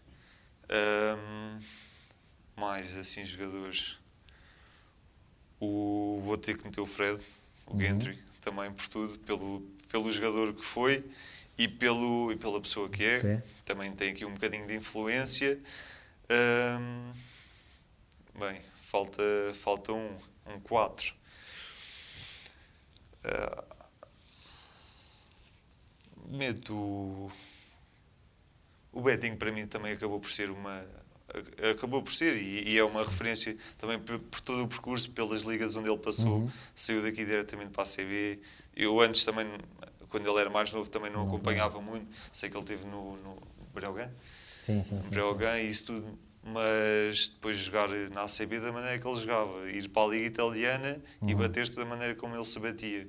mais 2.57 2.97
assim 2.97 3.25
jogadores. 3.25 3.99
O, 5.61 6.19
vou 6.23 6.37
ter 6.37 6.57
que 6.59 6.65
meter 6.65 6.81
o 6.81 6.87
Fred, 6.87 7.23
o 7.67 7.75
Uhum. 7.75 7.81
Gentry, 7.81 8.19
também 8.43 8.71
por 8.73 8.87
tudo, 8.89 9.19
pelo, 9.21 9.61
pelo 9.89 10.13
jogador 10.13 10.53
que 10.53 10.65
foi 10.65 11.03
e, 11.57 11.67
pelo, 11.67 12.31
e 12.31 12.37
pela 12.37 12.61
pessoa 12.61 12.89
que 12.91 13.03
é. 13.03 13.21
Sim. 13.21 13.43
Também 13.65 13.91
tem 13.93 14.11
aqui 14.11 14.25
um 14.27 14.35
bocadinho 14.35 14.67
de 14.67 14.77
influência. 14.77 15.59
Bem, 18.39 18.61
falta, 18.91 19.23
falta 19.55 19.93
um, 19.93 20.19
um 20.47 20.61
4. 20.61 21.15
meto 26.27 27.31
o, 28.93 29.01
Betinho 29.01 29.37
para 29.37 29.53
mim 29.53 29.67
também 29.67 29.93
acabou 29.93 30.19
por 30.19 30.31
ser 30.31 30.51
uma 30.51 30.85
acabou 31.71 32.03
por 32.03 32.13
ser 32.13 32.37
e, 32.37 32.71
e 32.71 32.79
é 32.79 32.85
uma 32.85 33.03
referência 33.05 33.57
também 33.79 33.99
por, 33.99 34.19
por 34.19 34.41
todo 34.41 34.63
o 34.63 34.69
percurso 34.69 35.11
pelas 35.11 35.43
ligas 35.43 35.75
onde 35.77 35.89
ele 35.89 35.99
passou 35.99 36.41
Uhum. 36.41 36.51
saiu 36.75 37.03
daqui 37.03 37.25
diretamente 37.25 37.71
para 37.71 37.83
a 37.83 37.87
CB 37.87 38.41
eu 38.77 39.01
antes 39.01 39.25
também 39.25 39.47
quando 40.09 40.29
ele 40.29 40.39
era 40.39 40.51
mais 40.51 40.71
novo 40.73 40.89
também 40.91 41.11
não, 41.11 41.27
acompanhava 41.27 41.81
muito 41.81 42.07
sei 42.33 42.49
que 42.51 42.57
ele 42.57 42.63
esteve 42.65 42.87
no, 42.87 43.17
no 43.19 43.43
Breogán 43.75 44.11
Sim, 44.65 44.83
sim, 44.85 45.01
sim. 45.03 45.09
Breogán 45.11 45.59
e 45.61 45.69
isso 45.69 45.87
tudo 45.87 46.19
mas 46.45 47.29
depois 47.29 47.57
jogar 47.59 47.89
na 48.13 48.23
ACB 48.23 48.59
da 48.59 48.73
maneira 48.73 48.99
que 48.99 49.07
ele 49.07 49.17
jogava 49.21 49.71
ir 49.71 49.89
para 49.89 50.03
a 50.03 50.07
Liga 50.11 50.27
Italiana 50.27 51.01
e 51.27 51.33
Uhum. 51.33 51.39
bater-se 51.39 51.77
da 51.77 51.85
maneira 51.85 52.15
como 52.17 52.35
ele 52.35 52.45
se 52.45 52.59
batia 52.59 53.09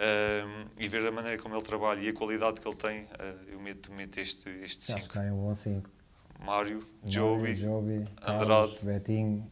Ahm, 0.00 0.68
e 0.78 0.86
ver 0.86 1.04
a 1.04 1.10
maneira 1.10 1.36
como 1.42 1.56
ele 1.56 1.62
trabalha 1.64 1.98
e 2.00 2.08
a 2.08 2.12
qualidade 2.12 2.60
que 2.60 2.68
ele 2.68 2.76
tem 2.76 3.08
ah, 3.18 3.34
eu 3.48 3.58
meto, 3.60 3.92
meto 3.92 4.18
este 4.20 4.48
este 4.62 4.92
Acho 4.92 5.02
5 5.02 5.12
que 5.12 5.18
é 5.18 5.32
um 5.32 5.36
bom 5.36 5.54
5. 5.56 5.90
Mário, 6.38 6.86
Joby, 7.04 7.56
Joby, 7.56 8.08
Andrade, 8.22 8.38
Carlos, 8.46 8.78
Betinho 8.82 9.50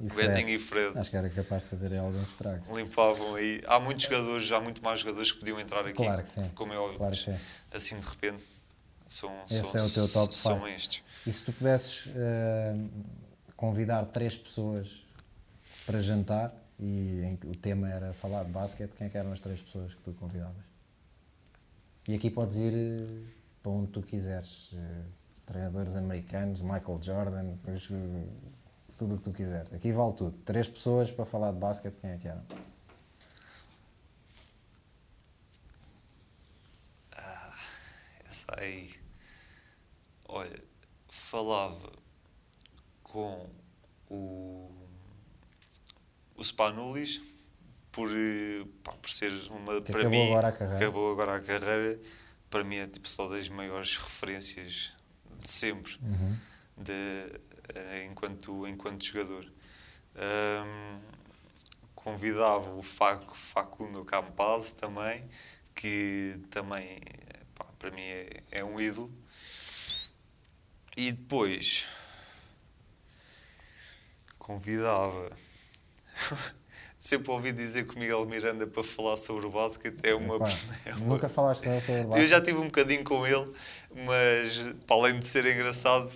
e 0.00 0.08
Fred. 0.10 0.28
Betinho 0.28 0.48
e 0.50 0.58
Fred 0.58 0.98
Acho 0.98 1.10
que 1.10 1.16
era 1.16 1.30
capaz 1.30 1.62
de 1.64 1.68
fazer 1.70 1.96
algum 1.96 2.22
estrago. 2.22 2.76
limpavam 2.76 3.34
aí. 3.36 3.62
Há 3.66 3.78
muitos 3.80 4.04
jogadores, 4.04 4.50
há 4.52 4.60
muito 4.60 4.82
mais 4.82 5.00
jogadores 5.00 5.32
que 5.32 5.38
podiam 5.38 5.58
entrar 5.60 5.80
aqui, 5.80 5.92
Claro 5.94 6.22
que 6.22 6.30
sim. 6.30 6.50
como 6.54 6.72
é 6.72 6.78
óbvio. 6.78 6.98
Claro 6.98 7.14
que 7.14 7.22
sim. 7.24 7.36
Assim 7.72 7.98
de 7.98 8.06
repente, 8.06 8.42
são, 9.06 9.30
Esse 9.48 9.62
são, 9.64 9.80
é 9.80 9.84
o 9.84 9.90
teu 9.90 10.08
top 10.08 10.34
são 10.34 10.60
five. 10.60 10.74
estes. 10.76 11.02
E 11.26 11.32
se 11.32 11.44
tu 11.44 11.52
pudesses 11.52 12.08
eh, 12.14 12.74
convidar 13.56 14.04
três 14.06 14.36
pessoas 14.36 15.04
para 15.86 16.00
jantar 16.00 16.52
e 16.78 17.22
em 17.22 17.38
o 17.48 17.54
tema 17.54 17.88
era 17.88 18.12
falar 18.12 18.44
de 18.44 18.50
basquete, 18.50 18.90
quem 18.98 19.06
é 19.06 19.10
que 19.10 19.16
eram 19.16 19.32
as 19.32 19.40
três 19.40 19.60
pessoas 19.60 19.94
que 19.94 20.00
tu 20.02 20.12
convidavas? 20.14 20.64
E 22.08 22.14
aqui 22.14 22.30
podes 22.30 22.56
ir 22.58 22.72
eh, 22.74 23.22
para 23.62 23.72
onde 23.72 23.90
tu 23.92 24.02
quiseres. 24.02 24.70
eh, 24.74 25.02
treinadores 25.46 25.96
americanos, 25.96 26.60
Michael 26.60 26.98
Jordan, 27.02 27.44
depois, 27.44 27.88
eh, 27.90 28.28
tudo 28.98 29.14
o 29.14 29.18
que 29.18 29.24
tu 29.24 29.32
quiseres. 29.32 29.72
Aqui 29.72 29.92
vale 29.92 30.12
tudo. 30.14 30.36
Três 30.44 30.68
pessoas 30.68 31.10
para 31.10 31.24
falar 31.24 31.52
de 31.52 31.58
basquete, 31.58 31.94
quem 32.00 32.10
é 32.10 32.18
que 32.18 32.28
eram? 32.28 32.42
Essa 38.28 38.46
aí. 38.58 38.90
Olha, 40.28 40.62
falava 41.08 41.92
com 43.02 43.48
o, 44.10 44.70
o 46.36 46.44
Spanulis 46.44 47.20
por, 47.92 48.10
eh, 48.10 48.66
pá, 48.82 48.92
por 48.92 49.10
ser 49.10 49.30
uma. 49.50 49.80
Que 49.80 49.92
para 49.92 50.00
acabou 50.02 50.10
mim, 50.10 50.30
agora 50.30 50.48
a 50.48 50.52
carreira. 50.52 50.76
acabou 50.76 51.12
agora 51.12 51.36
a 51.36 51.40
carreira. 51.40 52.00
Para 52.50 52.64
mim 52.64 52.76
é 52.76 52.86
tipo 52.86 53.08
só 53.08 53.28
das 53.28 53.48
maiores 53.48 53.96
referências 53.96 54.92
de 55.46 55.52
sempre. 55.52 55.96
Uhum. 56.02 56.36
de, 56.76 56.92
uh, 56.92 58.10
enquanto, 58.10 58.66
enquanto 58.66 59.04
jogador. 59.04 59.46
Um, 60.16 60.98
convidava 61.94 62.72
o 62.74 62.82
Facundo 62.82 64.04
Campaz 64.04 64.72
também, 64.72 65.24
que 65.74 66.40
também 66.50 67.00
pá, 67.54 67.66
para 67.78 67.90
mim 67.90 68.02
é, 68.02 68.42
é 68.50 68.64
um 68.64 68.80
ídolo. 68.80 69.12
E 70.96 71.12
depois 71.12 71.84
convidava. 74.38 75.30
Sempre 76.98 77.30
ouvi 77.30 77.52
dizer 77.52 77.86
que 77.86 77.94
o 77.94 77.98
Miguel 77.98 78.24
Miranda 78.26 78.66
para 78.66 78.82
falar 78.82 79.16
sobre 79.16 79.46
o 79.46 79.50
basquete 79.50 80.02
é 80.02 80.14
uma. 80.14 80.36
Epá, 80.36 80.48
é 80.86 80.94
uma... 80.94 81.06
Nunca 81.06 81.28
falaste 81.28 81.62
sobre 81.64 82.00
o 82.00 82.04
basquete? 82.04 82.20
Eu 82.20 82.26
já 82.26 82.40
tive 82.40 82.58
um 82.58 82.64
bocadinho 82.64 83.04
com 83.04 83.26
ele, 83.26 83.52
mas 84.04 84.68
para 84.86 84.96
além 84.96 85.18
de 85.20 85.26
ser 85.26 85.46
engraçado, 85.46 86.10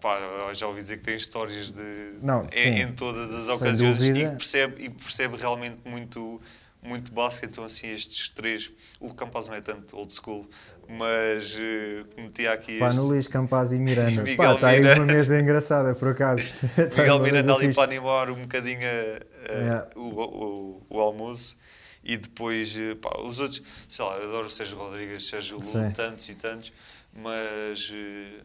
pá, 0.00 0.18
já 0.52 0.66
ouvi 0.66 0.80
dizer 0.82 0.98
que 0.98 1.04
tem 1.04 1.14
histórias 1.16 1.72
de, 1.72 2.14
Não, 2.22 2.44
em, 2.44 2.48
sim, 2.50 2.68
em 2.82 2.92
todas 2.92 3.34
as 3.34 3.48
ocasiões 3.48 4.02
e 4.02 4.08
dúvida. 4.12 4.30
que 4.30 4.36
percebe, 4.36 4.84
e 4.84 4.90
percebe 4.90 5.36
realmente 5.36 5.78
muito, 5.84 6.40
muito 6.82 7.12
basquete. 7.12 7.50
Então, 7.50 7.64
assim, 7.64 7.88
estes 7.90 8.28
três, 8.28 8.70
o 9.00 9.14
Campaz 9.14 9.48
não 9.48 9.54
é 9.54 9.60
tanto 9.60 9.96
old 9.96 10.12
school, 10.12 10.48
mas 10.88 11.54
uh, 11.54 12.20
metia 12.20 12.52
aqui 12.52 12.78
Pá, 12.78 12.88
este. 12.88 12.98
no 13.00 13.06
Luís 13.06 13.26
Campaz 13.28 13.72
e 13.72 13.76
Miranda. 13.78 14.20
Miguel 14.22 14.36
Pá, 14.36 14.54
está 14.54 14.68
aí 14.68 14.80
uma 14.94 15.06
mesa 15.06 15.40
engraçada, 15.40 15.94
por 15.94 16.08
acaso. 16.08 16.52
Miguel 16.96 17.16
uma 17.16 17.22
Miranda 17.24 17.52
ali 17.54 17.62
fixe. 17.62 17.74
para 17.74 17.84
animar 17.84 18.28
um 18.30 18.42
bocadinho 18.42 18.80
a- 18.86 19.52
a- 19.52 19.52
Yeah. 19.52 19.88
o, 19.96 20.00
o, 20.00 20.86
o 20.90 21.00
almoço 21.00 21.56
e 22.04 22.16
depois 22.16 22.74
eh, 22.76 22.94
pá, 22.96 23.20
os 23.20 23.38
outros, 23.40 23.62
sei 23.88 24.04
lá, 24.04 24.16
eu 24.16 24.28
adoro 24.28 24.46
o 24.46 24.50
Sérgio 24.50 24.76
Rodrigues, 24.78 25.26
Sérgio. 25.28 25.58
Lula, 25.58 25.90
tantos 25.92 26.28
e 26.28 26.34
tantos, 26.34 26.72
mas, 27.14 27.90
eh, 27.92 28.40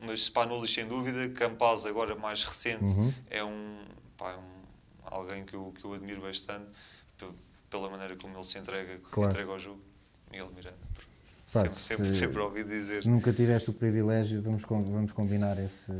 mas 0.00 0.24
Spanulis 0.24 0.72
sem 0.72 0.86
dúvida, 0.86 1.28
Campaz 1.30 1.84
agora 1.86 2.14
mais 2.14 2.44
recente 2.44 2.84
Uhum. 2.84 3.12
é 3.30 3.42
um, 3.44 3.76
pá, 4.16 4.32
é 4.32 4.36
um 4.36 4.54
alguém 5.04 5.44
que 5.44 5.54
eu, 5.54 5.72
que 5.78 5.84
eu 5.84 5.92
admiro 5.94 6.22
bastante 6.22 6.66
pe- 7.18 7.26
pela 7.70 7.88
maneira 7.90 8.16
como 8.16 8.36
ele 8.36 8.44
se 8.44 8.58
entrega, 8.58 8.98
Claro. 9.10 9.30
entrega 9.30 9.50
ao 9.52 9.58
jogo, 9.58 9.80
Miguel 10.30 10.50
Miranda. 10.54 10.76
Pá, 11.52 11.60
sempre, 11.60 11.74
sempre, 11.80 12.08
se- 12.08 12.16
sempre 12.16 12.38
ouvi 12.40 12.64
dizer. 12.64 13.02
Se 13.02 13.08
nunca 13.08 13.32
tiveste 13.32 13.68
o 13.70 13.72
privilégio, 13.72 14.40
vamos, 14.42 14.62
vamos 14.62 15.12
combinar 15.12 15.58
esse, 15.62 15.92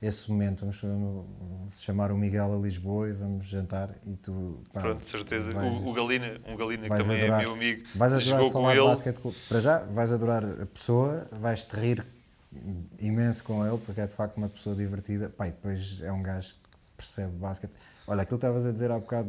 esse 0.00 0.30
momento. 0.30 0.60
Vamos, 0.60 0.80
vamos 0.80 1.80
chamar 1.82 2.10
o 2.12 2.16
Miguel 2.18 2.54
a 2.54 2.56
Lisboa 2.58 3.08
e 3.08 3.12
vamos 3.12 3.46
jantar. 3.46 3.90
E 4.06 4.14
tu, 4.16 4.58
pá, 4.72 4.80
Pronto, 4.80 5.04
certeza. 5.04 5.52
vais- 5.52 5.72
o, 5.72 5.88
o 5.88 5.92
Galina, 5.92 6.26
um 6.46 6.56
Galina 6.56 6.82
que 6.84 6.88
vais 6.88 7.02
também 7.02 7.18
adorar. 7.22 7.40
é 7.40 7.42
meu 7.44 7.52
amigo, 7.54 7.82
Vais 7.94 8.12
adorar 8.12 8.20
jogou 8.40 8.50
falar 8.52 8.74
com 8.76 8.80
ele. 8.80 8.88
basquete 8.88 9.18
para 9.48 9.60
já, 9.60 9.78
vais 9.78 10.12
adorar 10.12 10.44
a 10.44 10.66
pessoa, 10.66 11.26
vais-te 11.32 11.74
rir 11.76 12.04
imenso 12.98 13.44
com 13.44 13.66
ele, 13.66 13.78
porque 13.78 14.00
é 14.00 14.06
de 14.06 14.12
facto 14.12 14.36
uma 14.36 14.48
pessoa 14.48 14.74
divertida. 14.74 15.28
Pá, 15.28 15.48
e 15.48 15.50
depois 15.50 16.00
é 16.02 16.12
um 16.12 16.22
gajo 16.22 16.48
que 16.54 16.68
percebe 16.96 17.32
basquete. 17.36 17.72
Olha, 18.06 18.22
aquilo 18.22 18.38
que 18.38 18.46
estavas 18.46 18.66
a 18.66 18.72
dizer 18.72 18.90
há 18.90 18.98
bocado 18.98 19.28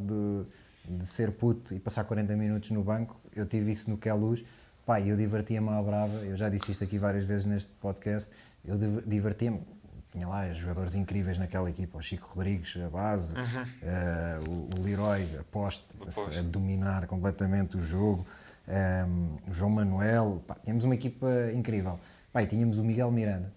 de, 0.88 0.98
de 1.00 1.08
ser 1.08 1.32
puto 1.32 1.74
e 1.74 1.80
passar 1.80 2.04
40 2.06 2.34
minutos 2.36 2.72
no 2.72 2.84
banco, 2.84 3.20
eu 3.36 3.46
tive 3.46 3.72
isso 3.72 3.90
no 3.90 3.98
Que 3.98 4.08
é 4.10 4.14
Luz. 4.14 4.44
Pá, 4.86 5.00
eu 5.02 5.16
divertia-me 5.18 5.70
à 5.70 5.82
brava, 5.82 6.16
eu 6.26 6.36
já 6.36 6.50
disse 6.50 6.72
isto 6.72 6.84
aqui 6.84 6.98
várias 6.98 7.24
vezes 7.26 7.46
neste 7.46 7.70
podcast, 7.74 8.30
eu 8.66 8.76
div- 8.78 9.04
divertia-me. 9.06 9.62
Tinha 10.12 10.28
lá 10.28 10.52
jogadores 10.54 10.96
incríveis 10.96 11.38
naquela 11.38 11.70
equipa, 11.70 11.98
o 11.98 12.02
Chico 12.02 12.28
Rodrigues, 12.34 12.76
a 12.84 12.90
base, 12.90 13.38
eh, 13.84 14.40
o, 14.48 14.70
o 14.80 14.82
Leroy, 14.82 15.38
a 15.40 15.44
poste, 15.52 15.86
a 16.40 16.42
dominar 16.42 17.06
completamente 17.06 17.78
o 17.78 17.84
jogo, 17.84 18.26
ehm, 18.68 19.38
o 19.48 19.54
João 19.54 19.70
Manuel, 19.70 20.42
pá, 20.48 20.56
tínhamos 20.64 20.84
uma 20.84 20.96
equipa 20.96 21.28
incrível. 21.54 22.00
Pá, 22.34 22.44
tínhamos 22.44 22.80
o 22.80 22.84
Miguel 22.84 23.12
Miranda, 23.12 23.52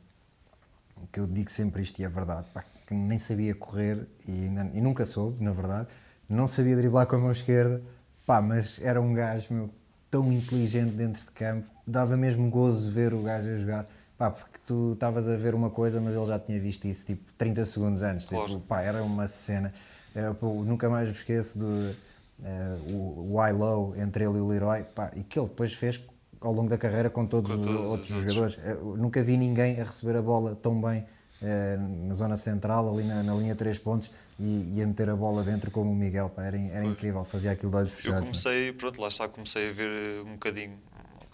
que 1.11 1.21
eu 1.21 1.27
digo 1.27 1.51
sempre 1.51 1.83
isto 1.83 1.99
e 2.01 2.05
é 2.05 2.09
verdade, 2.09 2.47
pá, 2.53 2.63
que 2.87 2.95
nem 2.95 3.19
sabia 3.19 3.55
correr 3.55 4.07
e, 4.29 4.45
ainda- 4.45 4.71
e 4.75 4.81
nunca 4.83 5.07
soube, 5.07 5.43
na 5.43 5.53
verdade, 5.53 5.89
não 6.29 6.47
sabia 6.47 6.77
driblar 6.77 7.07
com 7.07 7.17
a 7.17 7.19
mão 7.19 7.33
esquerda, 7.33 7.81
pá, 8.27 8.43
mas 8.43 8.81
era 8.83 9.01
um 9.01 9.15
gajo 9.15 9.55
meu, 9.55 9.71
tão 10.11 10.31
inteligente 10.31 10.93
dentro 10.93 11.23
de 11.23 11.31
campo, 11.31 11.67
dava 11.87 12.15
mesmo 12.15 12.51
gozo 12.51 12.91
ver 12.91 13.15
o 13.15 13.23
gajo 13.23 13.49
a 13.49 13.57
jogar, 13.59 13.87
pá, 14.19 14.31
porque 14.31 14.52
tu 14.73 14.93
estavas 14.95 15.29
a 15.29 15.37
ver 15.37 15.55
uma 15.55 15.69
coisa, 15.71 16.01
mas 16.01 16.17
ele 16.17 16.25
já 16.27 16.39
tinha 16.39 16.59
visto 16.59 16.87
isso 16.87 17.05
tipo 17.07 17.23
30 17.37 17.67
segundos 17.67 18.03
antes, 18.03 18.27
Claro. 18.27 18.47
tipo, 18.47 18.61
pá, 18.61 18.81
era 18.81 19.03
uma 19.03 19.27
cena. 19.29 19.73
Eh, 20.15 20.33
pô, 20.41 20.63
nunca 20.65 20.89
mais 20.89 21.09
me 21.09 21.15
esqueço 21.15 21.59
do 21.59 21.95
eh, 22.43 22.77
o, 22.91 23.33
o 23.35 23.37
high 23.39 23.53
low 23.53 23.95
entre 23.97 24.25
ele 24.25 24.39
e 24.39 24.41
o 24.41 24.49
Leroy, 24.49 24.83
pá, 24.95 25.11
e 25.15 25.23
que 25.23 25.39
ele 25.39 25.49
depois 25.49 25.73
fez 25.75 26.03
ao 26.41 26.53
longo 26.53 26.69
da 26.71 26.79
carreira 26.79 27.09
com 27.11 27.25
todos, 27.27 27.51
Com 27.51 27.59
os 27.59 27.65
todos 27.67 27.81
os 27.81 27.87
outros 27.91 28.09
jogadores. 28.09 28.59
Eh, 28.65 28.73
eu 28.73 28.97
nunca 28.97 29.23
vi 29.23 29.37
ninguém 29.37 29.79
a 29.81 29.85
receber 29.85 30.17
a 30.19 30.23
bola 30.23 30.57
tão 30.61 30.81
bem 30.81 31.05
eh, 31.43 31.77
na 32.09 32.15
zona 32.15 32.37
central, 32.37 32.93
ali 32.95 33.05
na, 33.07 33.23
na 33.23 33.35
linha 33.35 33.55
3 33.55 33.79
pontos, 33.79 34.11
e, 34.41 34.73
e 34.75 34.83
a 34.83 34.87
meter 34.87 35.09
a 35.11 35.15
bola 35.17 35.43
dentro 35.45 35.71
como 35.71 35.91
o 35.93 35.95
Miguel, 35.95 36.29
pá, 36.31 36.45
era, 36.45 36.57
era 36.59 36.85
incrível, 36.87 37.25
fazia 37.25 37.53
aquilo 37.53 37.71
de 37.71 37.77
olhos 37.77 37.91
Eu 37.91 37.97
fechados. 37.97 38.21
né? 38.21 38.27
comecei, 38.27 38.73
pronto, 38.73 39.01
lá 39.01 39.09
está, 39.09 39.29
comecei 39.29 39.69
a 39.69 39.73
ver 39.73 39.89
eh, 39.89 40.23
um 40.27 40.33
bocadinho, 40.33 40.73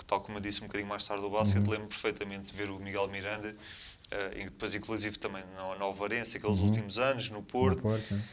tal 0.08 0.20
como 0.22 0.38
eu 0.38 0.40
disse, 0.42 0.60
um 0.64 0.66
bocadinho 0.66 0.88
mais 0.88 1.04
tarde 1.06 1.24
o 1.24 1.30
basquete, 1.30 1.64
Uhum. 1.66 1.70
lembro 1.72 1.88
perfeitamente 1.88 2.50
de 2.50 2.56
ver 2.56 2.70
o 2.70 2.80
Miguel 2.80 3.06
Miranda, 3.08 3.54
eh, 4.10 4.32
e 4.40 4.44
depois 4.46 4.74
inclusive 4.74 5.16
também 5.18 5.44
na, 5.54 5.76
na 5.76 5.84
Alvarense, 5.84 6.38
aqueles 6.38 6.58
Uhum. 6.58 6.64
últimos 6.64 6.98
anos, 6.98 7.28
no 7.30 7.36
No 7.36 7.42
Porto, 7.44 7.80
Porto, 7.82 8.12
né? 8.14 8.24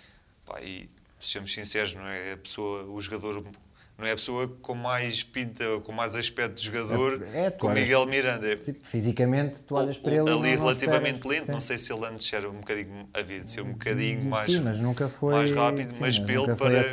Pá, 0.45 0.61
e 0.61 0.89
sejamos 1.19 1.53
sinceros, 1.53 1.93
não 1.93 2.07
é 2.07 2.33
a 2.33 2.37
pessoa, 2.37 2.83
o 2.85 2.99
jogador, 3.01 3.43
não 3.97 4.05
é 4.05 4.11
a 4.11 4.15
pessoa 4.15 4.47
com 4.61 4.75
mais 4.75 5.23
pinta, 5.23 5.63
com 5.83 5.91
mais 5.91 6.15
aspecto 6.15 6.55
de 6.55 6.65
jogador, 6.65 7.23
É, 7.33 7.45
é, 7.45 7.51
com 7.51 7.69
Miguel 7.69 8.05
Miranda. 8.05 8.55
Tipo, 8.57 8.85
fisicamente, 8.85 9.63
tu 9.63 9.75
olhas 9.75 9.97
para 9.97 10.11
ele 10.11 10.19
ali 10.19 10.29
não 10.29 10.41
relativamente 10.65 11.25
lento, 11.27 11.51
não 11.51 11.61
sei 11.61 11.77
se 11.77 11.93
ele 11.93 12.05
antes 12.05 12.31
era 12.33 12.49
um 12.49 12.55
bocadinho, 12.59 13.09
havia 13.13 13.39
de 13.39 13.49
ser 13.49 13.61
um 13.61 13.71
bocadinho 13.71 14.25
mais, 14.29 14.51
Sim, 14.51 14.61
mas 14.61 14.79
nunca 14.79 15.07
foi, 15.07 15.33
mais 15.33 15.51
rápido, 15.51 15.91
sim, 15.91 15.99
mas 16.01 16.19
pelo 16.19 16.55
para 16.55 16.83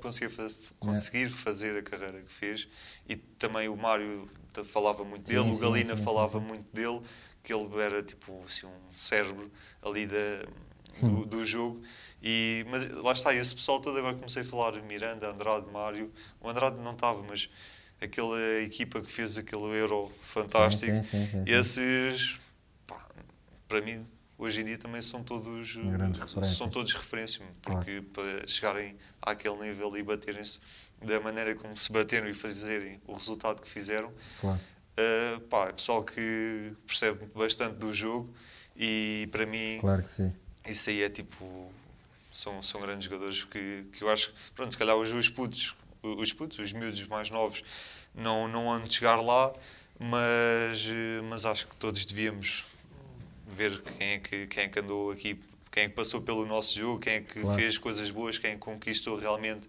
conseguir, 0.00 0.30
fa- 0.30 0.48
conseguir 0.78 1.30
fazer 1.30 1.76
a 1.78 1.82
carreira 1.82 2.20
que 2.20 2.32
fez. 2.32 2.66
E 3.08 3.16
também 3.16 3.68
o 3.68 3.76
Mário 3.76 4.28
falava 4.64 5.04
muito 5.04 5.24
dele, 5.26 5.44
Sim, 5.44 5.52
o 5.52 5.58
Galina 5.58 5.96
falava 5.96 6.40
muito 6.40 6.66
dele, 6.72 7.00
que 7.42 7.52
ele 7.52 7.68
era 7.80 8.02
tipo 8.02 8.42
assim, 8.44 8.66
um 8.66 8.92
cérebro 8.94 9.50
ali 9.82 10.06
da, 10.06 10.16
Hum. 11.02 11.20
do, 11.20 11.26
do 11.26 11.44
jogo. 11.44 11.80
E, 12.22 12.66
mas 12.68 12.90
lá 12.90 13.12
está, 13.12 13.34
esse 13.34 13.54
pessoal 13.54 13.80
todo, 13.80 13.98
agora 13.98 14.14
comecei 14.14 14.42
a 14.42 14.44
falar 14.44 14.72
Miranda, 14.82 15.30
Andrade, 15.30 15.70
Mário. 15.72 16.12
O 16.40 16.48
Andrade 16.48 16.76
não 16.78 16.92
estava, 16.92 17.22
mas 17.22 17.48
aquela 18.00 18.38
equipa 18.62 19.00
que 19.00 19.10
fez 19.10 19.38
aquele 19.38 19.62
Euro 19.78 20.10
fantástico, 20.22 20.92
sim, 21.02 21.02
sim, 21.02 21.28
sim, 21.30 21.44
esses, 21.46 22.38
pá, 22.86 23.06
para 23.68 23.80
mim, 23.80 24.06
hoje 24.38 24.60
em 24.60 24.64
dia 24.64 24.78
também 24.78 25.02
são 25.02 25.22
todos, 25.22 25.76
são 26.44 26.68
todos 26.68 26.92
referência, 26.94 27.44
porque 27.62 28.02
para 28.12 28.46
chegarem 28.46 28.96
àquele 29.20 29.56
nível 29.56 29.96
e 29.96 30.02
baterem-se 30.02 30.58
da 31.04 31.20
maneira 31.20 31.54
como 31.54 31.76
se 31.76 31.90
bateram 31.92 32.28
e 32.28 32.34
fazerem 32.34 33.00
o 33.06 33.14
resultado 33.14 33.60
que 33.62 33.68
fizeram, 33.68 34.12
Claro. 34.40 34.60
Uh, 34.98 35.40
pá, 35.42 35.68
é 35.68 35.72
pessoal 35.72 36.04
que 36.04 36.72
percebe 36.86 37.24
bastante 37.34 37.76
do 37.76 37.94
jogo 37.94 38.34
e 38.76 39.26
para 39.30 39.46
mim 39.46 39.78
Claro 39.80 40.02
que 40.02 40.10
sim. 40.10 40.32
isso 40.66 40.90
aí 40.90 41.02
é 41.02 41.08
tipo 41.08 41.72
são, 42.30 42.62
são 42.62 42.80
grandes 42.80 43.04
jogadores 43.06 43.44
que, 43.44 43.84
que 43.92 44.02
eu 44.02 44.10
acho 44.10 44.32
pronto, 44.54 44.70
se 44.72 44.78
calhar 44.78 44.96
os, 44.96 45.12
os 45.12 45.28
putos 45.28 45.74
os 46.02 46.32
putos, 46.32 46.58
os 46.58 46.72
miúdos 46.72 47.04
mais 47.06 47.30
novos 47.30 47.62
não, 48.14 48.48
não 48.48 48.72
han 48.72 48.82
de 48.82 48.94
chegar 48.94 49.20
lá 49.20 49.52
mas, 49.98 50.86
eh, 50.86 51.20
mas 51.28 51.44
acho 51.44 51.66
que 51.66 51.76
todos 51.76 52.04
devíamos 52.06 52.64
ver 53.46 53.82
quem 53.98 54.08
é 54.12 54.18
que, 54.18 54.46
quem 54.46 54.64
é 54.64 54.68
que 54.68 54.78
andou 54.80 55.10
aqui 55.10 55.38
quem 55.70 55.84
é 55.84 55.88
que 55.88 55.94
passou 55.94 56.20
pelo 56.20 56.44
nosso 56.46 56.76
jogo, 56.76 56.98
quem 57.00 57.14
é 57.14 57.20
que 57.20 57.40
Claro. 57.42 57.56
fez 57.56 57.78
coisas 57.78 58.10
boas, 58.10 58.38
quem 58.38 58.52
é 58.52 58.56
conquistou 58.56 59.16
realmente 59.16 59.68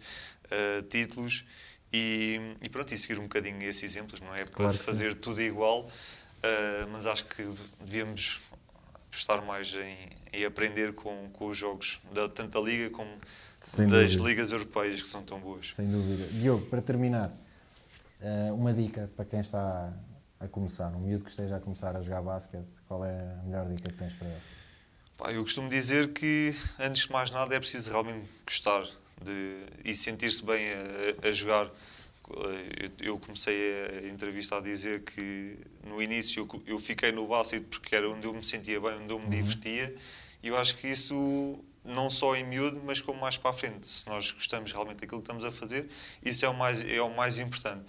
eh, 0.49 0.81
títulos 0.89 1.43
e, 1.93 2.39
e 2.61 2.69
pronto, 2.69 2.93
e 2.93 2.97
seguir 2.97 3.19
um 3.19 3.23
bocadinho 3.23 3.61
esses 3.63 3.83
exemplos, 3.83 4.19
não 4.19 4.33
é? 4.33 4.43
Para 4.45 4.51
Claro 4.51 4.71
que 4.71 4.79
sim. 4.79 4.83
fazer 4.85 5.15
tudo 5.15 5.41
igual, 5.41 5.91
eh, 6.41 6.85
mas 6.91 7.05
acho 7.05 7.25
que 7.25 7.43
devíamos 7.81 8.39
apostar 9.11 9.41
mais 9.45 9.73
em, 9.75 9.97
em 10.31 10.45
aprender 10.45 10.93
com, 10.93 11.29
com 11.33 11.47
os 11.49 11.57
jogos, 11.57 11.99
da, 12.13 12.29
tanto 12.29 12.59
da 12.59 12.65
Liga 12.65 12.89
como 12.89 13.09
Sem 13.59 13.87
das 13.87 14.11
dúvida. 14.11 14.29
ligas 14.29 14.51
europeias 14.51 15.01
que 15.01 15.07
são 15.07 15.21
tão 15.21 15.37
boas. 15.39 15.73
Sem 15.75 15.91
dúvida. 15.91 16.25
Diogo, 16.27 16.65
para 16.67 16.81
terminar, 16.81 17.29
eh, 18.21 18.51
uma 18.53 18.73
dica 18.73 19.11
para 19.15 19.25
quem 19.25 19.41
está 19.41 19.93
a 20.39 20.47
começar, 20.47 20.87
um 20.95 21.01
miúdo 21.01 21.25
que 21.25 21.29
esteja 21.29 21.57
a 21.57 21.59
começar 21.59 21.95
a 21.95 22.01
jogar 22.01 22.21
basquete, 22.21 22.65
qual 22.87 23.03
é 23.05 23.35
a 23.39 23.43
melhor 23.43 23.67
dica 23.67 23.91
que 23.91 23.97
tens 23.97 24.13
para 24.13 24.27
ele? 24.27 24.41
Pá, 25.17 25.31
eu 25.31 25.43
costumo 25.43 25.69
dizer 25.69 26.13
que, 26.13 26.55
antes 26.79 27.03
de 27.05 27.11
mais 27.11 27.29
nada, 27.29 27.53
é 27.53 27.59
preciso 27.59 27.91
realmente 27.91 28.25
gostar 28.45 28.83
de, 29.21 29.57
e 29.83 29.93
sentir-se 29.93 30.43
bem 30.43 30.67
a, 30.71 31.27
a 31.27 31.31
jogar. 31.31 31.69
Eu- 32.99 33.17
comecei 33.19 33.55
a 34.05 34.07
entrevista 34.07 34.57
a 34.57 34.61
dizer 34.61 35.03
que, 35.03 35.57
no 35.85 36.01
início, 36.01 36.47
eu- 36.65 36.79
fiquei 36.79 37.11
no 37.11 37.27
basquete 37.27 37.63
porque 37.65 37.95
era 37.95 38.09
onde 38.09 38.25
eu 38.27 38.33
me 38.33 38.43
sentia 38.43 38.79
bem, 38.79 38.93
onde 38.93 39.11
eu 39.13 39.19
me 39.19 39.29
divertia, 39.29 39.93
e 40.41 40.47
eu 40.47 40.57
acho 40.57 40.77
que 40.77 40.87
isso, 40.87 41.59
não 41.83 42.09
só 42.09 42.35
em 42.35 42.43
miúdo, 42.43 42.81
mas 42.85 43.01
como 43.01 43.19
mais 43.19 43.37
para 43.37 43.51
a 43.51 43.53
frente, 43.53 43.87
se 43.87 44.07
nós 44.07 44.31
gostamos 44.31 44.71
realmente 44.71 44.99
daquilo 45.01 45.21
que 45.21 45.25
estamos 45.25 45.43
a 45.43 45.51
fazer, 45.51 45.89
isso 46.23 46.45
é 46.45 46.49
o 46.49 46.53
mais, 46.53 46.83
é 46.83 47.01
o 47.01 47.13
mais 47.13 47.39
importante. 47.39 47.83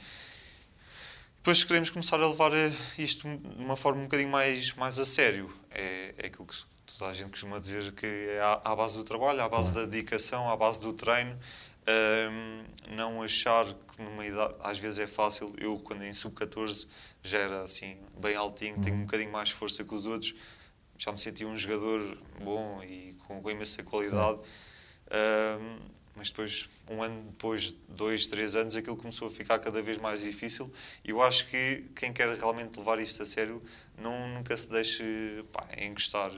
Depois 1.39 1.65
queremos 1.65 1.91
começar 1.91 2.21
a 2.21 2.27
levar 2.29 2.53
eh, 2.53 2.73
isto 2.99 3.27
de 3.29 3.63
uma 3.65 3.77
forma 3.77 4.01
um 4.01 4.05
bocadinho 4.05 4.29
mais, 4.31 4.73
mais 4.75 4.99
a 5.01 5.05
sério. 5.05 5.53
É, 5.73 6.15
é 6.17 6.27
aquilo 6.29 6.47
que 6.47 6.55
toda 6.99 7.11
a 7.11 7.15
gente 7.15 7.31
costuma 7.31 7.59
dizer 7.59 7.91
que 7.93 8.07
é 8.07 8.41
à, 8.41 8.61
à 8.65 8.77
base 8.77 8.97
do 8.97 9.03
trabalho, 9.03 9.41
à 9.43 9.49
base 9.49 9.75
da 9.75 9.85
dedicação, 9.85 10.49
à 10.49 10.57
base 10.57 10.81
do 10.81 10.93
treino. 10.93 11.37
Um, 11.89 12.65
não 12.95 13.23
achar 13.23 13.67
que 13.67 14.03
numa 14.03 14.25
idade, 14.25 14.55
às 14.61 14.79
vezes 14.79 14.99
é 14.99 15.07
fácil. 15.07 15.53
Eu, 15.59 15.79
quando 15.79 16.05
em 16.05 16.13
sub-14 16.13 16.87
já 17.23 17.39
era 17.39 17.63
assim, 17.63 17.97
bem 18.21 18.37
altinho, 18.37 18.81
tenho 18.81 18.95
um 18.95 18.99
uhum. 19.01 19.05
bocadinho 19.05 19.33
mais 19.33 19.51
força 19.51 19.83
que 19.85 19.95
os 19.95 20.07
outros, 20.07 20.35
já 20.97 21.11
me 21.11 21.19
sentia 21.19 21.47
um 21.47 21.57
jogador 21.57 22.17
bom 22.43 22.83
e 22.83 23.15
com, 23.27 23.43
com 23.43 23.51
imensa 23.51 23.83
qualidade. 23.83 24.39
Um, 25.11 25.93
mas 26.15 26.31
depois, 26.31 26.69
um 26.89 27.03
ano 27.03 27.31
depois, 27.31 27.75
dois, 27.89 28.27
três 28.27 28.55
anos, 28.55 28.77
aquilo 28.77 28.97
começou 28.97 29.29
a 29.29 29.31
ficar 29.31 29.59
cada 29.59 29.81
vez 29.81 29.99
mais 29.99 30.23
difícil. 30.23 30.71
E 31.05 31.11
eu 31.11 31.23
acho 31.23 31.49
que 31.49 31.87
quem 31.97 32.13
quer 32.13 32.29
realmente 32.37 32.79
levar 32.79 33.01
isto 33.01 33.23
a 33.23 33.27
sério 33.27 33.63
não, 33.97 34.29
nunca 34.29 34.57
se 34.57 34.71
deixe 34.71 35.45
pá, 35.53 35.67
encostar 35.79 36.31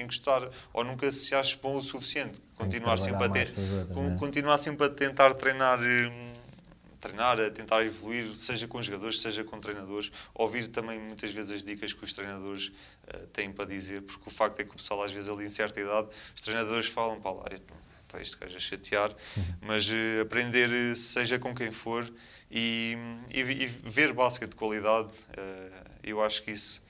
encostar 0.00 0.48
ou 0.72 0.84
nunca 0.84 1.10
se 1.10 1.34
acha 1.34 1.56
bom 1.62 1.76
o 1.76 1.82
suficiente. 1.82 2.40
Continuar 2.56 2.98
sempre, 2.98 3.24
a 3.24 3.28
ter, 3.28 3.52
né? 3.52 4.16
continuar 4.18 4.58
sempre 4.58 4.86
a 4.86 4.88
tentar 4.88 5.34
treinar, 5.34 5.78
hum, 5.78 6.32
treinar, 7.00 7.38
a 7.38 7.50
tentar 7.50 7.84
evoluir, 7.84 8.34
seja 8.34 8.66
com 8.66 8.80
jogadores, 8.80 9.20
seja 9.20 9.44
com 9.44 9.60
treinadores. 9.60 10.10
Ouvir 10.34 10.68
também 10.68 10.98
muitas 10.98 11.30
vezes 11.30 11.50
as 11.50 11.62
dicas 11.62 11.92
que 11.92 12.02
os 12.02 12.12
treinadores 12.12 12.68
uh, 12.68 13.26
têm 13.28 13.52
para 13.52 13.66
dizer, 13.66 14.02
porque 14.02 14.24
o 14.26 14.30
facto 14.30 14.60
é 14.60 14.64
que 14.64 14.70
o 14.70 14.74
pessoal, 14.76 15.02
às 15.02 15.12
vezes, 15.12 15.28
ali 15.28 15.44
em 15.44 15.48
certa 15.48 15.80
idade, 15.80 16.08
os 16.34 16.40
treinadores 16.40 16.86
falam 16.86 17.20
para 17.20 17.32
lá, 17.32 17.44
está 17.52 18.20
este 18.20 18.38
gajo 18.38 18.56
a 18.56 18.60
chatear, 18.60 19.10
uhum. 19.36 19.44
mas 19.62 19.88
uh, 19.88 20.22
aprender, 20.22 20.70
eh, 20.72 20.94
seja 20.94 21.38
com 21.38 21.54
quem 21.54 21.70
for, 21.70 22.10
e, 22.50 22.96
e, 23.32 23.40
e 23.40 23.66
ver 23.66 24.12
basquete 24.12 24.50
de 24.50 24.56
qualidade, 24.56 25.08
uh, 25.08 25.86
eu 26.02 26.22
acho 26.22 26.42
que 26.42 26.52
isso 26.52 26.85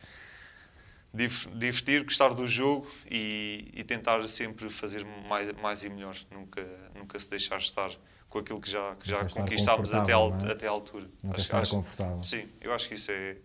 divertir, 1.16 2.04
gostar 2.04 2.34
do 2.34 2.46
jogo 2.46 2.86
e, 3.10 3.70
e, 3.74 3.82
tentar 3.82 4.26
sempre 4.28 4.68
fazer 4.68 5.04
mais, 5.28 5.52
mais 5.54 5.82
e 5.82 5.88
melhor. 5.88 6.16
Nunca, 6.30 6.64
nunca 6.94 7.18
se 7.18 7.30
deixar 7.30 7.58
estar 7.58 7.90
com 8.28 8.38
aquilo 8.38 8.60
que 8.60 8.70
já, 8.70 8.94
que 8.96 9.08
já 9.08 9.24
conquistámos 9.24 9.92
até, 9.94 10.12
a, 10.12 10.18
é? 10.18 10.52
até 10.52 10.66
à 10.66 10.70
altura. 10.70 11.06
Nunca 11.22 11.36
acho, 11.36 11.44
estar 11.44 11.60
acho, 11.60 11.76
confortável. 11.76 12.22
Sim, 12.22 12.46
eu 12.60 12.72
acho 12.72 12.88
que 12.88 12.94
isso 12.94 13.10
é, 13.10 13.36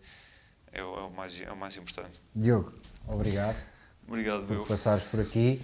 é, 0.73 0.83
o, 0.83 0.99
é, 0.99 1.01
o, 1.03 1.11
mais, 1.11 1.41
é 1.41 1.51
o 1.51 1.57
mais 1.57 1.77
importante. 1.77 2.19
Diogo, 2.35 2.73
obrigado. 3.07 3.57
Obrigado, 4.07 4.45
por 4.45 4.67
passares 4.67 5.03
por 5.05 5.19
aqui. 5.19 5.61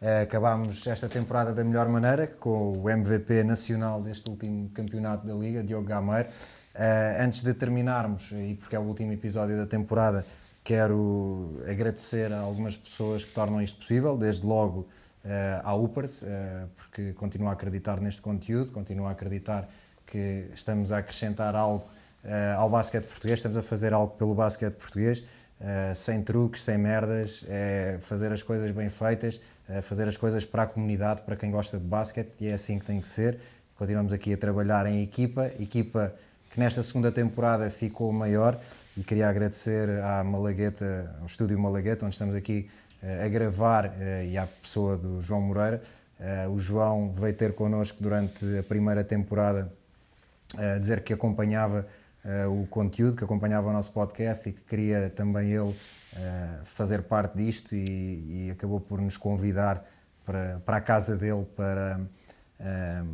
Uh, 0.00 0.22
acabámos 0.22 0.86
esta 0.86 1.08
temporada 1.08 1.52
da 1.52 1.62
melhor 1.62 1.88
maneira, 1.88 2.26
com 2.26 2.72
o 2.78 2.90
MVP 2.90 3.44
nacional 3.44 4.02
deste 4.02 4.28
último 4.28 4.68
campeonato 4.70 5.26
da 5.26 5.34
Liga, 5.34 5.62
Diogo 5.62 5.86
Gameiro. 5.86 6.28
Uh, 6.74 7.22
antes 7.22 7.42
de 7.42 7.52
terminarmos, 7.54 8.30
e 8.32 8.54
porque 8.54 8.74
é 8.74 8.78
o 8.78 8.82
último 8.82 9.12
episódio 9.12 9.56
da 9.56 9.66
temporada, 9.66 10.24
Quero 10.64 11.60
agradecer 11.68 12.32
a 12.32 12.38
algumas 12.38 12.76
pessoas 12.76 13.24
que 13.24 13.32
tornam 13.32 13.60
isto 13.60 13.80
possível, 13.80 14.16
desde 14.16 14.46
logo 14.46 14.86
uh, 15.24 15.28
à 15.64 15.74
Upers, 15.74 16.22
uh, 16.22 16.26
porque 16.76 17.12
continuo 17.14 17.48
a 17.48 17.52
acreditar 17.52 18.00
neste 18.00 18.22
conteúdo, 18.22 18.70
continuo 18.70 19.06
a 19.06 19.10
acreditar 19.10 19.68
que 20.06 20.48
estamos 20.54 20.92
a 20.92 20.98
acrescentar 20.98 21.56
algo 21.56 21.84
uh, 22.24 22.58
ao 22.58 22.70
basquete 22.70 23.06
português, 23.06 23.40
estamos 23.40 23.58
a 23.58 23.62
fazer 23.62 23.92
algo 23.92 24.14
pelo 24.16 24.34
basquete 24.34 24.74
português, 24.74 25.24
sem 25.94 26.20
truques, 26.22 26.64
sem 26.64 26.76
merdas, 26.76 27.46
é 27.48 27.96
fazer 28.02 28.32
as 28.32 28.42
coisas 28.42 28.68
bem 28.72 28.90
feitas, 28.90 29.40
fazer 29.84 30.08
as 30.08 30.16
coisas 30.16 30.44
para 30.44 30.64
a 30.64 30.66
comunidade, 30.66 31.20
para 31.20 31.36
quem 31.36 31.52
gosta 31.52 31.78
de 31.78 31.84
basquete, 31.84 32.32
e 32.40 32.48
é 32.48 32.54
assim 32.54 32.80
que 32.80 32.84
tem 32.84 33.00
que 33.00 33.08
ser. 33.08 33.38
Continuamos 33.76 34.12
aqui 34.12 34.34
a 34.34 34.36
trabalhar 34.36 34.86
em 34.86 35.04
equipa, 35.04 35.52
equipa 35.60 36.12
que 36.50 36.58
nesta 36.58 36.82
segunda 36.82 37.12
temporada 37.12 37.70
ficou 37.70 38.12
maior 38.12 38.60
e 38.96 39.02
queria 39.02 39.28
agradecer 39.28 39.88
à 40.02 40.22
Malagueta, 40.22 41.16
ao 41.20 41.26
estúdio 41.26 41.58
Malagueta, 41.58 42.04
onde 42.04 42.14
estamos 42.14 42.36
aqui 42.36 42.68
uh, 43.02 43.24
a 43.24 43.28
gravar, 43.28 43.86
uh, 43.86 44.24
e 44.26 44.36
à 44.36 44.46
pessoa 44.46 44.96
do 44.98 45.22
João 45.22 45.40
Moreira. 45.40 45.82
Uh, 46.20 46.50
o 46.50 46.60
João 46.60 47.12
veio 47.12 47.34
ter 47.34 47.54
connosco 47.54 48.02
durante 48.02 48.58
a 48.58 48.62
primeira 48.62 49.02
temporada 49.02 49.72
a 50.58 50.78
dizer 50.78 51.02
que 51.02 51.12
acompanhava 51.12 51.86
o 52.46 52.66
conteúdo, 52.68 53.16
que 53.16 53.24
acompanhava 53.24 53.70
o 53.70 53.72
nosso 53.72 53.90
podcast 53.92 54.48
e 54.48 54.52
que 54.52 54.60
queria 54.60 55.10
também 55.10 55.50
ele 55.50 55.74
fazer 56.66 57.02
parte 57.02 57.38
disto 57.38 57.74
e, 57.74 58.46
e, 58.46 58.50
acabou 58.52 58.78
por 58.78 59.00
nos 59.00 59.16
convidar 59.16 59.82
para, 60.24 60.60
para 60.64 60.76
a 60.76 60.80
casa 60.80 61.16
dele 61.16 61.44
para 61.56 61.98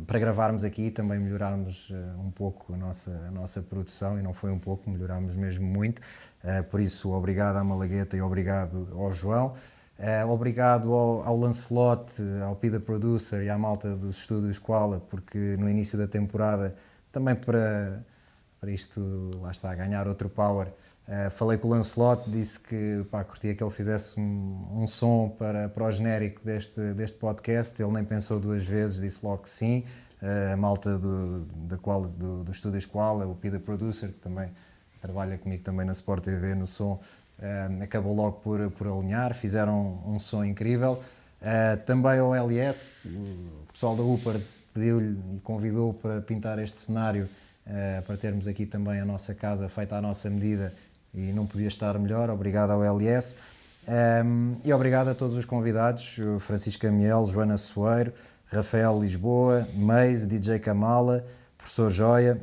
para 0.05 0.19
gravarmos 0.19 0.63
aqui 0.63 0.87
e 0.87 0.91
também 0.91 1.19
melhorarmos 1.19 1.89
uh, 1.89 2.21
um 2.21 2.29
pouco 2.29 2.73
a 2.73 2.77
nossa, 2.77 3.11
a 3.27 3.31
nossa 3.31 3.61
produção, 3.61 4.19
e 4.19 4.21
não 4.21 4.33
foi 4.33 4.51
um 4.51 4.59
pouco, 4.59 4.89
melhorámos 4.89 5.35
mesmo 5.35 5.65
muito. 5.65 5.99
Uh, 6.43 6.63
por 6.69 6.79
isso, 6.79 7.11
obrigado 7.11 7.55
à 7.55 7.63
Malagueta 7.63 8.15
e 8.15 8.21
obrigado 8.21 8.87
ao 8.93 9.11
João. 9.11 9.55
Uh, 9.97 10.29
obrigado 10.29 10.93
ao, 10.93 11.23
ao 11.23 11.37
Lancelot, 11.37 12.11
ao 12.45 12.55
Pida 12.55 12.79
Producer 12.79 13.43
e 13.43 13.49
à 13.49 13.57
malta 13.57 13.95
dos 13.95 14.17
estúdios 14.17 14.59
Koala, 14.59 14.99
porque 15.09 15.37
no 15.57 15.67
início 15.67 15.97
da 15.97 16.07
temporada, 16.07 16.75
também 17.11 17.35
para, 17.35 18.03
para 18.61 18.71
isto, 18.71 19.31
lá 19.41 19.49
está, 19.49 19.73
ganhar 19.73 20.07
outro 20.07 20.29
power, 20.29 20.67
Uh, 21.09 21.31
falei 21.31 21.57
com 21.57 21.67
o 21.67 21.71
Lancelot, 21.71 22.29
disse 22.29 22.59
que 22.59 23.03
pá, 23.09 23.23
curtia 23.23 23.55
que 23.55 23.63
ele 23.63 23.71
fizesse 23.71 24.19
um, 24.19 24.83
um, 24.83 24.87
som 24.87 25.27
para, 25.39 25.67
para 25.67 25.85
o 25.85 25.91
genérico 25.91 26.39
deste, 26.45 26.79
deste 26.93 27.17
podcast. 27.17 27.81
Ele 27.81 27.91
nem 27.93 28.03
pensou 28.03 28.39
duas 28.39 28.63
vezes, 28.63 29.01
disse 29.01 29.25
logo 29.25 29.41
que 29.41 29.49
sim. 29.49 29.83
Uh, 30.21 30.53
a 30.53 30.55
malta 30.55 30.99
do, 30.99 31.45
da 31.67 31.79
qual, 31.79 32.03
do, 32.03 32.43
do 32.43 32.51
Estúdio 32.51 32.77
Escola, 32.77 33.25
o 33.25 33.33
Pida 33.33 33.59
Producer, 33.59 34.09
que 34.09 34.19
também 34.19 34.51
trabalha 35.01 35.35
comigo 35.39 35.63
também 35.63 35.83
na 35.83 35.93
Sport 35.93 36.23
TV 36.23 36.53
no 36.53 36.67
som, 36.67 37.01
uh, 37.39 37.83
acabou 37.83 38.15
logo 38.15 38.33
por, 38.41 38.69
por 38.69 38.85
alinhar. 38.85 39.33
Fizeram 39.33 39.99
um, 40.05 40.13
um 40.13 40.19
som 40.19 40.45
incrível. 40.45 41.03
também 41.87 42.19
ao 42.19 42.35
LS, 42.35 42.91
o 43.03 43.71
pessoal 43.73 43.95
da 43.95 44.03
Upers 44.03 44.61
pediu-lhe 44.75 45.17
e 45.37 45.39
convidou 45.39 45.91
para 45.91 46.21
pintar 46.21 46.59
este 46.59 46.77
cenário 46.77 47.27
para 48.05 48.17
termos 48.17 48.47
aqui 48.47 48.65
também 48.65 48.99
a 48.99 49.05
nossa 49.05 49.33
casa 49.33 49.69
feita 49.69 49.95
à 49.95 50.01
nossa 50.01 50.27
medida 50.27 50.73
e 51.13 51.31
não 51.31 51.45
podia 51.45 51.67
estar 51.67 51.97
melhor. 51.97 52.29
Obrigado 52.29 52.71
ao 52.71 52.83
LS. 52.83 53.37
Um, 53.87 54.53
e 54.63 54.71
obrigado 54.71 55.07
a 55.09 55.15
todos 55.15 55.35
os 55.35 55.45
convidados: 55.45 56.17
Francisco 56.39 56.85
Amiel, 56.85 57.25
Joana 57.25 57.57
Soeiro, 57.57 58.13
Rafael 58.45 58.99
Lisboa, 58.99 59.67
Meis, 59.73 60.27
DJ 60.27 60.59
Kamala, 60.59 61.25
Professor 61.57 61.89
Joia, 61.89 62.41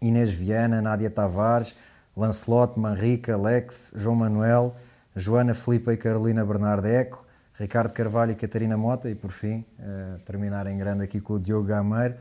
Inês 0.00 0.32
Viana, 0.32 0.80
Nádia 0.80 1.10
Tavares, 1.10 1.76
Lancelot, 2.16 2.78
Manrica, 2.78 3.34
Alex, 3.34 3.92
João 3.96 4.16
Manuel, 4.16 4.74
Joana 5.14 5.54
Filipe 5.54 5.90
e 5.90 5.96
Carolina 5.96 6.44
Bernardeco, 6.44 7.24
Ricardo 7.58 7.92
Carvalho 7.92 8.32
e 8.32 8.34
Catarina 8.34 8.76
Mota, 8.76 9.10
e 9.10 9.14
por 9.14 9.32
fim, 9.32 9.64
uh, 9.78 10.18
terminar 10.20 10.66
em 10.66 10.78
grande 10.78 11.04
aqui 11.04 11.20
com 11.20 11.34
o 11.34 11.40
Diogo 11.40 11.66
Gameiro. 11.66 12.14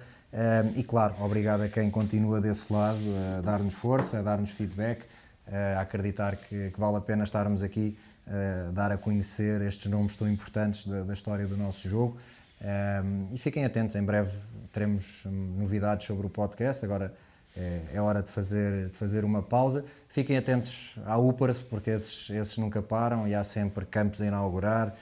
E 0.76 0.84
claro, 0.84 1.14
obrigado 1.20 1.62
a 1.62 1.70
quem 1.70 1.92
continua 1.92 2.42
desse 2.42 2.74
lado 2.74 2.98
a 3.38 3.42
dar-nos 3.42 3.76
força, 3.76 4.18
a 4.18 4.22
dar-nos 4.24 4.50
feedback 4.50 5.06
a 5.52 5.82
acreditar 5.82 6.36
que, 6.36 6.72
que, 6.72 6.80
vale 6.80 6.98
a 6.98 7.02
pena 7.02 7.24
estarmos 7.24 7.64
aqui 7.64 7.98
a 8.26 8.72
dar 8.72 8.92
a 8.92 8.98
conhecer 8.98 9.62
estes 9.62 9.92
nomes 9.92 10.16
tão 10.16 10.30
importantes 10.30 10.88
da, 10.88 11.04
da 11.04 11.14
história 11.14 11.46
do 11.46 11.58
nosso 11.58 11.88
jogo. 11.90 12.18
Um, 12.62 13.28
e 13.34 13.38
fiquem 13.38 13.66
atentos, 13.66 13.96
em 13.98 14.04
breve 14.04 14.32
teremos 14.72 15.22
novidades 15.26 16.08
sobre 16.08 16.26
o 16.26 16.30
podcast. 16.30 16.86
Agora 16.86 17.14
é, 17.56 18.00
hora 18.02 18.24
de 18.24 18.32
fazer, 18.32 18.90
de 18.90 18.98
fazer 18.98 19.26
uma 19.26 19.44
pausa. 19.44 19.86
Fiquem 20.10 20.38
atentos 20.38 20.96
à 21.06 21.18
Upers, 21.18 21.60
porque 21.60 21.90
esses, 21.90 22.30
esses 22.30 22.58
nunca 22.58 22.82
param 22.82 23.28
e 23.28 23.36
há 23.36 23.44
sempre 23.44 23.86
campos 23.86 24.22
a 24.22 24.26
inaugurar, 24.26 24.96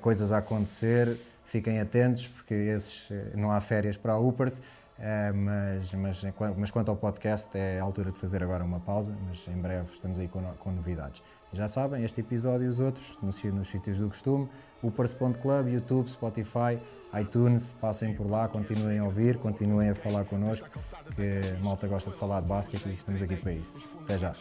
coisas 0.00 0.32
a 0.32 0.38
acontecer. 0.38 1.18
Fiquem 1.52 1.80
atentos, 1.80 2.26
porque 2.28 2.54
esses, 2.54 3.10
eh, 3.10 3.32
não 3.34 3.52
há 3.52 3.60
férias 3.60 3.94
para 3.94 4.14
a 4.14 4.18
Upers. 4.18 4.58
Uh, 4.98 5.34
mas, 5.34 5.94
mas, 5.94 6.22
mas 6.56 6.70
quanto 6.70 6.90
ao 6.90 6.96
podcast, 6.96 7.56
é 7.56 7.80
a 7.80 7.82
altura 7.82 8.12
de 8.12 8.18
fazer 8.18 8.42
agora 8.42 8.62
uma 8.62 8.78
pausa, 8.78 9.16
mas 9.26 9.46
em 9.48 9.60
breve 9.60 9.92
estamos 9.94 10.18
aí 10.18 10.28
com, 10.28 10.42
com 10.58 10.70
novidades. 10.70 11.22
Já 11.52 11.68
sabem, 11.68 12.04
este 12.04 12.20
episódio 12.20 12.66
e 12.66 12.68
os 12.68 12.78
outros 12.78 13.18
nos, 13.22 13.42
nos 13.44 13.68
sítios 13.68 13.98
do 13.98 14.08
costume, 14.08 14.48
o 14.82 14.90
Club, 14.90 15.68
YouTube, 15.68 16.10
Spotify, 16.10 16.78
iTunes, 17.20 17.74
passem 17.78 18.14
por 18.14 18.28
lá, 18.28 18.48
continuem 18.48 18.98
a 18.98 19.04
ouvir, 19.04 19.36
continuem 19.36 19.90
a 19.90 19.94
falar 19.94 20.24
connosco, 20.24 20.66
que 21.14 21.56
a 21.60 21.62
malta 21.62 21.86
gosta 21.86 22.10
de 22.10 22.16
falar 22.16 22.40
de 22.40 22.48
basquete 22.48 22.86
e 22.86 22.94
estamos 22.94 23.20
aqui 23.20 23.36
para 23.36 23.52
isso. 23.52 23.98
Até 24.02 24.18
já. 24.18 24.32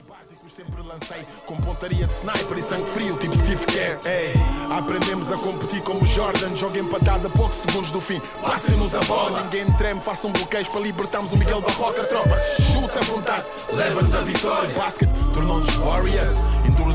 Sempre 0.48 0.82
lancei 0.82 1.26
com 1.46 1.58
pontaria 1.58 2.08
de 2.08 2.14
sniper 2.14 2.58
e 2.58 2.62
sangue 2.62 2.88
frio, 2.88 3.18
tipo 3.18 3.36
Steve 3.36 3.66
Kerr. 3.66 4.00
Ei, 4.06 4.34
aprendemos 4.76 5.32
a 5.32 5.38
competir 5.38 5.82
como 5.82 6.04
Jordan. 6.06 6.56
Joga 6.56 6.80
empatada 6.80 7.28
a 7.28 7.32
poucos 7.32 7.58
segundos 7.58 7.92
do 7.92 8.00
fim. 8.00 8.22
Passem-nos 8.42 8.96
a 8.96 9.02
bola, 9.02 9.44
ninguém 9.44 9.66
treme. 9.78 10.02
Façam 10.02 10.32
bloqueios 10.32 10.68
para 10.70 10.82
libertarmos 10.82 11.34
o 11.34 11.38
Miguel 11.38 11.62
Barroca. 11.62 12.04
Tropa, 12.06 12.36
chuta 12.72 13.00
à 13.00 13.04
vontade, 13.04 13.46
leva-nos 13.74 14.16
a 14.16 14.22
vitória. 14.22 14.70
Basket 14.76 15.10
tornou-nos 15.34 15.76
Warriors 15.76 16.38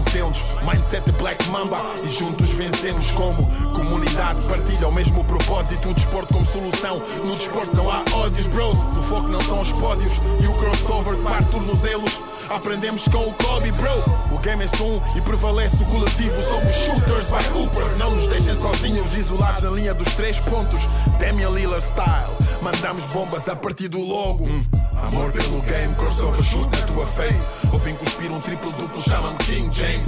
amadurecemos. 0.07 0.38
Mindset 0.62 1.11
Black 1.12 1.48
Mamba 1.50 1.78
e 2.04 2.11
juntos 2.11 2.50
vencemos 2.52 3.11
como 3.11 3.46
comunidade. 3.72 4.42
Partilha 4.46 4.88
o 4.88 4.92
mesmo 4.92 5.24
propósito. 5.24 5.90
O 5.90 5.94
desporto 5.94 6.32
como 6.32 6.46
solução. 6.46 7.00
No 7.24 7.34
desporto 7.36 7.76
não 7.76 7.90
há 7.90 8.04
ódios, 8.12 8.46
bros. 8.48 8.78
O 8.78 9.02
foco 9.02 9.28
não 9.28 9.40
são 9.42 9.61
os 9.61 9.72
pódios 9.72 10.12
e 10.40 10.46
o 10.46 10.54
crossover 10.54 11.16
que 11.16 11.22
parte 11.22 11.50
tornozelos. 11.50 12.20
Aprendemos 12.48 13.04
com 13.09 13.28
o 13.28 13.34
Kobe, 13.34 13.72
bro. 13.72 14.34
O 14.34 14.38
game 14.38 14.64
é 14.64 14.82
um 14.82 15.18
e 15.18 15.20
prevalece 15.20 15.82
o 15.82 15.86
coletivo. 15.86 16.40
Somos 16.40 16.74
shooters 16.74 17.30
by 17.30 17.59
hoopers. 17.59 17.98
Não 17.98 18.14
nos 18.14 18.26
deixem 18.26 18.54
sozinhos, 18.54 19.14
isolados 19.16 19.62
na 19.62 19.70
linha 19.70 19.94
dos 19.94 20.14
três 20.14 20.38
pontos. 20.38 20.80
Damian 21.18 21.50
Lillard 21.50 21.84
style. 21.84 22.36
Mandamos 22.62 23.04
bombas 23.07 23.48
a 23.48 23.57
partir 23.57 23.88
do 23.88 24.00
logo. 24.00 24.44
Hum. 24.44 24.86
Amor 25.03 25.32
pelo 25.32 25.61
game, 25.62 25.94
crossover 25.97 26.42
shoot 26.42 26.68
na 26.70 26.86
tua 26.86 27.07
face. 27.07 27.44
Ou 27.72 27.78
vim 27.78 27.94
cuspir 27.94 28.30
um 28.30 28.38
triplo 28.40 28.72
duplo, 28.72 29.03
chama-me 29.03 29.38
King 29.38 29.70
James. 29.72 30.07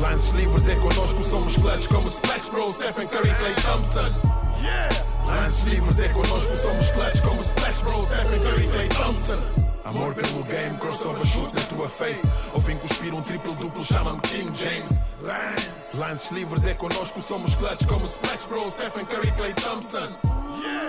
Lance, 0.00 0.34
livres 0.34 0.68
é 0.68 0.76
connosco, 0.76 1.22
somos 1.22 1.56
clutch 1.56 1.86
como 1.88 2.08
Splash 2.08 2.48
Bros, 2.50 2.74
Stephen 2.76 3.08
Curry, 3.08 3.34
Clay 3.34 3.54
Thompson. 3.54 4.40
Yeah! 4.62 5.10
Lances 5.26 5.64
livres 5.64 5.98
é 5.98 6.08
connosco, 6.08 6.54
somos 6.56 6.90
clutch 6.90 7.20
como 7.22 7.42
Splash 7.42 7.82
Bros, 7.82 8.08
Stephen 8.08 8.40
Curry, 8.40 8.68
Clay 8.68 8.88
Thompson. 8.88 9.42
Amor 9.84 10.14
pelo 10.14 10.44
game, 10.44 10.76
crossover 10.78 11.24
shoot 11.26 11.52
na 11.54 11.60
tua 11.62 11.88
face. 11.88 12.26
Ou 12.54 12.60
cuspir 12.60 13.14
um 13.14 13.22
triplo 13.22 13.54
duplo, 13.54 13.84
chama-me 13.84 14.20
King 14.22 14.50
James. 14.54 14.98
Lance, 15.22 15.96
lances 15.96 16.30
livres 16.30 16.64
é 16.66 16.74
connosco, 16.74 17.20
somos 17.20 17.54
clutch 17.54 17.86
como 17.86 18.06
Splash 18.06 18.46
Bros, 18.46 18.72
Stephen 18.74 19.06
Curry, 19.06 19.30
Clay 19.32 19.54
Thompson. 19.54 20.16
Yeah! 20.60 20.88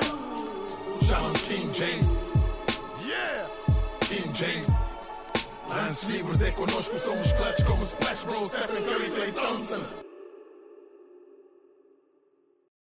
Chama-me 1.06 1.40
King 1.40 1.70
James. 1.74 2.31
James. 4.34 4.68
Lances 5.68 6.08
livres 6.10 6.42
é 6.42 6.52
connosco, 6.52 6.98
somos 6.98 7.32
clutch 7.32 7.64
como 7.66 7.86
Splash 7.86 8.24
Bros, 8.24 8.52
Stephen 8.52 8.84
Curry, 8.84 9.12
Clay 9.12 9.32
Thompson. 9.32 10.11